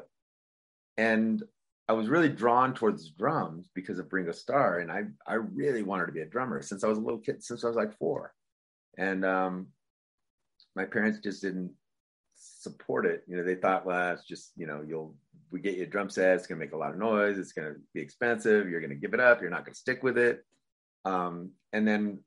and 0.98 1.44
I 1.90 1.94
was 1.94 2.10
really 2.10 2.30
drawn 2.30 2.74
towards 2.74 3.10
drums 3.12 3.70
because 3.74 3.98
of 3.98 4.12
Ringo 4.12 4.34
Starr 4.34 4.80
and 4.80 4.92
I 4.92 5.04
I 5.26 5.36
really 5.36 5.84
wanted 5.84 6.08
to 6.08 6.12
be 6.12 6.22
a 6.22 6.26
drummer 6.26 6.62
since 6.62 6.84
I 6.84 6.88
was 6.88 6.98
a 6.98 7.02
little 7.02 7.20
kid, 7.20 7.44
since 7.44 7.64
I 7.64 7.68
was 7.68 7.78
like 7.78 7.98
four, 7.98 8.34
and 8.98 9.24
um, 9.24 9.68
my 10.76 10.86
parents 10.86 11.20
just 11.20 11.42
didn't 11.42 11.72
support 12.36 13.06
it. 13.06 13.24
You 13.28 13.38
know, 13.38 13.44
they 13.44 13.56
thought, 13.56 13.86
well, 13.86 14.14
it's 14.14 14.26
just 14.26 14.52
you 14.58 14.68
know, 14.68 14.84
you'll 14.86 15.16
we 15.50 15.62
get 15.62 15.78
you 15.78 15.84
a 15.84 15.88
drum 15.88 16.10
set, 16.10 16.36
it's 16.36 16.48
gonna 16.48 16.60
make 16.60 16.74
a 16.74 16.78
lot 16.78 16.92
of 16.92 17.00
noise, 17.00 17.38
it's 17.38 17.54
gonna 17.54 17.76
be 17.94 18.02
expensive, 18.02 18.70
you're 18.70 18.82
gonna 18.82 18.96
give 18.96 19.14
it 19.14 19.22
up, 19.22 19.42
you're 19.42 19.50
not 19.50 19.64
gonna 19.64 19.76
stick 19.76 20.04
with 20.04 20.18
it, 20.18 20.44
um, 21.06 21.52
and 21.72 21.88
then 21.88 22.20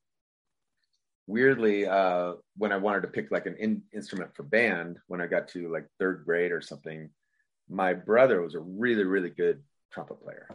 weirdly, 1.30 1.86
uh, 1.86 2.34
when 2.56 2.72
I 2.72 2.76
wanted 2.76 3.02
to 3.02 3.08
pick 3.08 3.30
like 3.30 3.46
an 3.46 3.56
in- 3.56 3.82
instrument 3.92 4.34
for 4.34 4.42
band, 4.42 4.98
when 5.06 5.20
I 5.20 5.26
got 5.26 5.48
to 5.48 5.72
like 5.72 5.86
third 5.98 6.24
grade 6.24 6.52
or 6.52 6.60
something 6.60 7.10
my 7.70 7.94
brother 7.94 8.42
was 8.42 8.54
a 8.54 8.60
really, 8.60 9.04
really 9.04 9.30
good 9.30 9.62
trumpet 9.92 10.20
player, 10.22 10.48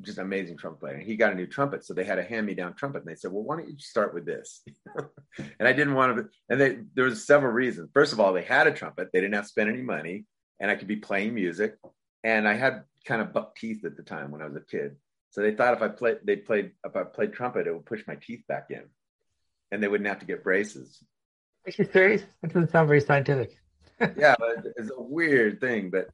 just 0.00 0.18
amazing 0.18 0.56
trumpet 0.56 0.80
player. 0.80 0.94
And 0.94 1.02
he 1.02 1.14
got 1.14 1.32
a 1.32 1.36
new 1.36 1.46
trumpet. 1.46 1.84
So 1.84 1.92
they 1.92 2.04
had 2.04 2.18
a 2.18 2.22
hand 2.22 2.46
me 2.46 2.54
down 2.54 2.74
trumpet. 2.74 3.02
And 3.02 3.08
they 3.08 3.14
said, 3.14 3.30
well, 3.30 3.42
why 3.42 3.56
don't 3.56 3.68
you 3.68 3.78
start 3.78 4.14
with 4.14 4.24
this? 4.24 4.64
and 5.38 5.68
I 5.68 5.72
didn't 5.72 5.94
want 5.94 6.16
to, 6.16 6.28
and 6.48 6.60
they, 6.60 6.78
there 6.94 7.04
was 7.04 7.26
several 7.26 7.52
reasons. 7.52 7.90
First 7.92 8.12
of 8.12 8.20
all, 8.20 8.32
they 8.32 8.42
had 8.42 8.66
a 8.66 8.72
trumpet. 8.72 9.10
They 9.12 9.20
didn't 9.20 9.34
have 9.34 9.44
to 9.44 9.48
spend 9.48 9.68
any 9.68 9.82
money 9.82 10.24
and 10.58 10.70
I 10.70 10.76
could 10.76 10.88
be 10.88 10.96
playing 10.96 11.34
music. 11.34 11.76
And 12.24 12.48
I 12.48 12.54
had 12.54 12.84
kind 13.04 13.20
of 13.20 13.34
buck 13.34 13.54
teeth 13.56 13.84
at 13.84 13.96
the 13.96 14.02
time 14.02 14.30
when 14.30 14.40
I 14.40 14.46
was 14.46 14.56
a 14.56 14.60
kid. 14.60 14.96
So 15.30 15.42
they 15.42 15.54
thought 15.54 15.74
if 15.74 15.82
I 15.82 15.88
played, 15.88 16.18
they 16.24 16.36
played, 16.36 16.70
if 16.86 16.96
I 16.96 17.02
played 17.02 17.34
trumpet, 17.34 17.66
it 17.66 17.74
would 17.74 17.84
push 17.84 18.02
my 18.06 18.14
teeth 18.14 18.44
back 18.48 18.68
in 18.70 18.84
and 19.70 19.82
they 19.82 19.88
wouldn't 19.88 20.08
have 20.08 20.20
to 20.20 20.26
get 20.26 20.44
braces. 20.44 21.02
Are 21.66 21.72
you 21.76 21.88
serious? 21.92 22.22
That 22.42 22.52
doesn't 22.52 22.70
sound 22.70 22.88
very 22.88 23.00
scientific. 23.00 23.58
yeah, 24.16 24.34
it's 24.76 24.90
a 24.90 25.02
weird 25.02 25.60
thing, 25.60 25.90
but 25.90 26.08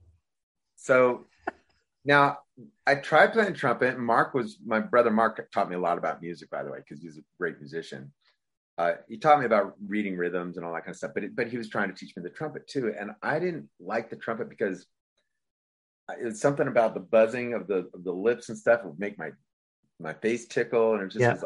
so 0.76 1.26
now 2.04 2.38
I 2.86 2.96
tried 2.96 3.32
playing 3.32 3.54
trumpet. 3.54 3.94
And 3.94 4.04
Mark 4.04 4.34
was 4.34 4.58
my 4.64 4.80
brother. 4.80 5.10
Mark 5.10 5.50
taught 5.52 5.68
me 5.68 5.76
a 5.76 5.80
lot 5.80 5.98
about 5.98 6.22
music, 6.22 6.50
by 6.50 6.62
the 6.62 6.70
way, 6.70 6.78
because 6.78 7.02
he's 7.02 7.18
a 7.18 7.22
great 7.38 7.58
musician. 7.58 8.12
Uh, 8.78 8.92
he 9.08 9.18
taught 9.18 9.40
me 9.40 9.46
about 9.46 9.74
reading 9.86 10.16
rhythms 10.16 10.56
and 10.56 10.64
all 10.64 10.72
that 10.72 10.84
kind 10.84 10.94
of 10.94 10.96
stuff. 10.96 11.12
But 11.14 11.24
it, 11.24 11.36
but 11.36 11.48
he 11.48 11.58
was 11.58 11.68
trying 11.68 11.88
to 11.88 11.94
teach 11.94 12.16
me 12.16 12.22
the 12.22 12.30
trumpet 12.30 12.66
too, 12.66 12.94
and 12.98 13.10
I 13.22 13.38
didn't 13.38 13.68
like 13.78 14.08
the 14.08 14.16
trumpet 14.16 14.48
because 14.48 14.86
it's 16.18 16.40
something 16.40 16.66
about 16.66 16.94
the 16.94 17.00
buzzing 17.00 17.54
of 17.54 17.66
the 17.66 17.90
of 17.92 18.04
the 18.04 18.12
lips 18.12 18.48
and 18.48 18.56
stuff 18.56 18.84
would 18.84 18.98
make 18.98 19.18
my 19.18 19.30
my 19.98 20.14
face 20.14 20.46
tickle, 20.46 20.94
and 20.94 21.02
it 21.02 21.08
just 21.08 21.20
yeah. 21.20 21.34
was, 21.34 21.44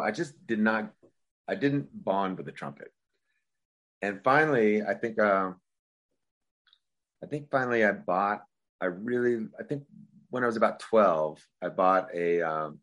I 0.00 0.12
just 0.12 0.46
did 0.46 0.60
not 0.60 0.92
I 1.48 1.54
didn't 1.54 1.88
bond 2.04 2.36
with 2.36 2.46
the 2.46 2.52
trumpet. 2.52 2.92
And 4.02 4.20
finally, 4.22 4.82
I 4.82 4.94
think 4.94 5.18
uh, 5.18 5.52
I 7.22 7.26
think 7.26 7.50
finally 7.50 7.84
I 7.84 7.92
bought 7.92 8.42
I 8.80 8.86
really, 8.86 9.46
I 9.58 9.62
think 9.62 9.84
when 10.30 10.42
I 10.42 10.46
was 10.46 10.56
about 10.56 10.80
12, 10.80 11.42
I 11.62 11.68
bought 11.68 12.08
a, 12.14 12.42
um, 12.42 12.80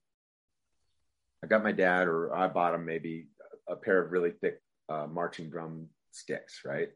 I 1.44 1.48
got 1.48 1.64
my 1.64 1.72
dad, 1.72 2.08
or 2.08 2.34
I 2.34 2.48
bought 2.48 2.74
him 2.74 2.86
maybe 2.86 3.28
a 3.68 3.76
pair 3.76 4.02
of 4.02 4.12
really 4.12 4.32
thick 4.32 4.62
uh, 4.90 5.08
marching 5.08 5.50
drum 5.50 5.88
sticks, 6.12 6.62
right? 6.66 6.90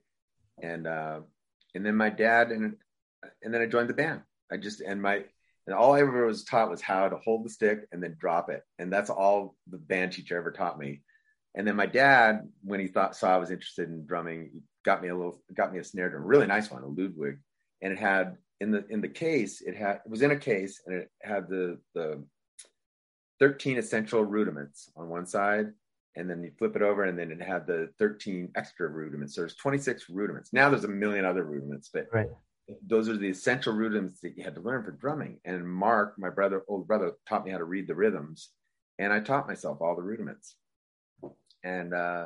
And 0.62 0.88
uh, 0.88 1.20
and 1.76 1.86
then 1.86 1.96
my 1.96 2.10
dad 2.10 2.52
and 2.52 2.78
and 3.44 3.54
then 3.54 3.62
I 3.62 3.68
joined 3.68 3.90
the 3.90 3.94
band. 3.94 4.22
I 4.52 4.58
just 4.58 4.82
and 4.82 5.02
my 5.02 5.26
and 5.68 5.76
all 5.76 5.94
I 5.94 6.00
ever 6.00 6.26
was 6.26 6.46
taught 6.46 6.70
was 6.70 6.82
how 6.82 7.10
to 7.10 7.18
hold 7.18 7.46
the 7.46 7.50
stick 7.50 7.88
and 7.92 8.02
then 8.02 8.16
drop 8.18 8.50
it, 8.50 8.64
and 8.80 8.92
that's 8.92 9.10
all 9.10 9.56
the 9.70 9.78
band 9.78 10.14
teacher 10.14 10.38
ever 10.38 10.52
taught 10.52 10.80
me. 10.80 11.02
And 11.58 11.68
then 11.68 11.76
my 11.76 11.88
dad, 11.88 12.48
when 12.64 12.80
he 12.80 12.88
thought 12.88 13.16
saw 13.16 13.34
I 13.34 13.38
was 13.38 13.50
interested 13.50 13.90
in 13.90 14.06
drumming, 14.06 14.52
he 14.54 14.62
got 14.86 15.02
me 15.02 15.10
a 15.10 15.16
little 15.16 15.42
got 15.56 15.74
me 15.74 15.80
a 15.80 15.84
snare 15.84 16.08
drum, 16.08 16.22
a 16.22 16.26
really 16.26 16.46
nice 16.46 16.70
one, 16.70 16.84
a 16.84 16.88
Ludwig, 16.88 17.40
and 17.82 17.92
it 17.92 17.98
had 17.98 18.38
in 18.62 18.70
the 18.70 18.86
in 18.90 19.02
the 19.02 19.10
case 19.10 19.62
it 19.62 19.76
had 19.76 20.02
it 20.06 20.10
was 20.10 20.22
in 20.22 20.32
a 20.32 20.38
case 20.38 20.82
and 20.86 20.96
it 20.96 21.10
had 21.24 21.50
the 21.50 21.80
the 21.96 22.24
13 23.40 23.80
essential 23.80 24.24
rudiments 24.24 24.92
on 24.96 25.10
one 25.10 25.26
side. 25.26 25.74
And 26.16 26.30
then 26.30 26.44
you 26.44 26.52
flip 26.58 26.76
it 26.76 26.82
over 26.82 27.04
and 27.04 27.18
then 27.18 27.32
it 27.32 27.42
had 27.42 27.68
the 27.68 27.90
13 28.00 28.50
extra 28.56 28.88
rudiments. 28.88 29.36
So 29.36 29.42
there's 29.42 29.56
26 29.56 30.10
rudiments. 30.10 30.52
Now 30.52 30.72
there's 30.72 30.84
a 30.84 30.88
million 30.88 31.26
other 31.26 31.44
rudiments 31.44 31.90
but 31.92 32.08
right. 32.14 32.30
those 32.86 33.10
are 33.10 33.18
the 33.18 33.30
essential 33.30 33.74
rudiments 33.74 34.20
that 34.22 34.36
you 34.36 34.44
had 34.44 34.56
to 34.56 34.62
learn 34.62 34.84
for 34.84 34.92
drumming. 34.92 35.40
And 35.44 35.68
mark 35.68 36.14
my 36.20 36.30
brother 36.30 36.64
old 36.68 36.88
brother 36.88 37.14
taught 37.28 37.46
me 37.46 37.52
how 37.52 37.58
to 37.58 37.64
read 37.64 37.88
the 37.88 37.96
rhythms. 37.96 38.50
And 39.00 39.12
i 39.12 39.20
taught 39.20 39.48
myself 39.48 39.80
all 39.82 39.96
the 39.96 40.04
rudiments 40.04 40.56
and 41.68 41.94
uh 41.94 42.26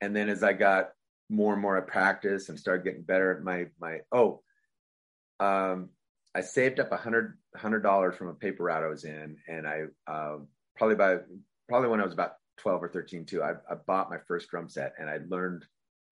and 0.00 0.14
then 0.14 0.28
as 0.28 0.42
i 0.42 0.52
got 0.52 0.90
more 1.28 1.52
and 1.52 1.62
more 1.62 1.76
at 1.76 1.86
practice 1.86 2.48
and 2.48 2.58
started 2.58 2.84
getting 2.84 3.02
better 3.02 3.36
at 3.36 3.42
my 3.42 3.66
my 3.80 3.98
oh 4.12 4.40
um, 5.40 5.88
I 6.34 6.42
saved 6.42 6.78
up 6.78 6.92
a 6.92 6.96
hundred 6.96 7.38
hundred 7.56 7.80
dollars 7.80 8.14
from 8.14 8.28
a 8.28 8.34
paper 8.34 8.64
route 8.64 8.84
I 8.84 8.88
was 8.88 9.04
in, 9.04 9.36
and 9.48 9.66
I 9.66 9.84
uh, 10.06 10.36
probably 10.76 10.94
by 10.94 11.16
probably 11.68 11.88
when 11.88 12.00
I 12.00 12.04
was 12.04 12.12
about 12.12 12.34
twelve 12.58 12.82
or 12.82 12.88
thirteen 12.88 13.24
too. 13.24 13.42
I, 13.42 13.52
I 13.68 13.74
bought 13.86 14.10
my 14.10 14.18
first 14.28 14.48
drum 14.50 14.68
set, 14.68 14.92
and 14.98 15.10
I 15.10 15.18
learned 15.28 15.64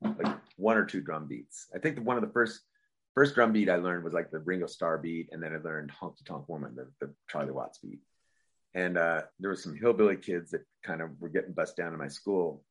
like 0.02 0.34
one 0.56 0.76
or 0.76 0.84
two 0.84 1.02
drum 1.02 1.28
beats. 1.28 1.66
I 1.74 1.78
think 1.78 2.00
one 2.00 2.16
of 2.16 2.22
the 2.22 2.32
first 2.32 2.62
first 3.14 3.34
drum 3.34 3.52
beat 3.52 3.68
I 3.68 3.76
learned 3.76 4.02
was 4.02 4.14
like 4.14 4.30
the 4.30 4.40
Ringo 4.40 4.66
Starr 4.66 4.98
beat, 4.98 5.28
and 5.30 5.42
then 5.42 5.54
I 5.54 5.58
learned 5.58 5.92
Honky 5.92 6.24
Tonk 6.24 6.48
Woman, 6.48 6.74
the, 6.74 6.88
the 7.00 7.12
Charlie 7.30 7.52
Watts 7.52 7.78
beat. 7.78 8.00
And 8.74 8.98
uh, 8.98 9.22
there 9.40 9.50
were 9.50 9.56
some 9.56 9.76
hillbilly 9.76 10.16
kids 10.16 10.50
that 10.50 10.62
kind 10.84 11.00
of 11.00 11.10
were 11.20 11.30
getting 11.30 11.52
bussed 11.52 11.76
down 11.76 11.92
to 11.92 11.98
my 11.98 12.08
school, 12.08 12.62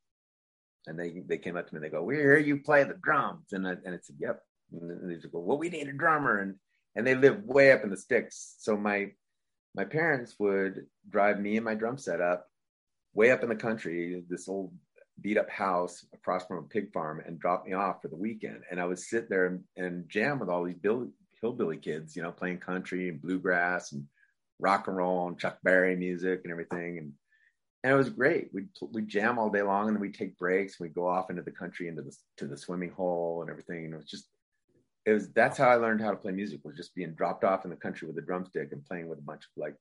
and 0.86 0.98
they 0.98 1.22
they 1.26 1.38
came 1.38 1.56
up 1.56 1.66
to 1.66 1.74
me 1.74 1.78
and 1.78 1.84
they 1.84 1.90
go, 1.90 2.02
"We 2.02 2.16
hear 2.16 2.38
you 2.38 2.58
play 2.58 2.84
the 2.84 2.98
drums," 3.02 3.52
and 3.52 3.66
I, 3.66 3.72
and 3.84 3.98
said, 4.02 4.16
"Yep." 4.18 4.40
And 4.72 5.10
they 5.10 5.14
just 5.14 5.32
go, 5.32 5.40
well, 5.40 5.58
we 5.58 5.70
need 5.70 5.88
a 5.88 5.92
drummer. 5.92 6.40
And, 6.40 6.56
and 6.94 7.06
they 7.06 7.14
live 7.14 7.44
way 7.44 7.72
up 7.72 7.84
in 7.84 7.90
the 7.90 7.96
sticks. 7.96 8.56
So 8.58 8.76
my, 8.76 9.12
my 9.74 9.84
parents 9.84 10.34
would 10.38 10.86
drive 11.08 11.40
me 11.40 11.56
and 11.56 11.64
my 11.64 11.74
drum 11.74 11.98
set 11.98 12.20
up 12.20 12.46
way 13.14 13.30
up 13.30 13.42
in 13.42 13.48
the 13.48 13.56
country, 13.56 14.22
this 14.28 14.48
old 14.48 14.72
beat 15.20 15.38
up 15.38 15.50
house 15.50 16.04
across 16.14 16.46
from 16.46 16.58
a 16.58 16.68
pig 16.68 16.92
farm 16.92 17.20
and 17.26 17.40
drop 17.40 17.66
me 17.66 17.72
off 17.72 18.02
for 18.02 18.08
the 18.08 18.16
weekend. 18.16 18.62
And 18.70 18.80
I 18.80 18.84
would 18.84 18.98
sit 18.98 19.28
there 19.28 19.46
and, 19.46 19.64
and 19.76 20.08
jam 20.08 20.38
with 20.38 20.48
all 20.48 20.64
these 20.64 20.76
Bill, 20.76 21.08
hillbilly 21.40 21.78
kids, 21.78 22.14
you 22.14 22.22
know, 22.22 22.30
playing 22.30 22.58
country 22.58 23.08
and 23.08 23.20
bluegrass 23.20 23.92
and 23.92 24.04
rock 24.58 24.88
and 24.88 24.96
roll 24.96 25.28
and 25.28 25.38
Chuck 25.38 25.58
Berry 25.62 25.96
music 25.96 26.40
and 26.44 26.52
everything. 26.52 26.98
And, 26.98 27.12
and 27.84 27.92
it 27.92 27.96
was 27.96 28.10
great. 28.10 28.48
We'd, 28.52 28.68
we'd 28.92 29.08
jam 29.08 29.38
all 29.38 29.50
day 29.50 29.62
long 29.62 29.88
and 29.88 29.96
then 29.96 30.00
we'd 30.00 30.14
take 30.14 30.38
breaks. 30.38 30.78
And 30.78 30.86
we'd 30.86 30.94
go 30.94 31.06
off 31.06 31.30
into 31.30 31.42
the 31.42 31.50
country, 31.50 31.88
into 31.88 32.02
the, 32.02 32.16
to 32.38 32.46
the 32.46 32.56
swimming 32.56 32.90
hole 32.90 33.42
and 33.42 33.50
everything. 33.50 33.84
And 33.84 33.94
it 33.94 33.98
was 33.98 34.10
just, 34.10 34.28
it 35.08 35.14
was 35.14 35.30
that's 35.32 35.56
how 35.56 35.68
I 35.68 35.76
learned 35.76 36.02
how 36.02 36.10
to 36.10 36.18
play 36.18 36.32
music 36.32 36.60
was 36.64 36.76
just 36.76 36.94
being 36.94 37.14
dropped 37.14 37.42
off 37.42 37.64
in 37.64 37.70
the 37.70 37.76
country 37.76 38.06
with 38.06 38.18
a 38.18 38.20
drumstick 38.20 38.72
and 38.72 38.84
playing 38.84 39.08
with 39.08 39.18
a 39.18 39.22
bunch 39.22 39.42
of 39.44 39.48
like 39.56 39.74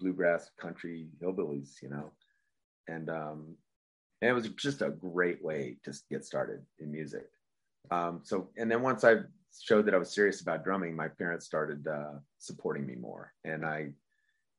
bluegrass 0.00 0.50
country 0.58 1.06
hillbillies, 1.22 1.80
you 1.80 1.90
know. 1.90 2.10
And 2.88 3.08
um 3.08 3.56
and 4.20 4.30
it 4.30 4.34
was 4.34 4.48
just 4.48 4.82
a 4.82 4.90
great 4.90 5.44
way 5.44 5.76
to 5.84 5.92
get 6.10 6.24
started 6.24 6.62
in 6.80 6.90
music. 6.90 7.26
Um 7.92 8.22
so 8.24 8.50
and 8.56 8.68
then 8.68 8.82
once 8.82 9.04
I 9.04 9.18
showed 9.60 9.86
that 9.86 9.94
I 9.94 9.98
was 9.98 10.12
serious 10.12 10.40
about 10.40 10.64
drumming, 10.64 10.96
my 10.96 11.06
parents 11.06 11.46
started 11.46 11.86
uh 11.86 12.18
supporting 12.38 12.84
me 12.84 12.96
more. 12.96 13.32
And 13.44 13.64
I 13.64 13.92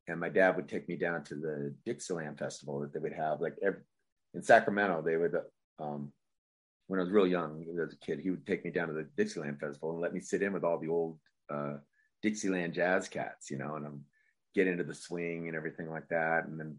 and 0.08 0.20
my 0.20 0.28
dad 0.28 0.56
would 0.56 0.68
take 0.68 0.88
me 0.88 0.96
down 0.96 1.24
to 1.24 1.34
the 1.34 1.74
Dixieland 1.84 2.38
festival 2.38 2.80
that 2.80 2.92
they 2.92 3.00
would 3.00 3.12
have 3.12 3.40
like 3.40 3.56
every, 3.62 3.80
in 4.34 4.42
Sacramento 4.42 5.02
they 5.02 5.16
would 5.16 5.36
um 5.78 6.12
when 6.86 7.00
I 7.00 7.02
was 7.02 7.12
real 7.12 7.26
young 7.26 7.64
as 7.82 7.92
a 7.92 7.96
kid, 7.96 8.20
he 8.20 8.30
would 8.30 8.46
take 8.46 8.64
me 8.64 8.70
down 8.70 8.88
to 8.88 8.94
the 8.94 9.08
Dixieland 9.16 9.58
Festival 9.58 9.90
and 9.92 10.00
let 10.00 10.14
me 10.14 10.20
sit 10.20 10.42
in 10.42 10.52
with 10.52 10.64
all 10.64 10.78
the 10.78 10.88
old 10.88 11.18
uh, 11.52 11.74
Dixieland 12.22 12.74
jazz 12.74 13.08
cats, 13.08 13.50
you 13.50 13.58
know, 13.58 13.74
and 13.74 13.86
I'm 13.86 14.04
get 14.54 14.66
into 14.66 14.84
the 14.84 14.94
swing 14.94 15.48
and 15.48 15.56
everything 15.56 15.90
like 15.90 16.08
that. 16.08 16.46
And 16.46 16.58
then, 16.58 16.78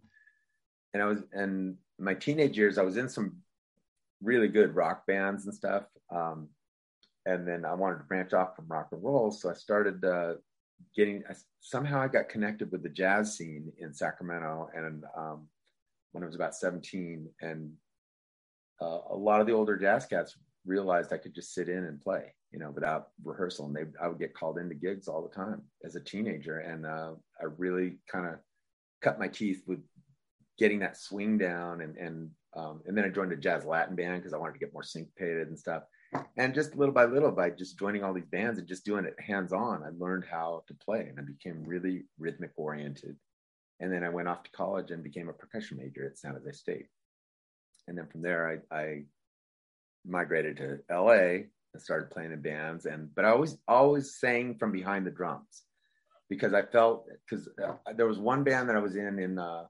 and 0.93 1.03
I 1.03 1.05
was, 1.05 1.19
and 1.31 1.75
my 1.99 2.13
teenage 2.13 2.57
years, 2.57 2.77
I 2.77 2.83
was 2.83 2.97
in 2.97 3.07
some 3.09 3.37
really 4.21 4.47
good 4.47 4.75
rock 4.75 5.05
bands 5.05 5.45
and 5.45 5.53
stuff. 5.53 5.83
Um, 6.09 6.49
and 7.25 7.47
then 7.47 7.65
I 7.65 7.73
wanted 7.73 7.97
to 7.97 8.05
branch 8.05 8.33
off 8.33 8.55
from 8.55 8.67
rock 8.67 8.87
and 8.93 9.03
roll, 9.03 9.31
so 9.31 9.49
I 9.49 9.53
started 9.53 10.03
uh, 10.05 10.35
getting. 10.95 11.23
Somehow 11.59 12.01
I 12.01 12.07
got 12.07 12.29
connected 12.29 12.71
with 12.71 12.83
the 12.83 12.89
jazz 12.89 13.37
scene 13.37 13.71
in 13.79 13.93
Sacramento, 13.93 14.69
and 14.75 15.03
um, 15.15 15.47
when 16.11 16.23
I 16.23 16.27
was 16.27 16.35
about 16.35 16.55
17, 16.55 17.29
and 17.41 17.71
uh, 18.81 18.99
a 19.09 19.15
lot 19.15 19.41
of 19.41 19.47
the 19.47 19.53
older 19.53 19.77
jazz 19.77 20.05
cats 20.05 20.37
realized 20.65 21.13
I 21.13 21.17
could 21.17 21.33
just 21.33 21.53
sit 21.53 21.69
in 21.69 21.85
and 21.85 22.01
play, 22.01 22.33
you 22.51 22.59
know, 22.59 22.71
without 22.71 23.09
rehearsal. 23.23 23.65
And 23.65 23.75
they, 23.75 23.85
I 24.01 24.07
would 24.07 24.19
get 24.19 24.35
called 24.35 24.57
into 24.57 24.75
gigs 24.75 25.07
all 25.07 25.21
the 25.21 25.35
time 25.35 25.63
as 25.83 25.95
a 25.95 26.03
teenager. 26.03 26.59
And 26.59 26.85
uh, 26.85 27.13
I 27.41 27.45
really 27.57 27.97
kind 28.11 28.27
of 28.27 28.33
cut 29.01 29.19
my 29.19 29.27
teeth 29.27 29.63
with 29.65 29.79
getting 30.59 30.79
that 30.79 30.97
swing 30.97 31.37
down. 31.37 31.81
And, 31.81 31.95
and, 31.97 32.29
um, 32.55 32.81
and 32.85 32.97
then 32.97 33.05
I 33.05 33.09
joined 33.09 33.31
a 33.31 33.37
jazz 33.37 33.65
Latin 33.65 33.95
band 33.95 34.21
because 34.21 34.33
I 34.33 34.37
wanted 34.37 34.53
to 34.53 34.59
get 34.59 34.73
more 34.73 34.83
syncopated 34.83 35.47
and 35.47 35.57
stuff. 35.57 35.83
And 36.37 36.53
just 36.53 36.75
little 36.75 36.93
by 36.93 37.05
little, 37.05 37.31
by 37.31 37.49
just 37.49 37.77
joining 37.77 38.03
all 38.03 38.13
these 38.13 38.25
bands 38.25 38.59
and 38.59 38.67
just 38.67 38.85
doing 38.85 39.05
it 39.05 39.19
hands 39.19 39.51
on, 39.51 39.83
I 39.83 39.89
learned 39.97 40.25
how 40.29 40.63
to 40.67 40.73
play 40.73 41.07
and 41.09 41.19
I 41.19 41.23
became 41.23 41.63
really 41.65 42.05
rhythmic 42.17 42.51
oriented. 42.55 43.17
And 43.79 43.91
then 43.91 44.03
I 44.03 44.09
went 44.09 44.27
off 44.27 44.43
to 44.43 44.51
college 44.51 44.91
and 44.91 45.03
became 45.03 45.29
a 45.29 45.33
percussion 45.33 45.77
major 45.77 46.05
at 46.05 46.17
San 46.17 46.33
Jose 46.33 46.51
State 46.53 46.87
and 47.87 47.97
then 47.97 48.07
from 48.07 48.21
there 48.21 48.61
I, 48.71 48.75
I 48.75 49.03
migrated 50.05 50.57
to 50.57 50.79
LA 50.91 51.47
and 51.73 51.81
started 51.81 52.11
playing 52.11 52.31
in 52.31 52.41
bands 52.41 52.85
and 52.85 53.13
but 53.15 53.25
I 53.25 53.29
always 53.29 53.57
always 53.67 54.15
sang 54.15 54.57
from 54.57 54.71
behind 54.71 55.05
the 55.05 55.11
drums. 55.11 55.63
because 56.29 56.53
I 56.53 56.63
felt 56.63 57.07
because 57.29 57.49
uh, 57.63 57.73
there 57.95 58.07
was 58.07 58.19
one 58.19 58.43
band 58.43 58.69
that 58.69 58.75
I 58.75 58.79
was 58.79 58.95
in 58.95 59.19
in 59.19 59.39
uh, 59.39 59.65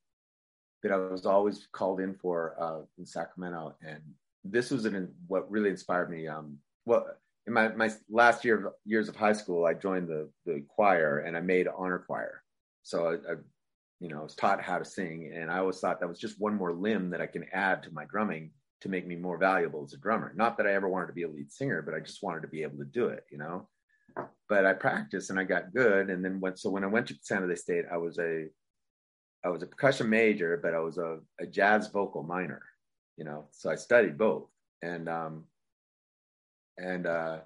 that 0.83 0.91
I 0.91 0.97
was 0.97 1.25
always 1.25 1.67
called 1.71 1.99
in 1.99 2.15
for 2.15 2.55
uh, 2.59 2.81
in 2.97 3.05
Sacramento, 3.05 3.75
and 3.81 4.01
this 4.43 4.71
was 4.71 4.85
an, 4.85 5.13
what 5.27 5.49
really 5.49 5.69
inspired 5.69 6.09
me. 6.09 6.27
Um, 6.27 6.57
well, 6.85 7.05
in 7.45 7.53
my, 7.53 7.69
my 7.69 7.89
last 8.09 8.43
year 8.45 8.67
of, 8.67 8.73
years 8.85 9.07
of 9.07 9.15
high 9.15 9.33
school, 9.33 9.65
I 9.65 9.73
joined 9.73 10.07
the 10.07 10.29
the 10.45 10.63
choir 10.67 11.19
and 11.19 11.37
I 11.37 11.41
made 11.41 11.67
honor 11.67 11.99
choir. 11.99 12.43
So 12.83 13.07
I, 13.07 13.13
I, 13.31 13.35
you 13.99 14.09
know, 14.09 14.19
I 14.19 14.23
was 14.23 14.35
taught 14.35 14.61
how 14.61 14.77
to 14.77 14.85
sing, 14.85 15.31
and 15.33 15.49
I 15.49 15.59
always 15.59 15.79
thought 15.79 15.99
that 15.99 16.09
was 16.09 16.19
just 16.19 16.39
one 16.39 16.55
more 16.55 16.73
limb 16.73 17.09
that 17.09 17.21
I 17.21 17.27
can 17.27 17.45
add 17.51 17.83
to 17.83 17.91
my 17.91 18.05
drumming 18.05 18.51
to 18.81 18.89
make 18.89 19.07
me 19.07 19.15
more 19.15 19.37
valuable 19.37 19.83
as 19.83 19.93
a 19.93 19.97
drummer. 19.97 20.33
Not 20.35 20.57
that 20.57 20.67
I 20.67 20.73
ever 20.73 20.87
wanted 20.87 21.07
to 21.07 21.13
be 21.13 21.23
a 21.23 21.29
lead 21.29 21.51
singer, 21.51 21.81
but 21.81 21.95
I 21.95 21.99
just 21.99 22.21
wanted 22.21 22.41
to 22.41 22.47
be 22.47 22.61
able 22.61 22.77
to 22.77 22.85
do 22.85 23.07
it, 23.07 23.23
you 23.31 23.37
know. 23.37 23.67
But 24.49 24.65
I 24.65 24.73
practiced 24.73 25.29
and 25.29 25.39
I 25.39 25.43
got 25.43 25.73
good, 25.73 26.09
and 26.09 26.23
then 26.23 26.39
went. 26.39 26.59
So 26.59 26.69
when 26.69 26.83
I 26.83 26.87
went 26.87 27.07
to 27.07 27.15
San 27.21 27.41
Jose 27.41 27.55
State, 27.55 27.85
I 27.91 27.97
was 27.97 28.19
a 28.19 28.45
I 29.45 29.49
was 29.49 29.63
a 29.63 29.67
percussion 29.67 30.09
major, 30.09 30.59
but 30.61 30.73
I 30.73 30.79
was 30.79 30.97
a, 30.97 31.19
a 31.39 31.45
jazz 31.45 31.87
vocal 31.87 32.23
minor, 32.23 32.61
you 33.17 33.23
know. 33.23 33.45
So 33.51 33.69
I 33.69 33.75
studied 33.75 34.17
both, 34.17 34.47
and 34.81 35.09
um, 35.09 35.43
and 36.77 37.05
uh, 37.05 37.37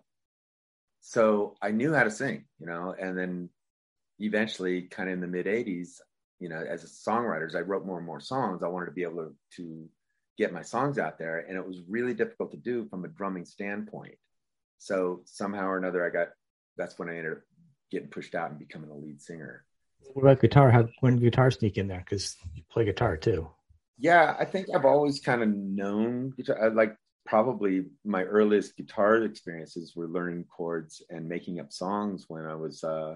so 1.00 1.56
I 1.62 1.72
knew 1.72 1.94
how 1.94 2.04
to 2.04 2.12
sing, 2.12 2.46
you 2.60 2.68
know. 2.68 2.94
And 2.98 3.18
then 3.18 3.50
eventually, 4.20 4.84
kind 4.84 5.10
of 5.10 5.14
in 5.14 5.22
the 5.22 5.28
mid 5.28 5.46
'80s, 5.46 6.00
you 6.40 6.50
know, 6.50 6.62
as 6.62 6.84
a 6.84 6.88
songwriter, 6.88 7.48
as 7.48 7.56
I 7.56 7.62
wrote 7.62 7.86
more 7.86 7.98
and 7.98 8.06
more 8.06 8.20
songs, 8.20 8.62
I 8.62 8.68
wanted 8.68 8.88
to 8.88 8.92
be 8.92 9.04
able 9.04 9.24
to, 9.24 9.36
to 9.58 9.90
get 10.38 10.54
my 10.54 10.62
songs 10.62 11.00
out 11.00 11.18
there, 11.18 11.40
and 11.40 11.58
it 11.58 11.66
was 11.66 11.82
really 11.88 12.14
difficult 12.14 12.52
to 12.52 12.58
do 12.58 12.86
from 12.86 13.06
a 13.06 13.10
drumming 13.10 13.46
standpoint. 13.46 14.16
So 14.78 15.22
somehow 15.26 15.68
or 15.68 15.78
another, 15.78 16.06
I 16.06 16.10
got. 16.10 16.30
That's 16.78 16.98
when 16.98 17.10
I 17.10 17.18
ended 17.18 17.34
up 17.34 17.40
getting 17.92 18.08
pushed 18.08 18.34
out 18.34 18.50
and 18.50 18.58
becoming 18.58 18.90
a 18.90 18.96
lead 18.96 19.22
singer. 19.22 19.66
What 20.14 20.24
about 20.24 20.42
guitar? 20.42 20.72
How 20.72 20.88
when 21.02 21.16
did 21.16 21.24
guitar 21.24 21.52
sneak 21.52 21.78
in 21.78 21.88
there? 21.88 22.00
Because 22.00 22.38
you 22.56 22.64
play 22.72 22.86
guitar 22.86 23.18
too. 23.18 23.50
Yeah, 24.02 24.36
I 24.40 24.46
think 24.46 24.68
I've 24.74 24.86
always 24.86 25.20
kind 25.20 25.44
of 25.44 25.50
known 25.50 26.32
guitar. 26.32 26.66
I 26.66 26.68
like 26.70 26.96
probably 27.28 27.86
my 28.04 28.24
earliest 28.24 28.76
guitar 28.76 29.18
experiences 29.24 29.94
were 29.96 30.08
learning 30.08 30.46
chords 30.46 31.04
and 31.12 31.30
making 31.30 31.60
up 31.60 31.72
songs 31.72 32.26
when 32.28 32.48
I 32.48 32.56
was, 32.56 32.84
uh, 32.84 33.16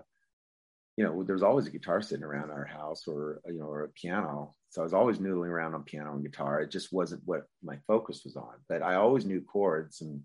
you 0.96 1.04
know, 1.04 1.24
there 1.24 1.34
was 1.34 1.42
always 1.42 1.66
a 1.66 1.72
guitar 1.72 2.04
sitting 2.04 2.24
around 2.24 2.52
our 2.52 2.66
house 2.66 3.08
or, 3.08 3.42
you 3.48 3.58
know, 3.58 3.66
or 3.66 3.86
a 3.86 3.90
piano. 3.90 4.54
So 4.70 4.82
I 4.82 4.84
was 4.84 4.94
always 4.94 5.18
noodling 5.18 5.50
around 5.50 5.74
on 5.74 5.82
piano 5.86 6.14
and 6.14 6.24
guitar. 6.24 6.62
It 6.62 6.70
just 6.70 6.94
wasn't 6.94 7.24
what 7.26 7.46
my 7.64 7.80
focus 7.88 8.22
was 8.24 8.36
on, 8.36 8.54
but 8.70 8.84
I 8.84 8.94
always 8.94 9.26
knew 9.26 9.42
chords 9.42 10.02
and, 10.02 10.22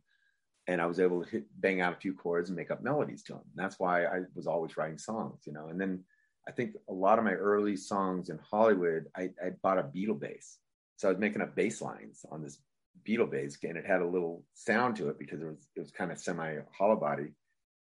and 0.69 0.79
I 0.79 0.85
was 0.85 1.01
able 1.01 1.25
to 1.25 1.31
hit, 1.31 1.45
bang 1.59 1.81
out 1.81 1.95
a 1.95 2.01
few 2.01 2.13
chords 2.13 2.51
and 2.51 2.57
make 2.57 2.71
up 2.71 2.83
melodies 2.83 3.23
to 3.25 3.33
them. 3.33 3.43
And 3.57 3.65
that's 3.65 3.81
why 3.81 4.05
I 4.05 4.25
was 4.35 4.47
always 4.47 4.77
writing 4.77 4.99
songs, 4.99 5.41
you 5.47 5.55
know, 5.55 5.69
and 5.69 5.81
then 5.81 6.05
I 6.51 6.53
think 6.53 6.75
a 6.89 6.93
lot 6.93 7.21
of 7.21 7.25
my 7.25 7.35
early 7.35 7.77
songs 7.77 8.29
in 8.29 8.41
Hollywood, 8.51 9.07
I, 9.17 9.31
I 9.41 9.51
bought 9.63 9.79
a 9.79 9.85
Beatle 9.85 10.19
bass. 10.19 10.59
So 10.97 11.07
I 11.07 11.13
was 11.13 11.21
making 11.21 11.43
up 11.43 11.55
bass 11.55 11.81
lines 11.81 12.27
on 12.29 12.43
this 12.43 12.59
Beatle 13.07 13.31
bass, 13.31 13.57
and 13.63 13.77
it 13.77 13.87
had 13.87 14.01
a 14.01 14.07
little 14.07 14.43
sound 14.55 14.97
to 14.97 15.11
it 15.11 15.19
because 15.19 15.41
it 15.41 15.47
was 15.47 15.69
it 15.77 15.81
was 15.81 15.93
kind 15.93 16.11
of 16.11 16.19
semi 16.19 16.57
hollow 16.77 16.97
body, 16.97 17.29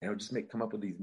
and 0.02 0.08
I 0.08 0.10
would 0.10 0.18
just 0.18 0.34
make 0.34 0.52
come 0.52 0.64
up 0.64 0.72
with 0.72 0.82
these 0.82 1.00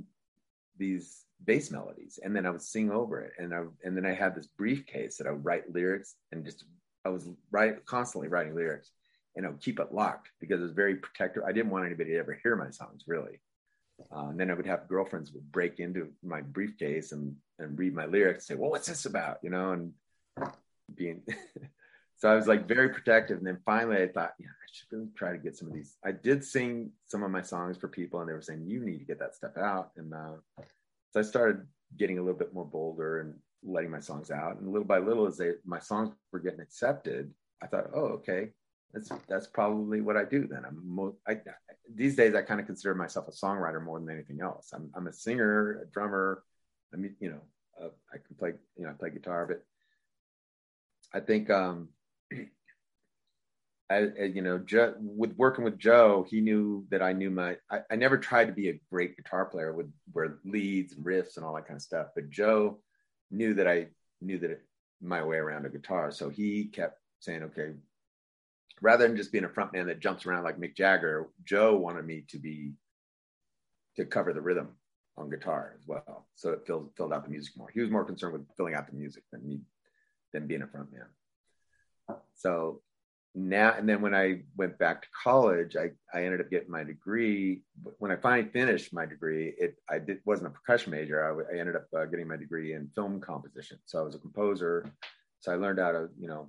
these 0.77 1.27
bass 1.45 1.71
melodies, 1.71 2.19
and 2.25 2.35
then 2.35 2.45
I 2.45 2.51
would 2.51 2.61
sing 2.61 2.91
over 2.91 3.21
it, 3.21 3.35
and 3.39 3.55
I 3.55 3.63
and 3.85 3.97
then 3.97 4.05
I 4.05 4.15
had 4.15 4.35
this 4.35 4.49
briefcase 4.49 5.17
that 5.19 5.29
I 5.29 5.31
would 5.31 5.45
write 5.45 5.73
lyrics 5.73 6.17
and 6.33 6.45
just 6.45 6.65
I 7.05 7.11
was 7.11 7.31
right 7.53 7.87
constantly 7.87 8.27
writing 8.27 8.57
lyrics, 8.57 8.91
and 9.37 9.47
I 9.47 9.51
would 9.51 9.61
keep 9.61 9.79
it 9.79 9.95
locked 9.95 10.31
because 10.41 10.59
it 10.59 10.65
was 10.65 10.73
very 10.73 10.97
protective. 10.97 11.45
I 11.47 11.53
didn't 11.53 11.71
want 11.71 11.87
anybody 11.87 12.11
to 12.11 12.19
ever 12.19 12.37
hear 12.43 12.57
my 12.57 12.71
songs 12.71 13.05
really. 13.07 13.41
Uh, 14.11 14.29
and 14.31 14.41
then 14.41 14.51
I 14.51 14.55
would 14.55 14.67
have 14.67 14.89
girlfriends 14.89 15.33
would 15.33 15.53
break 15.53 15.79
into 15.79 16.09
my 16.23 16.41
briefcase 16.41 17.13
and 17.13 17.37
and 17.59 17.79
read 17.79 17.95
my 17.95 18.07
lyrics, 18.07 18.49
and 18.49 18.57
say, 18.57 18.61
"Well, 18.61 18.71
what's 18.71 18.89
this 18.89 19.07
about?" 19.07 19.39
You 19.43 19.51
know, 19.51 19.73
and 19.73 19.93
being 20.95 21.23
so 22.17 22.31
I 22.31 22.35
was 22.35 22.47
like 22.47 22.69
very 22.69 22.89
protective. 22.89 23.39
And 23.39 23.47
then 23.47 23.59
finally, 23.65 24.03
I 24.03 24.09
thought, 24.09 24.35
yeah, 24.39 24.49
I 24.49 24.67
should 24.73 24.87
really 24.91 25.09
try 25.17 25.33
to 25.33 25.39
get 25.39 25.57
some 25.57 25.69
of 25.69 25.75
these. 25.75 25.97
I 26.05 26.13
did 26.13 26.45
sing 26.45 26.91
some 27.07 27.23
of 27.23 27.31
my 27.31 27.43
songs 27.43 27.77
for 27.77 27.89
people, 27.89 28.21
and 28.21 28.29
they 28.29 28.33
were 28.35 28.43
saying, 28.43 28.67
"You 28.67 28.81
need 28.85 28.99
to 28.99 29.05
get 29.05 29.19
that 29.19 29.35
stuff 29.35 29.57
out." 29.57 29.91
And 29.97 30.13
uh, 30.13 30.37
so 31.13 31.21
I 31.21 31.23
started 31.23 31.67
getting 31.97 32.19
a 32.19 32.23
little 32.23 32.39
bit 32.39 32.55
more 32.55 32.65
bolder 32.65 33.21
and 33.21 33.35
letting 33.63 33.91
my 33.91 34.01
songs 34.01 34.31
out. 34.31 34.59
And 34.59 34.71
little 34.71 34.87
by 34.87 34.99
little, 34.99 35.27
as 35.27 35.37
they 35.37 35.53
my 35.65 35.79
songs 35.79 36.11
were 36.33 36.41
getting 36.41 36.61
accepted, 36.61 37.33
I 37.63 37.67
thought, 37.67 37.91
"Oh, 37.95 38.19
okay." 38.19 38.51
That's, 38.93 39.11
that's 39.29 39.49
probably 39.49 40.03
what 40.03 40.17
I 40.17 40.23
do 40.23 40.47
then. 40.47 40.65
I'm 40.65 40.81
mo- 40.85 41.17
I, 41.27 41.39
these 41.93 42.15
days 42.15 42.37
I 42.37 42.43
kind 42.43 42.61
of 42.61 42.67
consider 42.67 42.95
myself 42.95 43.27
a 43.27 43.33
songwriter 43.33 43.83
more 43.83 43.99
than 43.99 44.09
anything 44.09 44.41
else. 44.41 44.71
I'm, 44.73 44.89
I'm 44.95 45.09
a 45.09 45.13
singer, 45.13 45.83
a 45.83 45.87
drummer. 45.87 46.45
I 46.93 46.97
mean, 46.97 47.17
you 47.21 47.31
know, 47.31 47.41
uh, 47.83 47.91
I 48.13 48.19
can 48.19 48.37
play, 48.37 48.53
you 48.77 48.85
know, 48.85 48.91
I 48.91 48.93
play 48.93 49.11
guitar, 49.11 49.47
but 49.47 49.65
I 51.13 51.21
think, 51.21 51.51
um, 51.51 51.89
I, 53.91 53.99
you 54.25 54.43
know, 54.43 54.59
Joe, 54.59 54.95
with 54.99 55.37
working 55.37 55.65
with 55.65 55.79
Joe, 55.79 56.27
he 56.29 56.41
knew 56.41 56.87
that 56.91 57.03
I 57.03 57.13
knew 57.13 57.31
my. 57.31 57.59
I, 57.71 57.81
I, 57.91 57.97
never 57.97 58.17
tried 58.17 58.47
to 58.47 58.53
be 58.53 58.71
a 58.71 58.81
great 58.91 59.15
guitar 59.15 59.45
player 59.45 59.75
with 59.75 59.93
where 60.13 60.39
leads 60.43 60.95
and 60.95 61.05
riffs 61.05 61.37
and 61.37 61.45
all 61.45 61.55
that 61.55 61.67
kind 61.67 61.77
of 61.77 61.83
stuff. 61.83 62.09
But 62.15 62.31
Joe 62.31 62.81
knew 63.31 63.53
that 63.55 63.69
I 63.69 63.89
knew 64.23 64.39
that 64.39 64.51
it, 64.51 64.63
my 65.03 65.23
way 65.23 65.37
around 65.37 65.67
a 65.67 65.69
guitar, 65.69 66.11
so 66.11 66.31
he 66.31 66.65
kept 66.65 66.99
saying, 67.21 67.43
"Okay, 67.43 67.75
rather 68.81 69.07
than 69.07 69.19
just 69.19 69.33
being 69.33 69.45
a 69.45 69.49
frontman 69.49 69.87
that 69.87 70.01
jumps 70.01 70.25
around 70.25 70.45
like 70.45 70.59
Mick 70.59 70.75
Jagger, 70.77 71.29
Joe 71.45 71.77
wanted 71.77 72.07
me 72.07 72.25
to 72.29 72.39
be 72.39 72.73
to 73.97 74.07
cover 74.07 74.33
the 74.33 74.41
rhythm 74.41 74.71
on 75.17 75.31
guitar 75.31 75.75
as 75.79 75.87
well. 75.87 76.27
So 76.35 76.51
it 76.51 76.67
filled 76.67 76.91
filled 76.97 77.13
out 77.13 77.25
the 77.25 77.31
music 77.31 77.57
more. 77.57 77.69
He 77.73 77.81
was 77.81 77.91
more 77.91 78.05
concerned 78.05 78.33
with 78.33 78.47
filling 78.57 78.75
out 78.75 78.87
the 78.89 78.97
music 78.97 79.23
than 79.33 79.47
me 79.47 79.61
than 80.33 80.47
being 80.47 80.63
a 80.63 80.67
frontman. 80.67 81.07
So 82.35 82.83
now 83.35 83.75
and 83.77 83.89
then 83.89 84.01
when 84.01 84.15
I 84.15 84.43
went 84.57 84.79
back 84.79 85.03
to 85.03 85.09
college, 85.23 85.77
I, 85.77 85.91
I 86.13 86.25
ended 86.25 86.41
up 86.41 86.51
getting 86.51 86.71
my 86.71 86.85
degree. 86.85 87.63
When 87.99 88.11
I 88.11 88.17
finally 88.17 88.49
finished 88.51 88.93
my 88.93 89.07
degree, 89.07 89.55
it 89.59 89.77
I 89.89 89.99
did 89.99 90.21
wasn't 90.25 90.49
a 90.49 90.51
percussion 90.51 90.93
major. 90.93 91.47
I, 91.51 91.55
I 91.55 91.59
ended 91.59 91.77
up 91.77 91.87
uh, 91.97 92.05
getting 92.07 92.29
my 92.29 92.37
degree 92.37 92.75
in 92.75 92.91
film 92.95 93.21
composition. 93.21 93.79
So 93.87 93.99
I 94.01 94.03
was 94.03 94.15
a 94.15 94.19
composer. 94.19 94.93
So 95.41 95.53
I 95.53 95.57
learned 95.57 95.79
how 95.79 95.93
to 95.93 96.09
you 96.19 96.29
know 96.29 96.49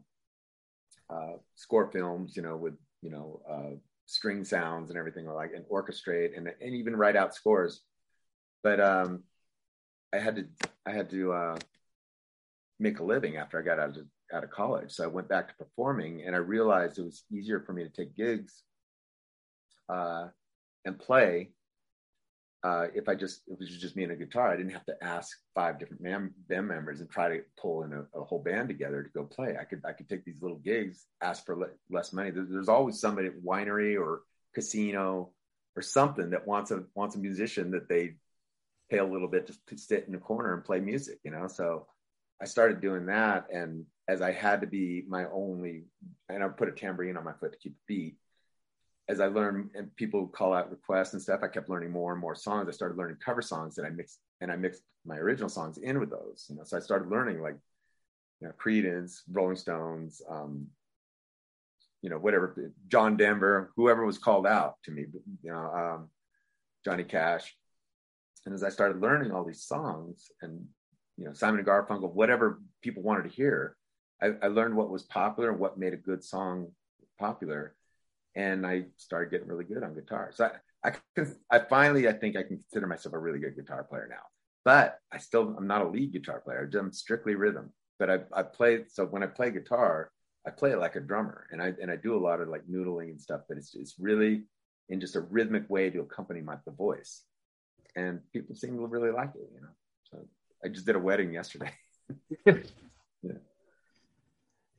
uh, 1.10 1.38
score 1.56 1.92
films, 1.92 2.36
you 2.36 2.42
know, 2.42 2.58
with 2.58 2.76
you 3.02 3.12
know 3.12 3.42
uh, 3.50 3.76
string 4.06 4.44
sounds 4.44 4.90
and 4.90 4.98
everything 4.98 5.26
like 5.28 5.52
and 5.56 5.66
orchestrate 5.66 6.38
and 6.38 6.52
and 6.62 6.76
even 6.76 6.96
write 6.96 7.16
out 7.16 7.34
scores. 7.34 7.82
But 8.66 8.80
um, 8.80 9.22
I 10.12 10.18
had 10.18 10.38
to 10.38 10.46
I 10.88 10.92
had 10.92 11.12
to 11.12 11.34
uh, 11.34 11.58
make 12.80 12.98
a 12.98 13.04
living 13.04 13.38
after 13.38 13.60
I 13.60 13.62
got 13.62 13.78
out 13.78 13.90
of 13.96 14.08
out 14.34 14.44
of 14.44 14.50
college, 14.50 14.92
so 14.92 15.04
I 15.04 15.08
went 15.08 15.30
back 15.30 15.50
to 15.50 15.64
performing, 15.64 16.24
and 16.26 16.36
I 16.36 16.40
realized 16.40 16.98
it 16.98 17.04
was 17.04 17.26
easier 17.32 17.60
for 17.60 17.74
me 17.74 17.84
to 17.84 17.90
take 17.92 18.16
gigs 18.16 18.64
uh, 19.88 20.30
and 20.84 20.98
play 20.98 21.52
uh, 22.66 22.88
if 22.96 23.08
I 23.08 23.14
just 23.14 23.42
if 23.46 23.54
it 23.54 23.60
was 23.60 23.78
just 23.78 23.96
me 23.96 24.02
and 24.02 24.12
a 24.12 24.16
guitar, 24.16 24.52
I 24.52 24.58
didn't 24.58 24.72
have 24.72 24.86
to 24.86 24.96
ask 25.04 25.38
five 25.54 25.78
different 25.78 26.02
band 26.02 26.68
members 26.68 27.02
and 27.02 27.08
try 27.08 27.30
to 27.30 27.44
pull 27.62 27.84
in 27.84 27.94
a, 27.94 28.20
a, 28.20 28.24
whole 28.24 28.42
band 28.42 28.70
together 28.70 29.04
to 29.04 29.10
go 29.10 29.26
play. 29.26 29.56
I 29.62 29.66
could 29.66 29.84
I 29.86 29.94
could 29.94 30.10
take 30.10 30.26
these 30.26 30.42
little 30.42 30.58
gigs, 30.58 31.06
ask 31.22 31.46
for 31.46 31.56
le- 31.56 31.78
less 31.92 32.12
money. 32.12 32.32
There's, 32.32 32.68
always 32.68 33.00
somebody 33.00 33.28
at 33.28 33.44
winery 33.44 34.02
or 34.02 34.24
casino 34.56 35.30
or 35.76 35.84
something 35.84 36.32
that 36.32 36.48
wants 36.48 36.72
a 36.72 36.86
wants 36.96 37.16
a 37.16 37.20
musician 37.20 37.70
that 37.70 37.88
they 37.88 38.16
pay 38.90 38.98
a 38.98 39.06
little 39.06 39.28
bit 39.28 39.52
to 39.68 39.78
sit 39.78 40.06
in 40.08 40.16
a 40.16 40.20
corner 40.20 40.54
and 40.54 40.64
play 40.64 40.80
music. 40.80 41.20
You 41.24 41.32
know, 41.32 41.48
so 41.48 41.88
I 42.42 42.46
started 42.46 42.82
doing 42.82 43.06
that, 43.08 43.48
and 43.52 43.86
as 44.08 44.22
I 44.22 44.32
had 44.32 44.62
to 44.62 44.68
be 44.68 45.04
my 45.08 45.26
only, 45.32 45.86
and 46.30 46.44
I 46.44 46.48
put 46.50 46.70
a 46.70 46.72
tambourine 46.72 47.18
on 47.18 47.24
my 47.24 47.34
foot 47.34 47.54
to 47.54 47.58
keep 47.58 47.76
the 47.88 47.96
beat 47.96 48.18
as 49.08 49.20
I 49.20 49.28
learned 49.28 49.70
and 49.76 49.96
people 49.96 50.28
call 50.28 50.54
out 50.54 50.72
requests 50.72 51.14
and 51.14 51.22
stuff, 51.22 51.42
I 51.44 51.48
kept 51.48 51.70
learning 51.70 51.92
more 51.92 52.12
and 52.12 52.22
more 52.22 52.36
songs. 52.36 52.68
I 52.68 52.72
started 52.72 52.98
learning 52.98 53.18
cover 53.24 53.42
songs 53.42 53.78
and 53.78 53.86
I 53.86 53.92
mixed 53.92 54.20
and 54.42 54.52
I 54.52 54.56
mixed 54.56 54.82
my 55.06 55.18
original 55.18 55.50
songs 55.50 55.78
in 55.78 56.00
with 56.00 56.10
those. 56.10 56.46
You 56.50 56.56
know, 56.56 56.64
so 56.64 56.78
I 56.78 56.80
started 56.80 57.10
learning 57.10 57.42
like, 57.42 57.58
you 58.42 58.48
know, 58.48 58.54
Creedence, 58.54 59.22
Rolling 59.32 59.58
Stones, 59.58 60.22
um, 60.30 60.68
you 62.02 62.10
know, 62.10 62.18
whatever, 62.18 62.72
John 62.88 63.16
Denver, 63.16 63.72
whoever 63.76 64.06
was 64.06 64.18
called 64.18 64.48
out 64.48 64.78
to 64.84 64.92
me, 64.92 65.06
you 65.44 65.52
know, 65.52 65.58
um, 65.58 66.10
Johnny 66.84 67.04
Cash. 67.04 67.56
And 68.46 68.54
as 68.54 68.64
I 68.64 68.70
started 68.70 69.02
learning 69.02 69.32
all 69.32 69.44
these 69.44 69.64
songs 69.64 70.32
and, 70.42 70.66
you 71.18 71.26
know, 71.26 71.34
Simon 71.34 71.60
and 71.60 71.68
Garfunkel, 71.68 72.14
whatever 72.14 72.62
people 72.82 73.04
wanted 73.04 73.24
to 73.24 73.36
hear, 73.36 73.76
I, 74.22 74.32
I 74.42 74.48
learned 74.48 74.76
what 74.76 74.90
was 74.90 75.04
popular 75.04 75.50
and 75.52 75.60
what 75.60 75.78
made 75.78 75.94
a 75.94 75.98
good 75.98 76.24
song 76.24 76.68
popular 77.20 77.76
and 78.36 78.68
I 78.68 78.86
started 78.98 79.32
getting 79.32 79.48
really 79.48 79.64
good 79.64 79.84
on 79.84 79.96
guitar. 79.96 80.32
So 80.34 80.50
I, 80.84 80.90
I, 81.18 81.26
I 81.50 81.60
finally, 81.60 82.08
I 82.08 82.14
think 82.14 82.36
I 82.36 82.44
can 82.44 82.58
consider 82.58 82.88
myself 82.88 83.14
a 83.14 83.20
really 83.20 83.40
good 83.40 83.56
guitar 83.56 83.84
player 83.84 84.08
now. 84.10 84.24
But 84.64 85.00
I 85.12 85.20
still, 85.20 85.56
I'm 85.58 85.68
not 85.68 85.82
a 85.82 85.88
lead 85.88 86.12
guitar 86.12 86.42
player. 86.42 86.70
I'm 86.78 86.92
strictly 86.92 87.36
rhythm. 87.36 87.72
But 87.98 88.10
I, 88.10 88.20
I 88.34 88.44
play. 88.44 88.84
So 88.90 89.06
when 89.06 89.24
I 89.24 89.28
play 89.28 89.52
guitar, 89.52 90.12
I 90.46 90.50
play 90.50 90.72
it 90.72 90.80
like 90.80 90.96
a 90.96 91.00
drummer, 91.00 91.48
and 91.52 91.62
I 91.62 91.74
and 91.82 91.90
I 91.90 91.96
do 91.96 92.14
a 92.14 92.20
lot 92.20 92.42
of 92.42 92.50
like 92.50 92.68
noodling 92.68 93.10
and 93.10 93.22
stuff. 93.22 93.42
But 93.48 93.58
it's 93.58 93.74
it's 93.74 93.96
really 93.98 94.44
in 94.90 95.00
just 95.00 95.16
a 95.16 95.22
rhythmic 95.22 95.70
way 95.70 95.90
to 95.92 96.02
accompany 96.02 96.42
my 96.42 96.58
the 96.66 96.72
voice, 96.72 97.24
and 97.96 98.20
people 98.34 98.56
seem 98.56 98.78
to 98.78 98.86
really 98.86 99.12
like 99.12 99.32
it. 99.36 99.50
You 99.54 99.62
know. 99.62 99.74
So 100.12 100.28
I 100.64 100.70
just 100.70 100.86
did 100.86 100.96
a 100.96 101.00
wedding 101.00 101.34
yesterday. 101.34 101.72
yeah. 102.46 102.54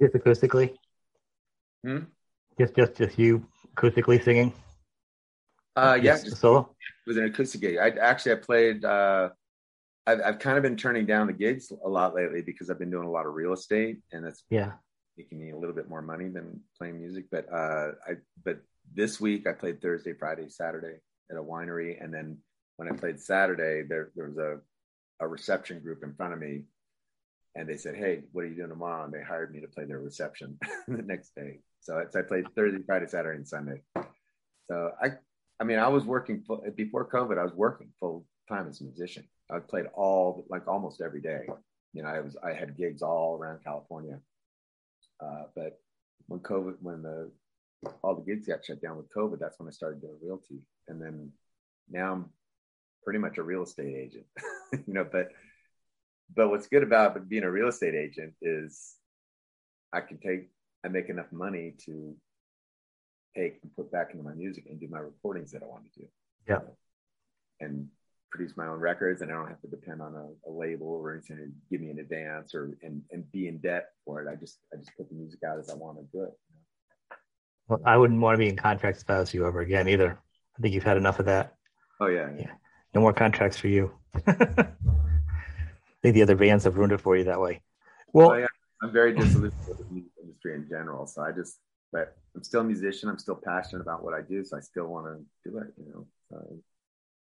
Just 0.00 0.14
acoustically. 0.14 0.74
Hmm? 1.84 2.04
Just 2.58 2.74
just 2.74 2.94
just 2.96 3.18
you 3.18 3.46
acoustically 3.76 4.22
singing. 4.22 4.52
Uh, 5.74 5.98
yeah, 6.00 6.16
just, 6.16 6.38
solo. 6.38 6.74
It 7.06 7.10
was 7.10 7.16
an 7.18 7.24
acoustic 7.24 7.60
gig. 7.60 7.76
I 7.78 7.90
actually 7.90 8.32
I 8.32 8.36
played. 8.36 8.84
Uh, 8.84 9.30
I've 10.06 10.20
I've 10.24 10.38
kind 10.38 10.56
of 10.56 10.62
been 10.62 10.76
turning 10.76 11.06
down 11.06 11.26
the 11.26 11.32
gigs 11.32 11.70
a 11.84 11.88
lot 11.88 12.14
lately 12.14 12.42
because 12.42 12.70
I've 12.70 12.78
been 12.78 12.90
doing 12.90 13.06
a 13.06 13.10
lot 13.10 13.26
of 13.26 13.34
real 13.34 13.52
estate, 13.52 13.98
and 14.12 14.24
that's 14.24 14.42
yeah 14.50 14.72
making 15.16 15.40
me 15.40 15.50
a 15.50 15.56
little 15.56 15.74
bit 15.74 15.88
more 15.88 16.02
money 16.02 16.28
than 16.28 16.60
playing 16.78 16.98
music. 16.98 17.26
But 17.30 17.52
uh, 17.52 17.92
I 18.06 18.14
but 18.44 18.60
this 18.94 19.20
week 19.20 19.46
I 19.46 19.52
played 19.52 19.80
Thursday, 19.80 20.12
Friday, 20.12 20.48
Saturday 20.48 20.98
at 21.30 21.36
a 21.36 21.42
winery, 21.42 22.02
and 22.02 22.12
then 22.12 22.38
when 22.76 22.88
I 22.88 22.92
played 22.92 23.20
Saturday, 23.20 23.86
there 23.88 24.10
there 24.14 24.28
was 24.28 24.38
a 24.38 24.58
a 25.20 25.26
reception 25.26 25.80
group 25.80 26.02
in 26.02 26.14
front 26.14 26.34
of 26.34 26.38
me, 26.38 26.64
and 27.54 27.68
they 27.68 27.76
said, 27.76 27.96
"Hey, 27.96 28.22
what 28.32 28.44
are 28.44 28.48
you 28.48 28.56
doing 28.56 28.70
tomorrow?" 28.70 29.04
And 29.04 29.12
they 29.12 29.22
hired 29.22 29.52
me 29.52 29.60
to 29.60 29.68
play 29.68 29.84
their 29.84 30.00
reception 30.00 30.58
the 30.88 31.02
next 31.02 31.34
day. 31.34 31.60
So, 31.80 32.04
so 32.10 32.18
I 32.18 32.22
played 32.22 32.46
Thursday, 32.54 32.82
Friday, 32.84 33.06
Saturday, 33.06 33.36
and 33.36 33.48
Sunday. 33.48 33.82
So 34.68 34.92
I 35.00 35.12
I 35.58 35.64
mean, 35.64 35.78
I 35.78 35.88
was 35.88 36.04
working 36.04 36.42
full, 36.42 36.62
before 36.74 37.08
COVID. 37.08 37.38
I 37.38 37.44
was 37.44 37.54
working 37.54 37.88
full 37.98 38.26
time 38.48 38.68
as 38.68 38.80
a 38.80 38.84
musician. 38.84 39.24
I 39.50 39.58
played 39.60 39.86
all 39.94 40.44
like 40.48 40.68
almost 40.68 41.00
every 41.00 41.20
day. 41.20 41.46
You 41.92 42.02
know, 42.02 42.08
I 42.08 42.20
was 42.20 42.36
I 42.44 42.52
had 42.52 42.76
gigs 42.76 43.02
all 43.02 43.36
around 43.36 43.64
California. 43.64 44.20
Uh, 45.20 45.44
but 45.54 45.80
when 46.26 46.40
COVID, 46.40 46.76
when 46.80 47.02
the 47.02 47.30
all 48.02 48.14
the 48.16 48.22
gigs 48.22 48.46
got 48.46 48.64
shut 48.64 48.82
down 48.82 48.96
with 48.96 49.12
COVID, 49.14 49.38
that's 49.38 49.58
when 49.58 49.68
I 49.68 49.72
started 49.72 50.00
doing 50.00 50.18
realty. 50.22 50.60
And 50.88 51.00
then 51.00 51.32
now 51.88 52.12
I'm 52.12 52.30
pretty 53.06 53.20
much 53.20 53.38
a 53.38 53.42
real 53.42 53.62
estate 53.62 53.96
agent. 53.96 54.26
you 54.86 54.92
know, 54.92 55.06
but 55.10 55.28
but 56.34 56.50
what's 56.50 56.66
good 56.66 56.82
about 56.82 57.28
being 57.28 57.44
a 57.44 57.50
real 57.50 57.68
estate 57.68 57.94
agent 57.94 58.34
is 58.42 58.96
I 59.92 60.00
can 60.00 60.18
take 60.18 60.50
I 60.84 60.88
make 60.88 61.08
enough 61.08 61.32
money 61.32 61.74
to 61.86 62.14
take 63.34 63.60
and 63.62 63.74
put 63.76 63.92
back 63.92 64.10
into 64.10 64.24
my 64.24 64.34
music 64.34 64.64
and 64.68 64.80
do 64.80 64.88
my 64.90 64.98
recordings 64.98 65.52
that 65.52 65.62
I 65.62 65.66
want 65.66 65.84
to 65.92 66.00
do. 66.00 66.06
Yeah. 66.48 66.58
And 67.60 67.88
produce 68.30 68.56
my 68.56 68.66
own 68.66 68.80
records 68.80 69.22
and 69.22 69.30
I 69.30 69.34
don't 69.34 69.48
have 69.48 69.60
to 69.60 69.68
depend 69.68 70.02
on 70.02 70.14
a, 70.14 70.50
a 70.50 70.52
label 70.52 70.88
or 70.88 71.12
anything 71.12 71.36
to 71.36 71.48
give 71.70 71.80
me 71.80 71.90
an 71.90 72.00
advance 72.00 72.54
or 72.54 72.76
and, 72.82 73.02
and 73.12 73.30
be 73.30 73.46
in 73.46 73.58
debt 73.58 73.90
for 74.04 74.20
it. 74.20 74.28
I 74.28 74.34
just 74.34 74.58
I 74.74 74.78
just 74.78 74.90
put 74.96 75.08
the 75.08 75.14
music 75.14 75.40
out 75.48 75.60
as 75.60 75.70
I 75.70 75.74
want 75.74 75.98
to 75.98 76.04
do 76.12 76.24
it. 76.24 76.32
Well, 77.68 77.80
I 77.84 77.96
wouldn't 77.96 78.20
want 78.20 78.34
to 78.34 78.38
be 78.38 78.48
in 78.48 78.56
contracts 78.56 79.04
with 79.06 79.32
you 79.32 79.46
ever 79.46 79.60
again 79.60 79.88
either. 79.88 80.18
I 80.58 80.60
think 80.60 80.74
you've 80.74 80.82
had 80.82 80.96
enough 80.96 81.20
of 81.20 81.26
that. 81.26 81.54
Oh 82.00 82.06
yeah. 82.06 82.30
Yeah. 82.36 82.50
No 82.96 83.02
more 83.02 83.12
contracts 83.12 83.58
for 83.58 83.68
you. 83.68 83.92
I 84.26 84.32
think 86.00 86.14
the 86.14 86.22
other 86.22 86.34
bands 86.34 86.64
have 86.64 86.78
ruined 86.78 86.94
it 86.94 87.00
for 87.02 87.14
you 87.14 87.24
that 87.24 87.38
way. 87.38 87.60
Well, 88.14 88.30
oh, 88.30 88.36
yeah. 88.36 88.46
I'm 88.82 88.90
very 88.90 89.14
disillusioned 89.14 89.68
with 89.68 89.76
the 89.76 89.84
music 89.92 90.12
industry 90.18 90.54
in 90.54 90.66
general. 90.66 91.06
So 91.06 91.20
I 91.20 91.32
just 91.32 91.58
but 91.92 92.16
I'm 92.34 92.42
still 92.42 92.62
a 92.62 92.64
musician. 92.64 93.10
I'm 93.10 93.18
still 93.18 93.34
passionate 93.34 93.82
about 93.82 94.02
what 94.02 94.14
I 94.14 94.22
do, 94.22 94.42
so 94.46 94.56
I 94.56 94.60
still 94.60 94.86
want 94.86 95.08
to 95.08 95.50
do 95.50 95.58
it. 95.58 95.74
You 95.76 95.92
know, 95.92 96.06
so 96.30 96.58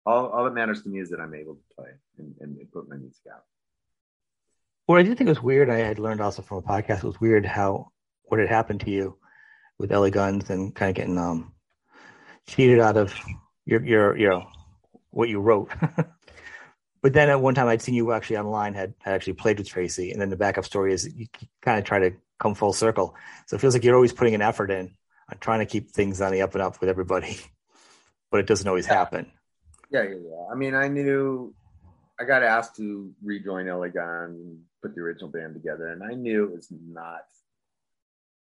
all 0.06 0.28
all 0.28 0.44
that 0.44 0.54
matters 0.54 0.84
to 0.84 0.90
me 0.90 1.00
is 1.00 1.10
that 1.10 1.20
I'm 1.20 1.34
able 1.34 1.56
to 1.56 1.76
play 1.76 1.90
and, 2.20 2.36
and, 2.40 2.56
and 2.56 2.72
put 2.72 2.88
my 2.88 2.96
music 2.96 3.24
out. 3.34 3.42
What 4.86 5.00
I 5.00 5.02
did 5.02 5.18
think 5.18 5.28
it 5.28 5.32
was 5.32 5.42
weird, 5.42 5.72
I 5.72 5.80
had 5.80 5.98
learned 5.98 6.22
also 6.22 6.44
from 6.44 6.60
a 6.60 6.62
podcast, 6.62 6.98
it 6.98 7.04
was 7.06 7.20
weird 7.20 7.48
how 7.48 7.90
what 8.26 8.40
had 8.40 8.50
happened 8.50 8.82
to 8.82 8.92
you 8.92 9.18
with 9.80 9.92
LA 9.92 10.12
Guns 10.12 10.52
and 10.52 10.76
kind 10.76 10.92
of 10.92 10.96
getting 10.96 11.18
um 11.18 11.52
cheated 12.46 12.80
out 12.80 12.96
of 12.96 13.12
your 13.66 13.84
your 13.84 14.16
you 14.16 14.30
know 14.30 14.48
what 15.14 15.30
you 15.30 15.40
wrote. 15.40 15.70
but 17.02 17.14
then 17.14 17.30
at 17.30 17.42
one 17.42 17.56
time 17.56 17.68
I'd 17.68 17.82
seen 17.82 17.96
you 17.96 18.12
actually 18.12 18.38
online 18.38 18.74
had, 18.74 18.94
had 19.00 19.14
actually 19.14 19.34
played 19.34 19.58
with 19.58 19.70
Tracii, 19.70 20.12
and 20.12 20.22
then 20.22 20.30
the 20.30 20.36
backup 20.36 20.66
story 20.66 20.94
is 20.94 21.12
you 21.16 21.28
kind 21.62 21.80
of 21.80 21.86
try 21.86 22.00
to 22.00 22.12
come 22.40 22.56
full 22.56 22.74
circle. 22.74 23.16
So 23.48 23.56
it 23.56 23.60
feels 23.60 23.74
like 23.74 23.84
you're 23.84 23.96
always 23.96 24.14
putting 24.14 24.36
an 24.36 24.42
effort 24.42 24.72
in 24.72 24.96
on 25.32 25.38
trying 25.40 25.60
to 25.60 25.66
keep 25.66 25.92
things 25.92 26.22
on 26.22 26.32
the 26.32 26.42
up 26.42 26.54
and 26.54 26.62
up 26.62 26.80
with 26.80 26.90
everybody, 26.90 27.38
but 28.32 28.40
it 28.40 28.48
doesn't 28.48 28.68
always 28.68 28.86
happen. 28.86 29.32
Yeah, 29.90 30.04
yeah, 30.04 30.16
yeah. 30.16 30.46
I 30.52 30.56
mean, 30.56 30.74
I 30.76 30.88
knew 30.88 31.54
I 32.20 32.26
got 32.26 32.44
asked 32.44 32.76
to 32.78 33.12
rejoin 33.24 33.66
Guns 33.68 34.40
and 34.40 34.60
put 34.82 34.96
the 34.96 35.02
original 35.02 35.30
band 35.30 35.54
together, 35.54 35.88
and 35.88 36.04
I 36.04 36.14
knew 36.14 36.46
it 36.46 36.52
was 36.52 36.68
not 36.72 37.22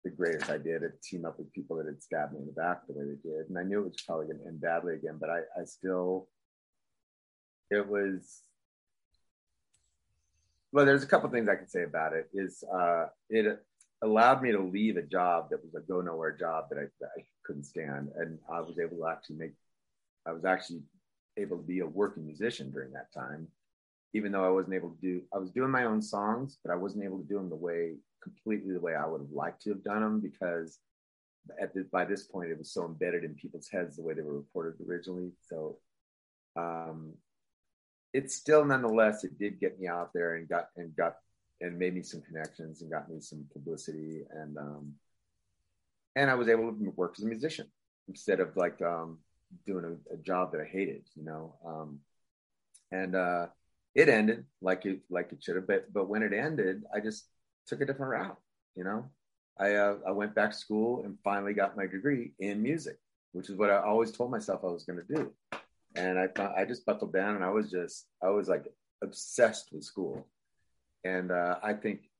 the 0.04 0.10
greatest 0.10 0.48
idea 0.50 0.78
to 0.78 0.90
team 1.02 1.24
up 1.24 1.36
with 1.36 1.52
people 1.52 1.76
that 1.76 1.86
had 1.86 2.00
stabbed 2.00 2.32
me 2.32 2.38
in 2.38 2.46
the 2.46 2.52
back 2.52 2.86
the 2.86 2.92
way 2.92 3.04
they 3.04 3.28
did, 3.28 3.48
and 3.48 3.58
I 3.58 3.64
knew 3.64 3.80
it 3.80 3.84
was 3.84 4.02
probably 4.06 4.26
going 4.26 4.38
to 4.38 4.46
end 4.46 4.60
badly 4.60 4.94
again. 4.94 5.18
But 5.20 5.30
I, 5.30 5.38
I 5.60 5.64
still, 5.64 6.28
it 7.70 7.86
was 7.86 8.42
well 10.72 10.84
there's 10.84 11.02
a 11.02 11.06
couple 11.06 11.28
things 11.30 11.48
i 11.48 11.56
can 11.56 11.68
say 11.68 11.82
about 11.82 12.12
it 12.12 12.28
is 12.32 12.64
uh, 12.72 13.06
it 13.30 13.60
allowed 14.02 14.42
me 14.42 14.52
to 14.52 14.60
leave 14.60 14.96
a 14.96 15.02
job 15.02 15.50
that 15.50 15.62
was 15.62 15.74
a 15.74 15.80
go 15.80 16.00
nowhere 16.00 16.36
job 16.36 16.66
that 16.70 16.78
I, 16.78 16.84
that 17.00 17.10
I 17.16 17.22
couldn't 17.44 17.64
stand, 17.64 18.10
and 18.16 18.38
I 18.50 18.60
was 18.60 18.78
able 18.78 18.98
to 18.98 19.06
actually 19.06 19.36
make. 19.36 19.52
I 20.26 20.32
was 20.32 20.44
actually 20.44 20.82
able 21.36 21.56
to 21.58 21.62
be 21.62 21.80
a 21.80 21.86
working 21.86 22.26
musician 22.26 22.70
during 22.70 22.92
that 22.92 23.12
time, 23.12 23.46
even 24.12 24.32
though 24.32 24.44
I 24.44 24.50
wasn't 24.50 24.74
able 24.74 24.90
to 24.90 25.00
do. 25.00 25.22
I 25.34 25.38
was 25.38 25.50
doing 25.50 25.70
my 25.70 25.84
own 25.84 26.02
songs, 26.02 26.58
but 26.64 26.72
I 26.72 26.76
wasn't 26.76 27.04
able 27.04 27.18
to 27.18 27.28
do 27.28 27.36
them 27.36 27.48
the 27.48 27.56
way 27.56 27.94
completely 28.22 28.72
the 28.72 28.80
way 28.80 28.94
I 28.94 29.06
would 29.06 29.20
have 29.20 29.30
liked 29.30 29.62
to 29.62 29.70
have 29.70 29.84
done 29.84 30.02
them 30.02 30.20
because 30.20 30.78
at 31.60 31.72
the, 31.72 31.86
by 31.92 32.04
this 32.04 32.24
point 32.24 32.50
it 32.50 32.58
was 32.58 32.72
so 32.72 32.84
embedded 32.84 33.22
in 33.22 33.34
people's 33.34 33.68
heads 33.68 33.96
the 33.96 34.02
way 34.02 34.14
they 34.14 34.22
were 34.22 34.38
recorded 34.38 34.74
originally. 34.88 35.30
So 35.48 35.78
um, 36.56 37.12
it's 38.12 38.36
still 38.36 38.64
nonetheless 38.64 39.24
it 39.24 39.38
did 39.38 39.60
get 39.60 39.78
me 39.78 39.86
out 39.88 40.12
there 40.12 40.36
and 40.36 40.48
got 40.48 40.68
and 40.76 40.94
got 40.96 41.16
and 41.60 41.78
made 41.78 41.94
me 41.94 42.02
some 42.02 42.22
connections 42.22 42.82
and 42.82 42.90
got 42.90 43.08
me 43.08 43.20
some 43.20 43.44
publicity 43.52 44.22
and 44.30 44.56
um, 44.58 44.92
and 46.16 46.30
I 46.30 46.34
was 46.34 46.48
able 46.48 46.72
to 46.72 46.92
work 46.96 47.14
as 47.18 47.24
a 47.24 47.28
musician 47.28 47.66
instead 48.08 48.40
of 48.40 48.56
like 48.56 48.80
um, 48.82 49.18
doing 49.66 49.84
a, 49.84 50.14
a, 50.14 50.16
job 50.16 50.52
that 50.52 50.60
I 50.60 50.64
hated, 50.64 51.02
you 51.14 51.24
know. 51.24 51.54
Um, 51.64 52.00
and 52.90 53.14
uh, 53.14 53.46
it 53.94 54.08
ended 54.08 54.44
like 54.60 54.86
it 54.86 55.00
like 55.10 55.32
it 55.32 55.42
should 55.42 55.56
have, 55.56 55.66
but 55.66 55.92
but 55.92 56.08
when 56.08 56.22
it 56.22 56.32
ended, 56.32 56.84
I 56.94 57.00
just 57.00 57.26
took 57.66 57.80
a 57.80 57.86
different 57.86 58.12
route, 58.12 58.38
you 58.74 58.84
know. 58.84 59.06
I 59.58 59.74
uh, 59.74 59.96
I 60.06 60.10
went 60.12 60.34
back 60.34 60.50
to 60.50 60.56
school 60.56 61.04
and 61.04 61.18
finally 61.22 61.52
got 61.52 61.76
my 61.76 61.86
degree 61.86 62.32
in 62.38 62.62
music, 62.62 62.98
which 63.32 63.50
is 63.50 63.56
what 63.56 63.70
I 63.70 63.78
always 63.78 64.12
told 64.12 64.30
myself 64.30 64.62
I 64.64 64.68
was 64.68 64.84
going 64.84 65.00
to 65.06 65.14
do. 65.14 65.32
And 65.96 66.18
I 66.18 66.28
I 66.56 66.64
just 66.64 66.84
buckled 66.84 67.12
down 67.12 67.36
and 67.36 67.44
I 67.44 67.50
was 67.50 67.70
just 67.70 68.06
I 68.22 68.28
was 68.28 68.48
like 68.48 68.64
obsessed 69.02 69.72
with 69.72 69.84
school 69.84 70.26
and 71.06 71.30
uh, 71.30 71.56
I 71.62 71.72
think 71.72 72.10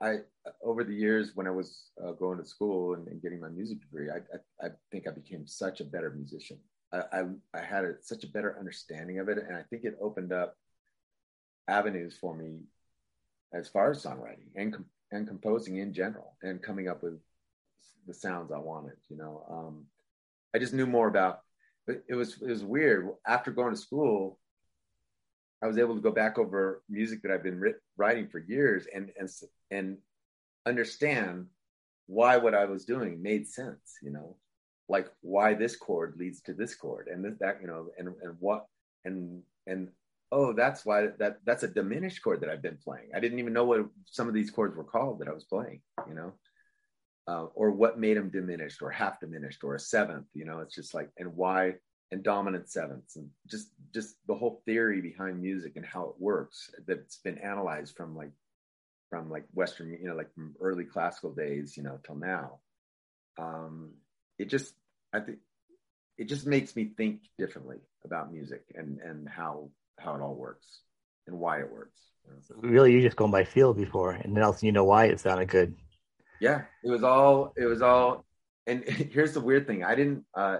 I 0.00 0.18
over 0.62 0.84
the 0.84 0.94
years 0.94 1.32
when 1.34 1.46
I 1.46 1.50
was 1.50 1.90
uh, 2.02 2.12
going 2.12 2.38
to 2.38 2.44
school 2.44 2.94
and, 2.94 3.08
and, 3.08 3.20
getting 3.20 3.40
my 3.40 3.48
music 3.48 3.80
degree, 3.80 4.08
I, 4.10 4.18
I, 4.62 4.66
I 4.66 4.70
think 4.90 5.06
I 5.06 5.10
became 5.10 5.46
such 5.46 5.80
a 5.80 5.84
better 5.84 6.10
musician. 6.10 6.58
I 6.92 7.02
I, 7.12 7.24
I 7.54 7.60
had 7.60 7.84
a, 7.84 7.94
such 8.00 8.24
a 8.24 8.28
better 8.28 8.56
understanding 8.58 9.18
of 9.18 9.28
it, 9.28 9.38
and 9.38 9.56
I 9.56 9.62
think 9.62 9.84
it 9.84 9.98
opened 10.00 10.32
up 10.32 10.56
avenues 11.66 12.16
for 12.18 12.34
me 12.34 12.60
as 13.52 13.68
far 13.68 13.90
as 13.90 14.02
songwriting 14.02 14.50
and 14.54 14.76
and 15.10 15.26
composing 15.26 15.78
in 15.78 15.92
general, 15.92 16.36
and 16.42 16.62
coming 16.62 16.88
up 16.88 17.02
with 17.02 17.18
the 18.06 18.14
sounds 18.14 18.52
I 18.52 18.58
wanted. 18.58 18.96
You 19.08 19.16
know, 19.16 19.44
um, 19.50 19.86
I 20.54 20.58
just 20.58 20.74
knew 20.74 20.86
more 20.86 21.08
about. 21.08 21.40
It 21.88 22.14
was 22.14 22.40
it 22.42 22.48
was 22.48 22.64
weird 22.64 23.08
after 23.26 23.50
going 23.50 23.74
to 23.74 23.80
school. 23.80 24.38
I 25.62 25.66
was 25.66 25.78
able 25.78 25.96
to 25.96 26.00
go 26.00 26.12
back 26.12 26.38
over 26.38 26.82
music 26.88 27.22
that 27.22 27.32
I've 27.32 27.42
been 27.42 27.58
writ- 27.58 27.82
writing 27.96 28.28
for 28.28 28.38
years 28.38 28.86
and 28.94 29.10
and 29.18 29.28
and 29.70 29.98
understand 30.66 31.46
why 32.06 32.36
what 32.36 32.54
I 32.54 32.66
was 32.66 32.84
doing 32.84 33.22
made 33.22 33.48
sense. 33.48 33.98
You 34.02 34.10
know, 34.10 34.36
like 34.88 35.08
why 35.20 35.54
this 35.54 35.76
chord 35.76 36.14
leads 36.18 36.40
to 36.42 36.54
this 36.54 36.74
chord 36.74 37.08
and 37.08 37.24
this, 37.24 37.34
that. 37.40 37.60
You 37.60 37.66
know, 37.66 37.88
and 37.98 38.08
and 38.22 38.36
what 38.38 38.66
and 39.04 39.42
and 39.66 39.88
oh, 40.30 40.52
that's 40.52 40.84
why 40.84 41.08
that 41.18 41.38
that's 41.44 41.62
a 41.62 41.68
diminished 41.68 42.22
chord 42.22 42.40
that 42.42 42.50
I've 42.50 42.62
been 42.62 42.78
playing. 42.82 43.10
I 43.14 43.20
didn't 43.20 43.38
even 43.38 43.52
know 43.52 43.64
what 43.64 43.86
some 44.04 44.28
of 44.28 44.34
these 44.34 44.50
chords 44.50 44.76
were 44.76 44.84
called 44.84 45.20
that 45.20 45.28
I 45.28 45.32
was 45.32 45.44
playing. 45.44 45.80
You 46.08 46.14
know. 46.14 46.32
Uh, 47.28 47.46
or 47.54 47.70
what 47.70 47.98
made 47.98 48.16
them 48.16 48.30
diminished 48.30 48.80
or 48.80 48.90
half 48.90 49.20
diminished 49.20 49.62
or 49.62 49.74
a 49.74 49.78
seventh 49.78 50.24
you 50.32 50.46
know 50.46 50.60
it's 50.60 50.74
just 50.74 50.94
like 50.94 51.10
and 51.18 51.36
why 51.36 51.74
and 52.10 52.22
dominant 52.22 52.70
sevenths 52.70 53.16
and 53.16 53.28
just 53.46 53.68
just 53.92 54.16
the 54.26 54.34
whole 54.34 54.62
theory 54.64 55.02
behind 55.02 55.38
music 55.38 55.72
and 55.76 55.84
how 55.84 56.04
it 56.04 56.14
works 56.18 56.70
that's 56.86 57.18
been 57.18 57.36
analyzed 57.36 57.94
from 57.94 58.16
like 58.16 58.30
from 59.10 59.30
like 59.30 59.44
western 59.52 59.90
you 59.90 60.08
know 60.08 60.14
like 60.14 60.32
from 60.34 60.54
early 60.58 60.84
classical 60.84 61.30
days 61.30 61.76
you 61.76 61.82
know 61.82 61.98
till 62.02 62.14
now 62.14 62.60
um 63.38 63.90
it 64.38 64.48
just 64.48 64.72
i 65.12 65.20
think 65.20 65.38
it 66.16 66.28
just 66.30 66.46
makes 66.46 66.74
me 66.76 66.90
think 66.96 67.20
differently 67.36 67.76
about 68.04 68.32
music 68.32 68.64
and 68.74 69.00
and 69.00 69.28
how 69.28 69.68
how 69.98 70.14
it 70.14 70.22
all 70.22 70.34
works 70.34 70.80
and 71.26 71.38
why 71.38 71.60
it 71.60 71.70
works 71.70 72.00
you 72.26 72.32
know? 72.32 72.68
really 72.70 72.92
you 72.92 73.02
just 73.02 73.16
going 73.16 73.30
by 73.30 73.44
feel 73.44 73.74
before 73.74 74.12
and 74.12 74.34
then 74.34 74.42
else 74.42 74.62
you 74.62 74.72
know 74.72 74.84
why 74.84 75.04
it 75.06 75.20
sounded 75.20 75.48
good 75.48 75.74
yeah 76.40 76.62
it 76.84 76.90
was 76.90 77.02
all 77.02 77.52
it 77.56 77.66
was 77.66 77.82
all 77.82 78.24
and 78.66 78.84
here's 79.12 79.32
the 79.32 79.40
weird 79.40 79.66
thing 79.66 79.84
i 79.84 79.94
didn't 79.94 80.24
uh 80.34 80.58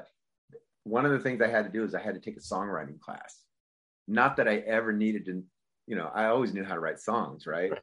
one 0.84 1.04
of 1.04 1.12
the 1.12 1.18
things 1.18 1.42
I 1.42 1.48
had 1.48 1.66
to 1.66 1.70
do 1.70 1.84
is 1.84 1.94
I 1.94 2.00
had 2.00 2.14
to 2.14 2.20
take 2.20 2.38
a 2.38 2.40
songwriting 2.40 2.98
class. 2.98 3.42
Not 4.06 4.36
that 4.36 4.48
I 4.48 4.56
ever 4.58 4.90
needed 4.90 5.26
to 5.26 5.42
you 5.88 5.96
know, 5.96 6.10
I 6.14 6.26
always 6.26 6.52
knew 6.52 6.64
how 6.64 6.74
to 6.74 6.80
write 6.80 7.00
songs, 7.00 7.46
right? 7.46 7.70
right. 7.70 7.80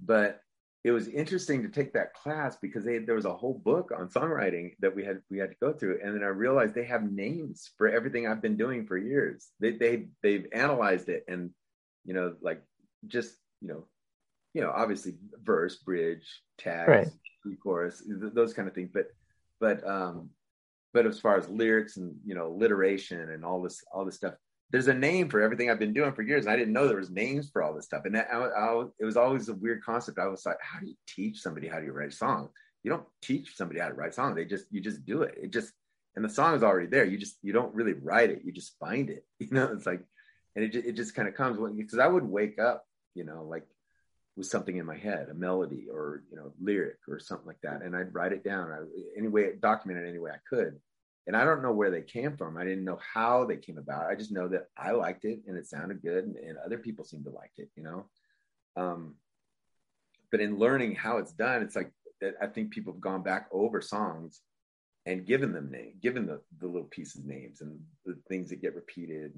But 0.00 0.40
it 0.82 0.90
was 0.90 1.06
interesting 1.06 1.62
to 1.62 1.68
take 1.68 1.92
that 1.92 2.12
class 2.12 2.56
because 2.60 2.84
they, 2.84 2.98
there 2.98 3.14
was 3.14 3.24
a 3.24 3.34
whole 3.34 3.54
book 3.54 3.92
on 3.96 4.08
songwriting 4.08 4.72
that 4.80 4.94
we 4.94 5.04
had 5.04 5.22
we 5.30 5.38
had 5.38 5.50
to 5.50 5.56
go 5.60 5.72
through, 5.72 6.00
and 6.02 6.14
then 6.14 6.22
I 6.22 6.28
realized 6.28 6.74
they 6.74 6.84
have 6.84 7.10
names 7.10 7.70
for 7.78 7.88
everything 7.88 8.26
I've 8.26 8.42
been 8.42 8.56
doing 8.56 8.84
for 8.84 8.98
years. 8.98 9.48
They 9.60 9.72
they 9.72 10.08
they've 10.22 10.46
analyzed 10.52 11.08
it, 11.08 11.24
and 11.28 11.50
you 12.04 12.14
know, 12.14 12.34
like 12.40 12.62
just 13.06 13.36
you 13.60 13.68
know, 13.68 13.84
you 14.56 14.62
know, 14.62 14.72
obviously 14.74 15.12
verse, 15.44 15.76
bridge, 15.76 16.26
tag, 16.56 16.88
right. 16.88 17.08
chorus, 17.62 18.02
those 18.08 18.54
kind 18.54 18.66
of 18.66 18.74
things. 18.74 18.88
But 18.90 19.08
but 19.60 19.86
um, 19.86 20.30
but 20.94 21.04
as 21.04 21.20
far 21.20 21.36
as 21.36 21.46
lyrics 21.50 21.98
and 21.98 22.14
you 22.24 22.34
know, 22.34 22.46
alliteration 22.46 23.20
and 23.20 23.44
all 23.44 23.60
this 23.60 23.84
all 23.92 24.06
this 24.06 24.14
stuff, 24.16 24.32
there's 24.70 24.88
a 24.88 24.94
name 24.94 25.28
for 25.28 25.42
everything 25.42 25.70
I've 25.70 25.78
been 25.78 25.92
doing 25.92 26.14
for 26.14 26.22
years. 26.22 26.46
And 26.46 26.54
I 26.54 26.56
didn't 26.56 26.72
know 26.72 26.88
there 26.88 26.96
was 26.96 27.10
names 27.10 27.50
for 27.50 27.62
all 27.62 27.74
this 27.74 27.84
stuff. 27.84 28.06
And 28.06 28.14
that, 28.14 28.28
I, 28.32 28.38
I, 28.38 28.84
it 28.98 29.04
was 29.04 29.18
always 29.18 29.50
a 29.50 29.54
weird 29.54 29.84
concept. 29.84 30.18
I 30.18 30.26
was 30.26 30.46
like, 30.46 30.56
how 30.62 30.80
do 30.80 30.86
you 30.86 30.96
teach 31.06 31.42
somebody 31.42 31.68
how 31.68 31.78
to 31.78 31.92
write 31.92 32.08
a 32.08 32.16
song? 32.16 32.48
You 32.82 32.92
don't 32.92 33.06
teach 33.20 33.56
somebody 33.56 33.80
how 33.80 33.88
to 33.88 33.94
write 33.94 34.12
a 34.12 34.14
song. 34.14 34.34
They 34.34 34.46
just, 34.46 34.64
you 34.70 34.80
just 34.80 35.04
do 35.04 35.20
it. 35.20 35.34
It 35.36 35.52
just, 35.52 35.70
and 36.14 36.24
the 36.24 36.30
song 36.30 36.54
is 36.54 36.62
already 36.62 36.86
there. 36.86 37.04
You 37.04 37.18
just, 37.18 37.36
you 37.42 37.52
don't 37.52 37.74
really 37.74 37.92
write 37.92 38.30
it. 38.30 38.40
You 38.42 38.52
just 38.52 38.78
find 38.80 39.10
it, 39.10 39.26
you 39.38 39.48
know, 39.50 39.70
it's 39.70 39.84
like, 39.84 40.00
and 40.54 40.64
it, 40.64 40.74
it 40.74 40.92
just 40.92 41.14
kind 41.14 41.28
of 41.28 41.34
comes 41.34 41.58
because 41.76 41.98
I 41.98 42.06
would 42.06 42.24
wake 42.24 42.58
up, 42.58 42.86
you 43.14 43.24
know, 43.24 43.44
like 43.44 43.66
with 44.36 44.46
something 44.46 44.76
in 44.76 44.84
my 44.84 44.96
head, 44.96 45.28
a 45.30 45.34
melody 45.34 45.86
or, 45.90 46.22
you 46.30 46.36
know, 46.36 46.52
lyric 46.60 46.98
or 47.08 47.18
something 47.18 47.46
like 47.46 47.60
that. 47.62 47.82
And 47.82 47.96
I'd 47.96 48.14
write 48.14 48.32
it 48.32 48.44
down. 48.44 48.70
I, 48.70 48.78
anyway, 49.16 49.52
document 49.60 50.04
it 50.04 50.08
any 50.08 50.18
way 50.18 50.30
I 50.30 50.40
could 50.48 50.78
and 51.26 51.36
I 51.36 51.44
don't 51.44 51.62
know 51.62 51.72
where 51.72 51.90
they 51.90 52.02
came 52.02 52.36
from. 52.36 52.56
I 52.56 52.64
didn't 52.64 52.84
know 52.84 52.98
how 53.14 53.44
they 53.44 53.56
came 53.56 53.78
about. 53.78 54.06
I 54.06 54.14
just 54.14 54.30
know 54.30 54.48
that 54.48 54.68
I 54.76 54.92
liked 54.92 55.24
it 55.24 55.40
and 55.46 55.56
it 55.56 55.66
sounded 55.66 56.02
good, 56.02 56.24
and, 56.24 56.36
and 56.36 56.56
other 56.58 56.78
people 56.78 57.04
seemed 57.04 57.24
to 57.24 57.30
like 57.30 57.52
it. 57.56 57.68
You 57.76 57.82
know, 57.82 58.06
um, 58.76 59.14
but 60.30 60.40
in 60.40 60.58
learning 60.58 60.94
how 60.94 61.18
it's 61.18 61.32
done, 61.32 61.62
it's 61.62 61.76
like 61.76 61.90
I 62.40 62.46
think 62.46 62.70
people 62.70 62.92
have 62.92 63.00
gone 63.00 63.22
back 63.22 63.48
over 63.50 63.80
songs 63.80 64.40
and 65.04 65.26
given 65.26 65.52
them 65.52 65.70
name, 65.70 65.94
given 66.00 66.26
the 66.26 66.40
the 66.60 66.66
little 66.66 66.88
pieces 66.88 67.24
names 67.24 67.60
and 67.60 67.80
the 68.04 68.16
things 68.28 68.50
that 68.50 68.62
get 68.62 68.76
repeated. 68.76 69.32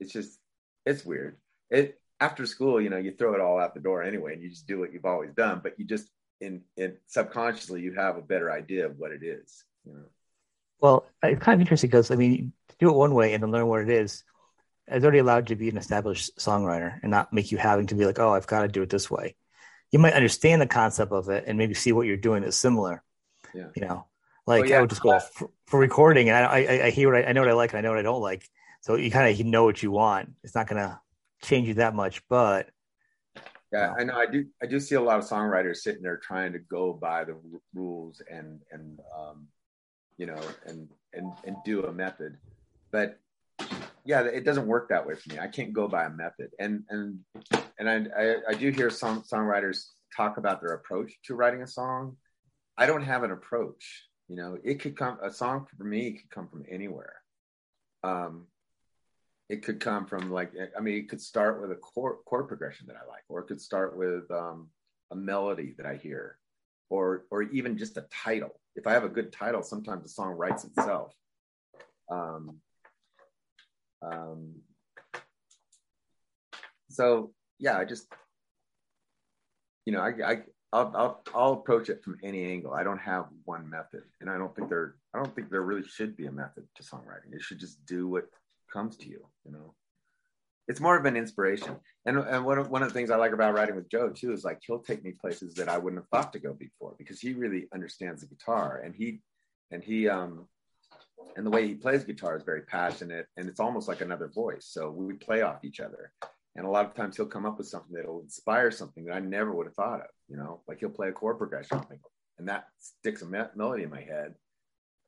It's 0.00 0.12
just 0.12 0.38
it's 0.86 1.04
weird. 1.04 1.36
It 1.68 2.00
after 2.20 2.46
school, 2.46 2.80
you 2.80 2.90
know, 2.90 2.98
you 2.98 3.12
throw 3.12 3.34
it 3.34 3.40
all 3.40 3.58
out 3.58 3.74
the 3.74 3.80
door 3.80 4.02
anyway, 4.02 4.34
and 4.34 4.42
you 4.42 4.50
just 4.50 4.66
do 4.66 4.78
what 4.78 4.92
you've 4.92 5.06
always 5.06 5.32
done. 5.32 5.60
But 5.62 5.78
you 5.78 5.84
just 5.84 6.08
in 6.40 6.62
in 6.76 6.96
subconsciously 7.06 7.80
you 7.80 7.94
have 7.94 8.16
a 8.16 8.22
better 8.22 8.50
idea 8.50 8.86
of 8.86 8.98
what 8.98 9.12
it 9.12 9.22
is. 9.22 9.64
You 9.86 9.94
know. 9.94 10.04
Well, 10.80 11.06
it's 11.22 11.42
kind 11.42 11.54
of 11.56 11.60
interesting 11.60 11.88
because 11.88 12.10
I 12.10 12.16
mean, 12.16 12.52
do 12.78 12.88
it 12.88 12.96
one 12.96 13.14
way 13.14 13.34
and 13.34 13.42
then 13.42 13.50
learn 13.50 13.66
what 13.66 13.82
it 13.82 13.90
is. 13.90 14.24
It's 14.86 15.04
already 15.04 15.18
allowed 15.18 15.48
you 15.48 15.54
to 15.54 15.60
be 15.60 15.68
an 15.68 15.76
established 15.76 16.36
songwriter 16.38 16.98
and 17.02 17.10
not 17.10 17.32
make 17.32 17.52
you 17.52 17.58
having 17.58 17.86
to 17.88 17.94
be 17.94 18.06
like, 18.06 18.18
oh, 18.18 18.34
I've 18.34 18.46
got 18.46 18.62
to 18.62 18.68
do 18.68 18.82
it 18.82 18.90
this 18.90 19.10
way. 19.10 19.36
You 19.92 19.98
might 19.98 20.14
understand 20.14 20.60
the 20.60 20.66
concept 20.66 21.12
of 21.12 21.28
it 21.28 21.44
and 21.46 21.58
maybe 21.58 21.74
see 21.74 21.92
what 21.92 22.06
you're 22.06 22.16
doing 22.16 22.42
is 22.42 22.56
similar. 22.56 23.02
Yeah. 23.54 23.68
You 23.76 23.82
know, 23.82 24.06
like 24.46 24.62
oh, 24.62 24.66
yeah. 24.66 24.78
I 24.78 24.80
would 24.80 24.90
just 24.90 25.02
go 25.02 25.18
for, 25.20 25.50
for 25.66 25.78
recording 25.78 26.28
and 26.28 26.36
I, 26.36 26.42
I, 26.42 26.86
I 26.86 26.90
hear 26.90 27.12
what 27.12 27.24
I, 27.24 27.28
I 27.28 27.32
know 27.32 27.42
what 27.42 27.50
I 27.50 27.54
like 27.54 27.70
and 27.72 27.78
I 27.78 27.82
know 27.82 27.90
what 27.90 27.98
I 27.98 28.02
don't 28.02 28.20
like. 28.20 28.48
So 28.80 28.96
you 28.96 29.10
kind 29.10 29.32
of 29.32 29.46
know 29.46 29.64
what 29.64 29.82
you 29.82 29.90
want. 29.90 30.32
It's 30.42 30.54
not 30.54 30.66
going 30.66 30.82
to 30.82 30.98
change 31.42 31.68
you 31.68 31.74
that 31.74 31.94
much, 31.94 32.22
but 32.28 32.70
yeah, 33.72 33.94
I 33.96 34.02
know. 34.02 34.14
I 34.14 34.26
do. 34.26 34.46
I 34.60 34.66
do 34.66 34.80
see 34.80 34.96
a 34.96 35.00
lot 35.00 35.18
of 35.18 35.24
songwriters 35.24 35.76
sitting 35.76 36.02
there 36.02 36.16
trying 36.16 36.52
to 36.54 36.58
go 36.58 36.92
by 36.92 37.24
the 37.24 37.34
r- 37.34 37.60
rules 37.72 38.20
and 38.28 38.60
and 38.72 38.98
um, 39.16 39.46
you 40.16 40.26
know, 40.26 40.40
and 40.66 40.88
and 41.14 41.32
and 41.44 41.56
do 41.64 41.84
a 41.84 41.92
method. 41.92 42.36
But 42.90 43.18
yeah, 44.04 44.22
it 44.22 44.44
doesn't 44.44 44.66
work 44.66 44.88
that 44.88 45.06
way 45.06 45.14
for 45.14 45.32
me. 45.32 45.38
I 45.38 45.46
can't 45.46 45.72
go 45.72 45.86
by 45.86 46.04
a 46.04 46.10
method. 46.10 46.50
And 46.58 46.82
and 46.90 47.20
and 47.78 47.88
I 47.88 48.06
I, 48.18 48.36
I 48.48 48.54
do 48.54 48.70
hear 48.70 48.90
some 48.90 49.22
songwriters 49.22 49.84
talk 50.16 50.36
about 50.36 50.60
their 50.60 50.74
approach 50.74 51.12
to 51.26 51.36
writing 51.36 51.62
a 51.62 51.66
song. 51.66 52.16
I 52.76 52.86
don't 52.86 53.04
have 53.04 53.22
an 53.22 53.30
approach. 53.30 54.08
You 54.28 54.34
know, 54.34 54.58
it 54.64 54.80
could 54.80 54.96
come 54.96 55.18
a 55.22 55.32
song 55.32 55.66
for 55.76 55.84
me 55.84 56.12
could 56.12 56.30
come 56.30 56.48
from 56.48 56.64
anywhere. 56.68 57.14
Um, 58.02 58.46
it 59.50 59.62
could 59.62 59.80
come 59.80 60.06
from 60.06 60.30
like 60.30 60.52
I 60.76 60.80
mean, 60.80 60.96
it 60.96 61.08
could 61.08 61.20
start 61.20 61.60
with 61.60 61.72
a 61.72 61.76
chord, 61.76 62.16
chord 62.24 62.48
progression 62.48 62.86
that 62.86 62.96
I 62.96 63.06
like, 63.06 63.24
or 63.28 63.40
it 63.40 63.48
could 63.48 63.60
start 63.60 63.96
with 63.96 64.30
um, 64.30 64.68
a 65.10 65.16
melody 65.16 65.74
that 65.76 65.86
I 65.86 65.96
hear, 65.96 66.38
or 66.88 67.24
or 67.30 67.42
even 67.42 67.76
just 67.76 67.96
a 67.96 68.06
title 68.12 68.60
if 68.76 68.86
I 68.86 68.92
have 68.92 69.04
a 69.04 69.08
good 69.08 69.32
title, 69.32 69.62
sometimes 69.62 70.02
the 70.02 70.08
song 70.08 70.32
writes 70.32 70.64
itself. 70.64 71.12
Um, 72.10 72.58
um, 74.02 74.54
so 76.88 77.32
yeah, 77.58 77.76
I 77.76 77.84
just, 77.84 78.06
you 79.84 79.92
know, 79.92 80.00
I, 80.00 80.12
I 80.24 80.42
I'll, 80.72 80.92
I'll, 80.94 81.22
I'll 81.34 81.52
approach 81.54 81.88
it 81.88 82.02
from 82.02 82.16
any 82.22 82.44
angle. 82.44 82.72
I 82.72 82.84
don't 82.84 82.98
have 82.98 83.26
one 83.44 83.68
method, 83.68 84.04
and 84.20 84.30
I 84.30 84.38
don't 84.38 84.54
think 84.54 84.68
there 84.68 84.94
I 85.14 85.18
don't 85.18 85.34
think 85.34 85.50
there 85.50 85.62
really 85.62 85.86
should 85.86 86.16
be 86.16 86.26
a 86.26 86.32
method 86.32 86.64
to 86.76 86.82
songwriting. 86.82 87.32
You 87.32 87.40
should 87.40 87.58
just 87.58 87.84
do 87.86 88.08
what 88.08 88.26
comes 88.72 88.96
to 88.98 89.08
you. 89.08 89.26
You 89.44 89.52
know 89.52 89.74
it's 90.70 90.80
more 90.80 90.96
of 90.96 91.04
an 91.04 91.16
inspiration. 91.16 91.74
And 92.06 92.18
and 92.18 92.44
one 92.44 92.58
of, 92.58 92.70
one 92.70 92.82
of 92.84 92.88
the 92.88 92.94
things 92.94 93.10
I 93.10 93.16
like 93.16 93.32
about 93.32 93.54
writing 93.54 93.74
with 93.74 93.90
Joe 93.90 94.10
too 94.10 94.32
is 94.32 94.44
like 94.44 94.60
he'll 94.64 94.78
take 94.78 95.02
me 95.02 95.10
places 95.10 95.54
that 95.54 95.68
I 95.68 95.76
wouldn't 95.76 96.00
have 96.00 96.08
thought 96.08 96.32
to 96.34 96.38
go 96.38 96.52
before 96.52 96.94
because 96.96 97.20
he 97.20 97.32
really 97.32 97.66
understands 97.74 98.20
the 98.20 98.28
guitar 98.28 98.80
and 98.84 98.94
he 98.94 99.20
and 99.72 99.82
he 99.82 100.08
um 100.08 100.46
and 101.36 101.44
the 101.44 101.50
way 101.50 101.66
he 101.66 101.74
plays 101.74 102.04
guitar 102.04 102.36
is 102.36 102.44
very 102.44 102.62
passionate 102.62 103.26
and 103.36 103.48
it's 103.48 103.58
almost 103.58 103.88
like 103.88 104.00
another 104.00 104.28
voice. 104.28 104.64
So 104.70 104.90
we 104.90 105.14
play 105.14 105.42
off 105.42 105.64
each 105.64 105.80
other. 105.80 106.12
And 106.54 106.64
a 106.64 106.70
lot 106.70 106.86
of 106.86 106.94
times 106.94 107.16
he'll 107.16 107.26
come 107.26 107.46
up 107.46 107.58
with 107.58 107.66
something 107.66 107.94
that'll 107.94 108.20
inspire 108.20 108.70
something 108.70 109.04
that 109.06 109.14
I 109.14 109.20
never 109.20 109.52
would 109.52 109.66
have 109.66 109.74
thought 109.74 110.00
of, 110.00 110.10
you 110.28 110.36
know, 110.36 110.60
like 110.68 110.78
he'll 110.78 110.90
play 110.90 111.08
a 111.08 111.12
chord 111.12 111.38
progression 111.38 111.80
and 112.38 112.48
that 112.48 112.66
sticks 112.78 113.22
a 113.22 113.26
me- 113.26 113.40
melody 113.56 113.82
in 113.82 113.90
my 113.90 114.02
head 114.02 114.34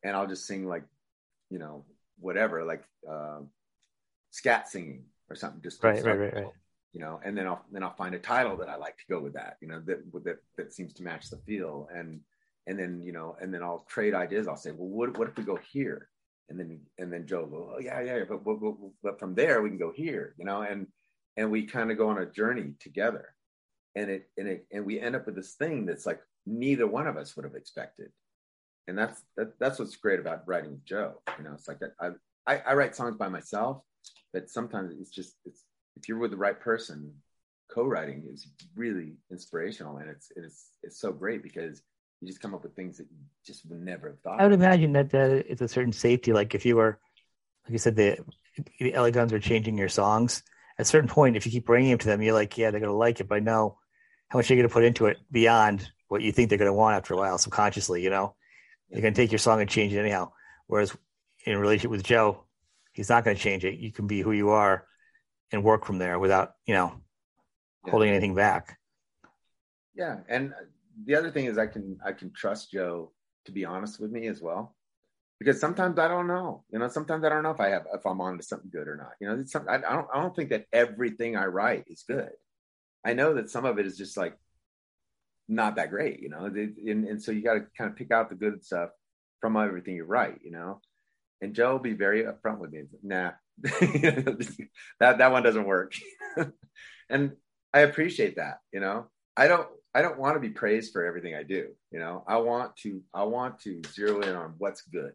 and 0.03 0.17
I'll 0.17 0.27
just 0.27 0.47
sing 0.47 0.67
like, 0.67 0.83
you 1.51 1.61
know, 1.61 1.85
whatever, 2.23 2.65
like 2.65 2.85
uh, 3.11 3.41
scat 4.31 4.69
singing 4.69 5.05
or 5.29 5.37
something. 5.37 5.63
Just 5.63 5.83
right, 5.83 6.03
right, 6.03 6.19
right, 6.19 6.35
right. 6.35 6.47
You 6.93 7.01
know, 7.01 7.21
and 7.25 7.37
then 7.37 7.47
I'll 7.47 7.65
then 7.71 7.83
I'll 7.83 7.95
find 7.95 8.15
a 8.15 8.19
title 8.19 8.57
that 8.59 8.69
I 8.69 8.77
like 8.77 8.99
to 8.99 9.05
go 9.09 9.21
with 9.21 9.35
that. 9.35 9.57
You 9.61 9.69
know, 9.69 9.81
that 9.87 10.01
that 10.25 10.39
that 10.57 10.73
seems 10.73 10.93
to 10.95 11.03
match 11.03 11.31
the 11.31 11.39
feel, 11.39 11.89
and 11.95 12.21
and 12.67 12.79
then 12.79 13.03
you 13.03 13.13
know, 13.13 13.37
and 13.41 13.53
then 13.53 13.63
I'll 13.63 13.87
trade 13.89 14.15
ideas. 14.15 14.47
I'll 14.47 14.57
say, 14.57 14.71
well, 14.71 14.89
what 14.89 15.19
what 15.19 15.29
if 15.29 15.37
we 15.37 15.45
go 15.45 15.59
here? 15.73 16.09
And 16.49 16.59
then 16.59 16.81
and 16.99 17.13
then 17.13 17.27
Joe 17.27 17.49
will, 17.51 17.75
oh 17.77 17.81
yeah, 17.81 18.01
yeah, 18.01 18.25
but, 18.29 18.45
but 18.45 18.61
but 18.61 18.75
but 19.03 19.19
from 19.19 19.35
there 19.35 19.63
we 19.63 19.71
can 19.71 19.79
go 19.79 19.93
here. 19.93 20.35
You 20.39 20.45
know, 20.45 20.63
and 20.63 20.87
and 21.37 21.51
we 21.51 21.65
kind 21.65 21.91
of 21.91 21.97
go 21.97 22.11
on 22.11 22.19
a 22.19 22.27
journey 22.27 22.75
together, 22.79 23.35
and 23.95 24.11
it 24.11 24.29
and 24.37 24.49
it 24.49 24.67
and 24.71 24.85
we 24.85 25.01
end 25.01 25.17
up 25.17 25.25
with 25.25 25.35
this 25.35 25.55
thing 25.55 25.87
that's 25.87 26.05
like 26.05 26.21
neither 26.45 26.87
one 26.87 27.07
of 27.07 27.17
us 27.17 27.35
would 27.37 27.45
have 27.45 27.55
expected 27.55 28.11
and 28.89 28.99
that's 28.99 29.23
that, 29.37 29.59
that's 29.59 29.79
what's 29.79 29.97
great 29.97 30.21
about 30.21 30.47
writing 30.47 30.73
with 30.73 30.85
Joe. 30.85 31.21
You 31.39 31.45
know, 31.45 31.53
it's 31.55 31.69
like 31.69 31.79
I, 32.01 32.09
I 32.47 32.59
I 32.59 32.75
write 32.75 32.97
songs 32.97 33.17
by 33.17 33.29
myself, 33.29 33.83
but 34.33 34.49
sometimes 34.49 34.93
it's 35.01 35.11
just 35.11 35.37
it's 35.45 35.65
if 35.97 36.09
you're 36.09 36.19
with 36.19 36.31
the 36.31 36.37
right 36.37 36.59
person 36.59 37.13
co-writing 37.73 38.25
is 38.31 38.49
really 38.77 39.15
inspirational 39.31 39.97
and 39.97 40.11
it's 40.11 40.31
it's 40.37 40.71
it's 40.83 41.01
so 41.01 41.11
great 41.11 41.43
because 41.43 41.83
you 42.21 42.29
just 42.29 42.41
come 42.41 42.55
up 42.55 42.63
with 42.63 42.77
things 42.77 42.99
that 42.99 43.07
you 43.11 43.17
just 43.47 43.69
would 43.69 43.81
never 43.81 44.09
have 44.09 44.21
thought 44.21 44.41
i 44.41 44.45
would 44.45 44.53
imagine 44.53 44.93
that 44.93 45.15
uh, 45.15 45.43
it's 45.49 45.63
a 45.63 45.69
certain 45.69 45.93
safety 45.93 46.33
like 46.33 46.55
if 46.55 46.67
you 46.67 46.77
were 46.77 46.99
like 47.65 47.73
you 47.73 47.79
said 47.79 47.97
the 47.97 48.19
the 48.79 48.93
LA 48.93 49.11
Guns 49.11 49.33
are 49.33 49.41
changing 49.41 49.79
your 49.79 49.89
songs 49.89 50.43
at 50.79 50.83
a 50.83 50.89
certain 50.89 51.09
point 51.09 51.37
if 51.37 51.47
you 51.47 51.53
keep 51.53 51.65
bringing 51.65 51.91
them 51.91 51.99
to 51.99 52.07
them 52.07 52.21
you're 52.21 52.35
like 52.35 52.59
yeah 52.59 52.71
they're 52.71 52.81
going 52.81 52.93
to 52.93 52.97
like 52.97 53.21
it 53.21 53.29
but 53.29 53.37
I 53.37 53.41
know 53.41 53.79
how 54.29 54.39
much 54.39 54.51
you're 54.51 54.59
going 54.59 54.69
to 54.69 54.73
put 54.73 54.85
into 54.85 55.07
it 55.07 55.17
beyond 55.31 55.91
what 56.09 56.21
you 56.21 56.33
think 56.33 56.51
they're 56.51 56.59
going 56.59 56.69
to 56.69 56.75
want 56.75 56.97
after 56.97 57.15
a 57.15 57.17
while 57.17 57.39
subconsciously 57.39 58.03
you 58.03 58.11
know. 58.11 58.35
You're 58.93 59.03
going 59.03 59.15
to 59.15 59.21
take 59.21 59.33
your 59.33 59.39
song 59.39 59.61
and 59.61 59.71
change 59.71 59.93
it 59.93 59.99
anyhow 59.99 60.31
whereas 60.67 60.97
in 61.45 61.59
relationship 61.59 61.91
with 61.91 62.03
joe 62.05 62.45
he's 62.93 63.09
not 63.09 63.25
going 63.25 63.37
to 63.37 63.43
change 63.43 63.65
it. 63.65 63.79
You 63.79 63.91
can 63.91 64.07
be 64.07 64.21
who 64.21 64.33
you 64.33 64.51
are 64.51 64.87
and 65.51 65.65
work 65.65 65.85
from 65.85 65.99
there 65.99 66.19
without, 66.19 66.53
you 66.67 66.75
know, 66.75 66.93
yeah. 67.85 67.91
holding 67.91 68.11
anything 68.11 68.35
back. 68.35 68.79
Yeah. 69.95 70.19
And 70.29 70.53
the 71.05 71.17
other 71.17 71.31
thing 71.31 71.47
is 71.47 71.59
I 71.59 71.67
can, 71.67 71.99
I 72.05 72.13
can 72.13 72.33
trust 72.33 72.71
Joe 72.71 73.13
to 73.47 73.53
be 73.53 73.65
honest 73.65 73.99
with 73.99 74.13
me 74.13 74.29
as 74.29 74.41
well. 74.41 74.77
Because 75.39 75.61
sometimes 75.61 75.99
I 75.99 76.07
don't 76.07 76.29
know, 76.29 76.63
you 76.71 76.79
know, 76.79 76.87
sometimes 76.87 77.25
I 77.25 77.29
don't 77.29 77.43
know 77.43 77.51
if 77.51 77.59
I 77.59 77.71
have, 77.71 77.85
if 77.93 78.07
I'm 78.07 78.21
on 78.21 78.37
to 78.37 78.45
something 78.45 78.71
good 78.71 78.87
or 78.87 78.97
not, 78.97 79.13
you 79.21 79.27
know, 79.27 79.45
I, 79.69 79.75
I 79.75 79.79
don't, 79.79 80.07
I 80.15 80.23
don't 80.23 80.37
think 80.37 80.51
that 80.51 80.67
everything 80.73 81.37
I 81.37 81.47
write 81.47 81.85
is 81.89 82.05
good. 82.07 82.31
I 83.05 83.15
know 83.15 83.35
that 83.35 83.51
some 83.51 83.65
of 83.65 83.81
it 83.81 83.87
is 83.87 83.99
just 83.99 84.17
like 84.17 84.39
not 85.49 85.77
that 85.77 85.91
great, 85.91 86.21
you 86.21 86.29
know, 86.29 86.45
and, 86.45 87.07
and 87.07 87.23
so 87.23 87.33
you 87.33 87.43
got 87.43 87.55
to 87.55 87.67
kind 87.77 87.91
of 87.91 87.97
pick 87.97 88.11
out 88.11 88.29
the 88.29 88.35
good 88.35 88.65
stuff 88.65 88.91
from 89.41 89.57
everything 89.57 89.97
you 89.97 90.05
write, 90.05 90.39
you 90.43 90.51
know, 90.51 90.81
and 91.41 91.55
Joe 91.55 91.73
will 91.73 91.79
be 91.81 91.95
very 91.95 92.23
upfront 92.23 92.59
with 92.59 92.73
me. 92.73 92.85
Nah, 93.03 93.33
that 93.63 94.59
that 94.99 95.33
one 95.33 95.43
doesn't 95.43 95.67
work. 95.67 95.93
and 97.11 97.33
I 97.75 97.81
appreciate 97.81 98.37
that. 98.37 98.59
You 98.73 98.81
know, 98.81 99.07
I 99.37 99.49
don't 99.49 99.69
I 99.95 100.03
don't 100.03 100.19
want 100.19 100.37
to 100.37 100.41
be 100.41 100.51
praised 100.51 100.93
for 100.93 101.05
everything 101.05 101.35
I 101.35 101.43
do. 101.43 101.69
You 101.91 101.99
know, 101.99 102.25
I 102.27 102.39
want 102.39 102.77
to 102.79 103.03
I 103.13 103.25
want 103.25 103.61
to 103.61 103.83
zero 103.93 104.21
in 104.21 104.35
on 104.35 104.55
what's 104.59 104.83
good, 104.83 105.13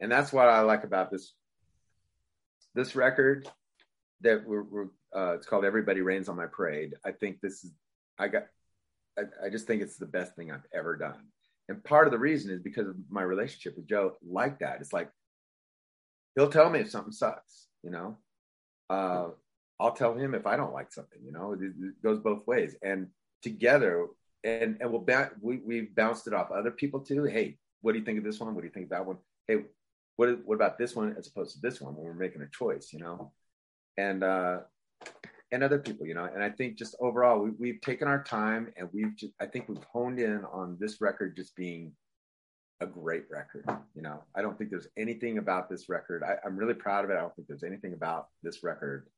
and 0.00 0.10
that's 0.10 0.32
what 0.32 0.48
I 0.48 0.60
like 0.60 0.84
about 0.84 1.10
this 1.10 1.34
this 2.74 2.94
record. 2.94 3.48
that 4.20 4.46
we're, 4.46 4.62
we're 4.62 4.88
uh, 5.14 5.34
it's 5.34 5.46
called 5.46 5.64
Everybody 5.64 6.00
Rains 6.00 6.28
on 6.28 6.36
My 6.36 6.46
Parade. 6.46 6.94
I 7.04 7.10
think 7.10 7.40
this 7.40 7.64
is 7.64 7.72
I 8.18 8.28
got 8.28 8.44
I, 9.18 9.46
I 9.46 9.48
just 9.50 9.66
think 9.66 9.82
it's 9.82 9.96
the 9.96 10.06
best 10.06 10.34
thing 10.36 10.50
I've 10.50 10.66
ever 10.74 10.96
done. 10.96 11.20
And 11.68 11.82
part 11.82 12.06
of 12.06 12.12
the 12.12 12.18
reason 12.18 12.50
is 12.50 12.60
because 12.60 12.88
of 12.88 12.96
my 13.10 13.22
relationship 13.22 13.76
with 13.76 13.88
Joe 13.88 14.16
like 14.26 14.60
that. 14.60 14.80
It's 14.80 14.92
like 14.92 15.10
he'll 16.34 16.50
tell 16.50 16.70
me 16.70 16.80
if 16.80 16.90
something 16.90 17.12
sucks, 17.12 17.66
you 17.82 17.90
know. 17.90 18.18
Uh, 18.88 19.28
I'll 19.80 19.92
tell 19.92 20.14
him 20.14 20.34
if 20.34 20.46
I 20.46 20.56
don't 20.56 20.72
like 20.72 20.92
something, 20.92 21.20
you 21.24 21.32
know. 21.32 21.52
It, 21.52 21.60
it 21.62 22.02
goes 22.02 22.20
both 22.20 22.46
ways. 22.46 22.76
And 22.82 23.08
together, 23.42 24.06
and 24.44 24.76
and 24.80 24.90
we'll 24.90 25.00
ba- 25.00 25.32
we 25.40 25.58
we've 25.58 25.94
bounced 25.94 26.26
it 26.26 26.34
off 26.34 26.50
other 26.50 26.70
people 26.70 27.00
too. 27.00 27.24
Hey, 27.24 27.58
what 27.80 27.92
do 27.92 27.98
you 27.98 28.04
think 28.04 28.18
of 28.18 28.24
this 28.24 28.38
one? 28.38 28.54
What 28.54 28.60
do 28.60 28.66
you 28.66 28.72
think 28.72 28.86
of 28.86 28.90
that 28.90 29.06
one? 29.06 29.18
Hey, 29.48 29.64
what 30.16 30.44
what 30.44 30.54
about 30.54 30.78
this 30.78 30.96
one 30.96 31.14
as 31.18 31.26
opposed 31.28 31.54
to 31.54 31.60
this 31.60 31.80
one 31.80 31.94
when 31.94 32.04
we're 32.04 32.14
making 32.14 32.42
a 32.42 32.48
choice, 32.48 32.92
you 32.92 32.98
know? 32.98 33.32
And 33.96 34.22
uh 34.24 34.60
and 35.52 35.62
other 35.62 35.78
people, 35.78 36.06
you 36.06 36.14
know. 36.14 36.24
And 36.24 36.42
I 36.42 36.50
think 36.50 36.76
just 36.76 36.96
overall, 37.00 37.40
we, 37.40 37.50
we've 37.58 37.80
taken 37.80 38.08
our 38.08 38.22
time 38.22 38.72
and 38.76 38.88
we've 38.92 39.16
just, 39.16 39.32
I 39.40 39.46
think 39.46 39.68
we've 39.68 39.84
honed 39.92 40.18
in 40.18 40.44
on 40.52 40.76
this 40.80 41.00
record 41.00 41.36
just 41.36 41.54
being 41.56 41.92
a 42.80 42.86
great 42.86 43.24
record. 43.30 43.64
You 43.94 44.02
know, 44.02 44.22
I 44.34 44.42
don't 44.42 44.58
think 44.58 44.70
there's 44.70 44.88
anything 44.96 45.38
about 45.38 45.70
this 45.70 45.88
record. 45.88 46.22
I, 46.22 46.36
I'm 46.44 46.56
really 46.56 46.74
proud 46.74 47.04
of 47.04 47.10
it. 47.10 47.14
I 47.14 47.20
don't 47.20 47.34
think 47.34 47.48
there's 47.48 47.62
anything 47.62 47.92
about 47.92 48.28
this 48.42 48.62
record 48.62 49.08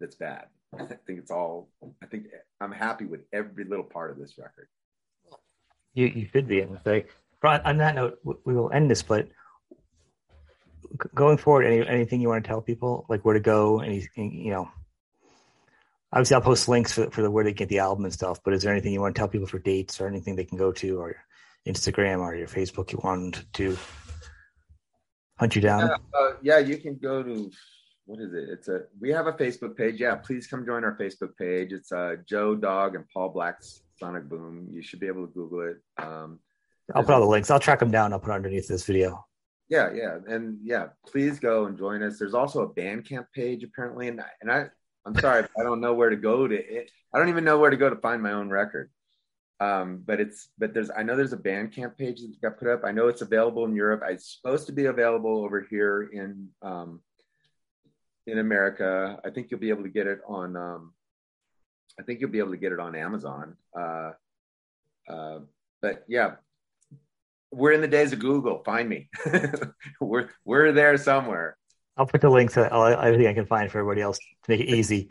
that's 0.00 0.16
bad. 0.16 0.46
I 0.78 0.84
think 0.84 1.18
it's 1.18 1.30
all. 1.30 1.68
I 2.02 2.06
think 2.06 2.26
I'm 2.60 2.72
happy 2.72 3.04
with 3.04 3.20
every 3.32 3.64
little 3.64 3.84
part 3.84 4.10
of 4.10 4.18
this 4.18 4.34
record. 4.38 4.68
You 5.94 6.06
you 6.06 6.28
should 6.32 6.48
be. 6.48 6.60
And 6.60 6.78
say, 6.84 7.06
on 7.42 7.78
that 7.78 7.94
note, 7.94 8.18
we 8.24 8.54
will 8.54 8.70
end 8.72 8.90
this. 8.90 9.02
But 9.02 9.28
going 11.14 11.38
forward, 11.38 11.64
any 11.64 11.86
anything 11.86 12.20
you 12.20 12.28
want 12.28 12.44
to 12.44 12.48
tell 12.48 12.60
people, 12.60 13.06
like 13.08 13.24
where 13.24 13.34
to 13.34 13.40
go, 13.40 13.80
any 13.80 14.06
you 14.16 14.50
know. 14.50 14.68
Obviously, 16.12 16.34
I'll 16.34 16.40
post 16.40 16.68
links 16.68 16.92
for, 16.92 17.10
for 17.10 17.22
the 17.22 17.30
where 17.30 17.44
they 17.44 17.52
get 17.52 17.68
the 17.68 17.80
album 17.80 18.04
and 18.04 18.14
stuff. 18.14 18.40
But 18.44 18.54
is 18.54 18.62
there 18.62 18.72
anything 18.72 18.92
you 18.92 19.00
want 19.00 19.14
to 19.14 19.18
tell 19.18 19.28
people 19.28 19.46
for 19.46 19.58
dates 19.58 20.00
or 20.00 20.06
anything 20.06 20.36
they 20.36 20.44
can 20.44 20.58
go 20.58 20.72
to, 20.72 21.00
or 21.00 21.16
Instagram 21.66 22.20
or 22.20 22.34
your 22.34 22.48
Facebook 22.48 22.92
you 22.92 23.00
want 23.02 23.44
to 23.54 23.76
hunt 25.38 25.56
you 25.56 25.62
down? 25.62 25.80
Yeah, 25.80 26.18
uh, 26.18 26.32
yeah, 26.42 26.58
you 26.58 26.78
can 26.78 26.96
go 26.96 27.22
to 27.22 27.50
what 28.06 28.20
is 28.20 28.32
it? 28.32 28.48
It's 28.48 28.68
a 28.68 28.82
we 29.00 29.10
have 29.10 29.26
a 29.26 29.32
Facebook 29.32 29.76
page. 29.76 30.00
Yeah, 30.00 30.14
please 30.14 30.46
come 30.46 30.64
join 30.64 30.84
our 30.84 30.96
Facebook 30.96 31.36
page. 31.36 31.72
It's 31.72 31.90
uh, 31.90 32.16
Joe 32.26 32.54
Dog 32.54 32.94
and 32.94 33.04
Paul 33.12 33.30
Black's 33.30 33.82
Sonic 33.98 34.28
Boom. 34.28 34.68
You 34.70 34.82
should 34.82 35.00
be 35.00 35.08
able 35.08 35.26
to 35.26 35.32
Google 35.32 35.68
it. 35.68 35.76
Um, 35.98 36.38
I'll 36.94 37.02
put 37.02 37.14
all 37.14 37.20
the 37.20 37.26
links. 37.26 37.50
I'll 37.50 37.58
track 37.58 37.80
them 37.80 37.90
down. 37.90 38.12
I'll 38.12 38.20
put 38.20 38.30
underneath 38.30 38.68
this 38.68 38.84
video. 38.84 39.26
Yeah, 39.68 39.92
yeah, 39.92 40.18
and 40.28 40.58
yeah, 40.62 40.86
please 41.04 41.40
go 41.40 41.66
and 41.66 41.76
join 41.76 42.00
us. 42.04 42.20
There's 42.20 42.34
also 42.34 42.62
a 42.62 42.72
Bandcamp 42.72 43.26
page 43.34 43.64
apparently, 43.64 44.06
and 44.06 44.22
and 44.40 44.52
I 44.52 44.66
I'm 45.06 45.18
sorry, 45.20 45.46
I 45.58 45.62
don't 45.62 45.80
know 45.80 45.94
where 45.94 46.10
to 46.10 46.16
go 46.16 46.48
to. 46.48 46.54
It. 46.54 46.90
I 47.14 47.18
don't 47.18 47.28
even 47.28 47.44
know 47.44 47.58
where 47.58 47.70
to 47.70 47.76
go 47.76 47.88
to 47.88 47.96
find 47.96 48.22
my 48.22 48.32
own 48.32 48.50
record. 48.50 48.90
Um, 49.58 50.02
but 50.04 50.20
it's 50.20 50.48
but 50.58 50.74
there's 50.74 50.90
I 50.90 51.02
know 51.02 51.16
there's 51.16 51.32
a 51.32 51.38
Bandcamp 51.38 51.96
page 51.96 52.20
that 52.20 52.42
got 52.42 52.58
put 52.58 52.68
up. 52.68 52.82
I 52.84 52.92
know 52.92 53.08
it's 53.08 53.22
available 53.22 53.64
in 53.64 53.74
Europe. 53.74 54.02
It's 54.06 54.36
supposed 54.36 54.66
to 54.66 54.72
be 54.72 54.86
available 54.86 55.44
over 55.44 55.62
here 55.62 56.10
in 56.12 56.48
um, 56.60 57.00
in 58.26 58.38
America. 58.38 59.18
I 59.24 59.30
think 59.30 59.50
you'll 59.50 59.60
be 59.60 59.70
able 59.70 59.84
to 59.84 59.88
get 59.88 60.06
it 60.06 60.20
on. 60.26 60.56
Um, 60.56 60.92
I 61.98 62.02
think 62.02 62.20
you'll 62.20 62.30
be 62.30 62.40
able 62.40 62.50
to 62.50 62.58
get 62.58 62.72
it 62.72 62.80
on 62.80 62.94
Amazon. 62.94 63.56
Uh, 63.78 64.10
uh, 65.08 65.38
but 65.80 66.04
yeah, 66.06 66.32
we're 67.50 67.72
in 67.72 67.80
the 67.80 67.88
days 67.88 68.12
of 68.12 68.18
Google. 68.18 68.62
Find 68.64 68.88
me. 68.88 69.08
we're 70.00 70.28
we're 70.44 70.72
there 70.72 70.98
somewhere. 70.98 71.56
I'll 71.96 72.06
put 72.06 72.20
the 72.20 72.28
links 72.28 72.54
to 72.54 72.72
everything 72.72 73.26
I 73.26 73.32
can 73.32 73.46
find 73.46 73.70
for 73.70 73.78
everybody 73.78 74.02
else 74.02 74.18
to 74.18 74.50
make 74.50 74.60
it 74.60 74.68
easy. 74.68 75.08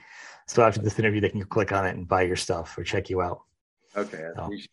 So 0.47 0.63
after 0.63 0.81
this 0.81 0.99
interview, 0.99 1.21
they 1.21 1.29
can 1.29 1.43
click 1.43 1.71
on 1.71 1.85
it 1.85 1.95
and 1.95 2.07
buy 2.07 2.21
your 2.21 2.35
stuff 2.35 2.77
or 2.77 2.83
check 2.83 3.09
you 3.09 3.21
out. 3.21 3.41
Okay, 3.97 4.25
I 4.25 4.35
so, 4.35 4.51
it. 4.51 4.69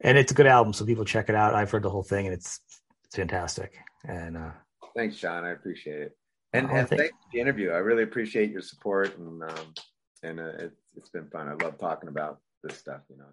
And 0.00 0.18
it's 0.18 0.32
a 0.32 0.34
good 0.34 0.46
album, 0.46 0.72
so 0.72 0.84
people 0.84 1.04
check 1.04 1.28
it 1.28 1.34
out. 1.34 1.54
I've 1.54 1.70
heard 1.70 1.82
the 1.82 1.90
whole 1.90 2.02
thing, 2.02 2.26
and 2.26 2.34
it's 2.34 2.60
it's 3.04 3.16
fantastic. 3.16 3.76
And 4.08 4.36
uh, 4.36 4.50
thanks, 4.96 5.16
Sean. 5.16 5.44
I 5.44 5.50
appreciate 5.50 6.00
it. 6.00 6.16
And, 6.52 6.70
and 6.70 6.88
thanks 6.88 7.08
for 7.08 7.30
the 7.32 7.40
interview. 7.40 7.70
I 7.70 7.78
really 7.78 8.02
appreciate 8.02 8.50
your 8.50 8.62
support, 8.62 9.16
and 9.18 9.42
um, 9.42 9.74
and 10.22 10.40
uh, 10.40 10.44
it, 10.58 10.72
it's 10.96 11.10
been 11.10 11.28
fun. 11.28 11.48
I 11.48 11.64
love 11.64 11.78
talking 11.78 12.08
about 12.08 12.40
this 12.62 12.78
stuff. 12.78 13.02
You 13.08 13.18
know. 13.18 13.26